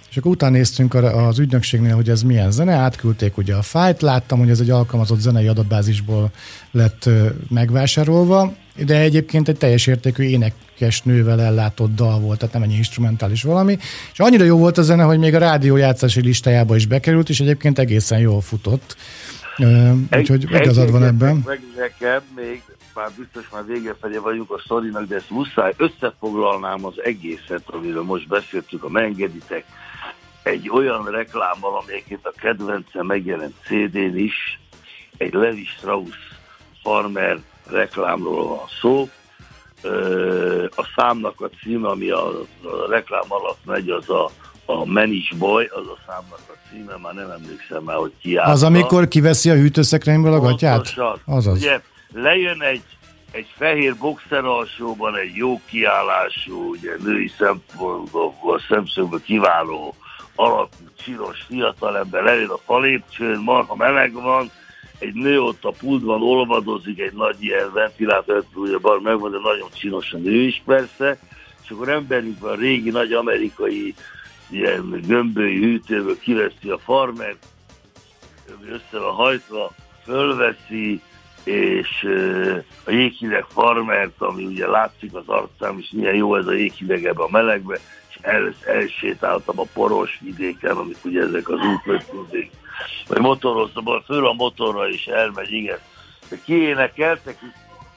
És 0.09 0.17
akkor 0.17 0.31
utána 0.31 0.55
néztünk 0.55 0.93
az 0.93 1.39
ügynökségnél, 1.39 1.95
hogy 1.95 2.09
ez 2.09 2.21
milyen 2.21 2.51
zene, 2.51 2.73
átküldték 2.73 3.37
ugye 3.37 3.55
a 3.55 3.61
fájt, 3.61 4.01
láttam, 4.01 4.39
hogy 4.39 4.49
ez 4.49 4.59
egy 4.59 4.69
alkalmazott 4.69 5.19
zenei 5.19 5.47
adatbázisból 5.47 6.31
lett 6.71 7.09
megvásárolva, 7.49 8.53
de 8.85 8.99
egyébként 8.99 9.47
egy 9.47 9.57
teljes 9.57 9.87
értékű 9.87 10.23
énekes 10.23 11.01
nővel 11.01 11.41
ellátott 11.41 11.95
dal 11.95 12.19
volt, 12.19 12.39
tehát 12.39 12.53
nem 12.53 12.63
egy 12.63 12.73
instrumentális 12.73 13.43
valami. 13.43 13.77
És 14.11 14.19
annyira 14.19 14.43
jó 14.43 14.57
volt 14.57 14.77
a 14.77 14.81
zene, 14.81 15.03
hogy 15.03 15.19
még 15.19 15.35
a 15.35 15.39
rádió 15.39 15.75
játszási 15.75 16.21
listájába 16.21 16.75
is 16.75 16.85
bekerült, 16.85 17.29
és 17.29 17.39
egyébként 17.39 17.79
egészen 17.79 18.19
jól 18.19 18.41
futott. 18.41 18.95
Úgyhogy 20.11 20.43
igazad 20.43 20.91
van 20.91 21.03
ebben. 21.03 21.43
Meg 21.45 21.59
nekem 21.77 22.21
még, 22.35 22.61
már 22.95 23.09
biztos 23.17 23.49
már 23.53 23.65
vége 23.65 23.95
felé 24.01 24.17
vagyunk 24.17 24.51
a 24.51 24.61
sztorinak, 24.63 25.07
de 25.07 25.15
ezt 25.15 25.29
muszáj, 25.29 25.73
összefoglalnám 25.77 26.85
az 26.85 26.93
egészet, 27.03 27.63
amiről 27.65 28.03
most 28.03 28.27
beszéltük, 28.27 28.83
a 28.83 28.89
mengeditek, 28.89 29.65
egy 30.47 30.69
olyan 30.69 31.05
reklámmal, 31.05 31.77
amelyeket 31.77 32.19
a 32.23 32.33
kedvence 32.37 33.03
megjelent 33.03 33.53
CD-n 33.63 34.17
is, 34.17 34.59
egy 35.17 35.33
Levi 35.33 35.65
Strauss 35.77 36.15
Farmer 36.83 37.37
reklámról 37.69 38.47
van 38.47 38.65
szó. 38.81 39.09
A 40.75 40.89
számnak 40.95 41.41
a 41.41 41.49
cím, 41.61 41.85
ami 41.85 42.09
a, 42.09 42.27
a 42.63 42.89
reklám 42.89 43.25
alatt 43.27 43.59
megy, 43.65 43.89
az 43.89 44.09
a, 44.09 44.29
a 44.65 44.85
Menis 44.85 45.33
Boy, 45.37 45.65
az 45.65 45.87
a 45.87 45.97
számnak 46.07 46.41
a 46.47 46.69
címe, 46.69 46.97
már 47.01 47.13
nem 47.13 47.29
emlékszem 47.29 47.83
már, 47.83 47.95
hogy 47.97 48.13
ki 48.21 48.37
Az, 48.37 48.63
amikor 48.63 49.07
kiveszi 49.07 49.49
a 49.49 49.55
hűtőszekrényből 49.55 50.33
a 50.33 50.39
gatyát? 50.39 50.75
Pontosan. 50.75 51.19
Azaz. 51.25 51.57
Ugye 51.57 51.81
lejön 52.13 52.61
egy, 52.61 52.83
egy 53.31 53.47
fehér 53.57 53.95
boxer 53.97 54.45
alsóban, 54.45 55.15
egy 55.15 55.35
jó 55.35 55.61
kiállású, 55.65 56.69
ugye 56.69 56.95
női 57.03 57.31
szempontból, 57.37 58.61
szemszögből 58.69 59.21
kiváló, 59.21 59.95
alapú, 60.37 60.83
csinos 61.03 61.45
fiatalember 61.47 62.23
lejön 62.23 62.49
a 62.49 62.57
falépcsőn, 62.57 63.39
marha 63.39 63.75
meleg 63.75 64.13
van, 64.13 64.51
egy 64.99 65.13
nő 65.13 65.41
ott 65.41 65.63
a 65.63 65.73
pultban 65.79 66.21
olvadozik, 66.21 66.99
egy 66.99 67.13
nagy 67.13 67.43
ilyen 67.43 67.73
ventilátor, 67.73 68.45
bar 68.81 69.01
megvan, 69.01 69.31
de 69.31 69.37
nagyon 69.37 69.69
csinos 69.73 70.13
a 70.13 70.17
nő 70.17 70.41
is 70.41 70.61
persze, 70.65 71.19
és 71.63 71.69
akkor 71.69 71.89
emberünk 71.89 72.39
van 72.39 72.55
régi 72.55 72.89
nagy 72.89 73.13
amerikai 73.13 73.95
ilyen 74.49 75.03
gömbölyű 75.07 75.61
hűtőből 75.61 76.19
kiveszi 76.19 76.69
a 76.69 76.77
farmert, 76.77 77.45
össze 78.69 78.99
van 78.99 79.13
hajtva, 79.13 79.71
fölveszi, 80.03 81.01
és 81.43 82.07
a 82.83 82.91
jéghideg 82.91 83.45
farmert, 83.45 84.21
ami 84.21 84.45
ugye 84.45 84.67
látszik 84.67 85.13
az 85.13 85.23
arcám, 85.25 85.77
és 85.77 85.89
milyen 85.91 86.15
jó 86.15 86.35
ez 86.35 86.47
a 86.47 86.53
jéghideg 86.53 87.05
ebbe 87.05 87.23
a 87.23 87.29
melegbe, 87.31 87.79
és 88.17 88.23
el, 88.23 88.55
elsétáltam 88.65 89.59
a 89.59 89.65
poros 89.73 90.19
vidéken, 90.21 90.75
amik 90.75 90.97
ugye 91.03 91.21
ezek 91.21 91.49
az 91.49 91.59
útvötték, 91.59 92.51
vagy 93.07 93.19
motoroztam, 93.19 93.85
föl 94.05 94.27
a 94.27 94.33
motorra 94.33 94.87
is 94.87 95.05
elmegy, 95.05 95.51
igen. 95.51 95.79
De 96.29 96.37
kiénekeltek, 96.45 97.37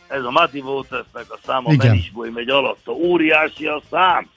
ez 0.09 0.25
a 0.25 0.31
Muddy 0.31 0.61
Watersnek 0.61 1.33
a 1.33 1.39
száma, 1.45 1.73
Igen. 1.73 1.87
Menisboly 1.87 2.31
megy 2.31 2.49
alatta, 2.49 2.93
óriási 2.93 3.67
a 3.67 3.83
szám, 3.91 4.31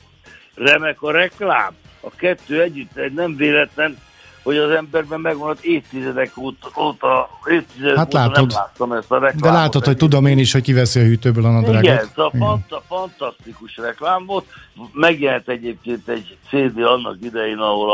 remek 0.55 1.01
a 1.01 1.11
reklám, 1.11 1.75
a 1.99 2.09
kettő 2.09 2.61
együtt 2.61 2.97
egy 2.97 3.13
nem 3.13 3.35
véletlen, 3.35 3.97
hogy 4.43 4.57
az 4.57 4.69
emberben 4.71 5.19
megvan 5.19 5.49
az 5.49 5.57
évtizedek 5.61 6.37
óta, 6.37 6.69
óta 6.79 7.29
évtizedek 7.49 7.97
Hát 7.97 8.07
óta 8.07 8.17
látod. 8.17 8.35
nem 8.35 8.47
láttam 8.49 8.91
ezt 8.91 9.11
a 9.11 9.15
reklámot. 9.19 9.41
De 9.41 9.51
látod, 9.51 9.85
hogy 9.85 9.97
tudom 9.97 10.25
én 10.25 10.37
is, 10.37 10.51
hogy 10.51 10.61
kiveszi 10.61 10.99
a 10.99 11.03
hűtőből 11.03 11.45
a 11.45 11.51
nadrágot. 11.51 11.83
Igen, 11.83 11.97
ez 11.97 12.09
a 12.15 12.31
fanta, 12.37 12.83
fantasztikus 12.87 13.77
reklám 13.77 14.25
volt. 14.25 14.45
Megjelent 14.93 15.49
egyébként 15.49 16.07
egy 16.07 16.37
CD 16.49 16.81
annak 16.81 17.17
idején, 17.21 17.57
ahol 17.57 17.91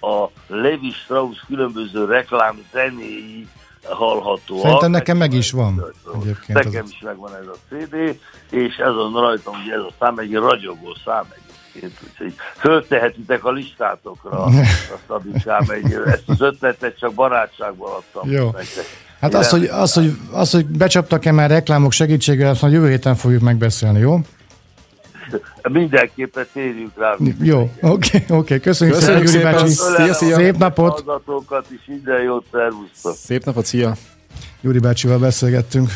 a, 0.00 0.06
a 0.06 0.30
Levi 0.46 0.90
Strauss 0.90 1.38
különböző 1.46 2.04
reklám 2.04 2.58
zenéi 2.72 3.46
hallhatóak. 3.88 4.60
Szerintem 4.62 4.90
nekem 4.90 5.16
meg 5.16 5.32
is 5.32 5.50
van 5.50 5.84
egyébként 6.14 6.64
Nekem 6.64 6.82
az- 6.84 6.90
is 6.90 7.00
megvan 7.00 7.30
ez 7.34 7.46
a 7.46 7.56
CD, 7.68 7.94
és 8.50 8.76
ez 8.76 8.94
az 8.94 9.12
rajtam, 9.12 9.54
hogy 9.54 9.70
ez 9.72 9.80
a 9.80 9.90
szám 9.98 10.18
egy 10.18 10.34
ragyogó 10.34 10.96
szám 11.04 11.24
egyébként, 11.78 12.10
úgyhogy 12.10 12.34
föltehetitek 12.56 13.44
a 13.44 13.50
listátokra 13.50 14.44
a 14.44 14.50
Szabikám, 15.08 15.64
egy, 15.68 15.92
ezt 16.06 16.22
az 16.26 16.40
ötletet 16.40 16.98
csak 16.98 17.14
barátságban 17.14 17.90
adtam 17.90 18.30
Jó. 18.30 18.44
nektek. 18.44 18.84
Hát 19.20 19.34
az, 19.34 19.48
hogy, 19.48 19.64
az, 19.64 19.92
hogy, 19.92 20.16
az, 20.32 20.50
hogy 20.50 20.66
becsaptak-e 20.66 21.32
már 21.32 21.50
reklámok 21.50 21.92
segítségével, 21.92 22.50
azt 22.50 22.60
majd 22.60 22.72
jövő 22.72 22.88
héten 22.88 23.14
fogjuk 23.14 23.42
megbeszélni, 23.42 23.98
jó? 23.98 24.20
Mindenképpen 25.62 26.46
térjünk 26.52 26.92
rá. 26.96 27.16
Jó, 27.40 27.70
oké, 27.80 28.24
oké, 28.28 28.60
köszönjük, 28.60 28.96
Köszönjük 28.96 29.26
szépen, 29.26 29.52
Gyuri 29.52 29.70
szépen. 29.70 29.92
bácsi. 29.92 30.04
Szia, 30.04 30.14
szia. 30.14 30.36
Szép 30.36 30.56
napot! 30.56 30.92
Hallgatókat 30.92 31.66
is 31.70 31.80
minden 31.86 32.22
jót, 32.22 32.44
szervusztok! 32.52 33.14
Szép 33.14 33.44
napot, 33.44 33.64
szia! 33.64 33.94
Gyuri 34.60 34.78
bácsival 34.78 35.18
beszélgettünk. 35.18 35.90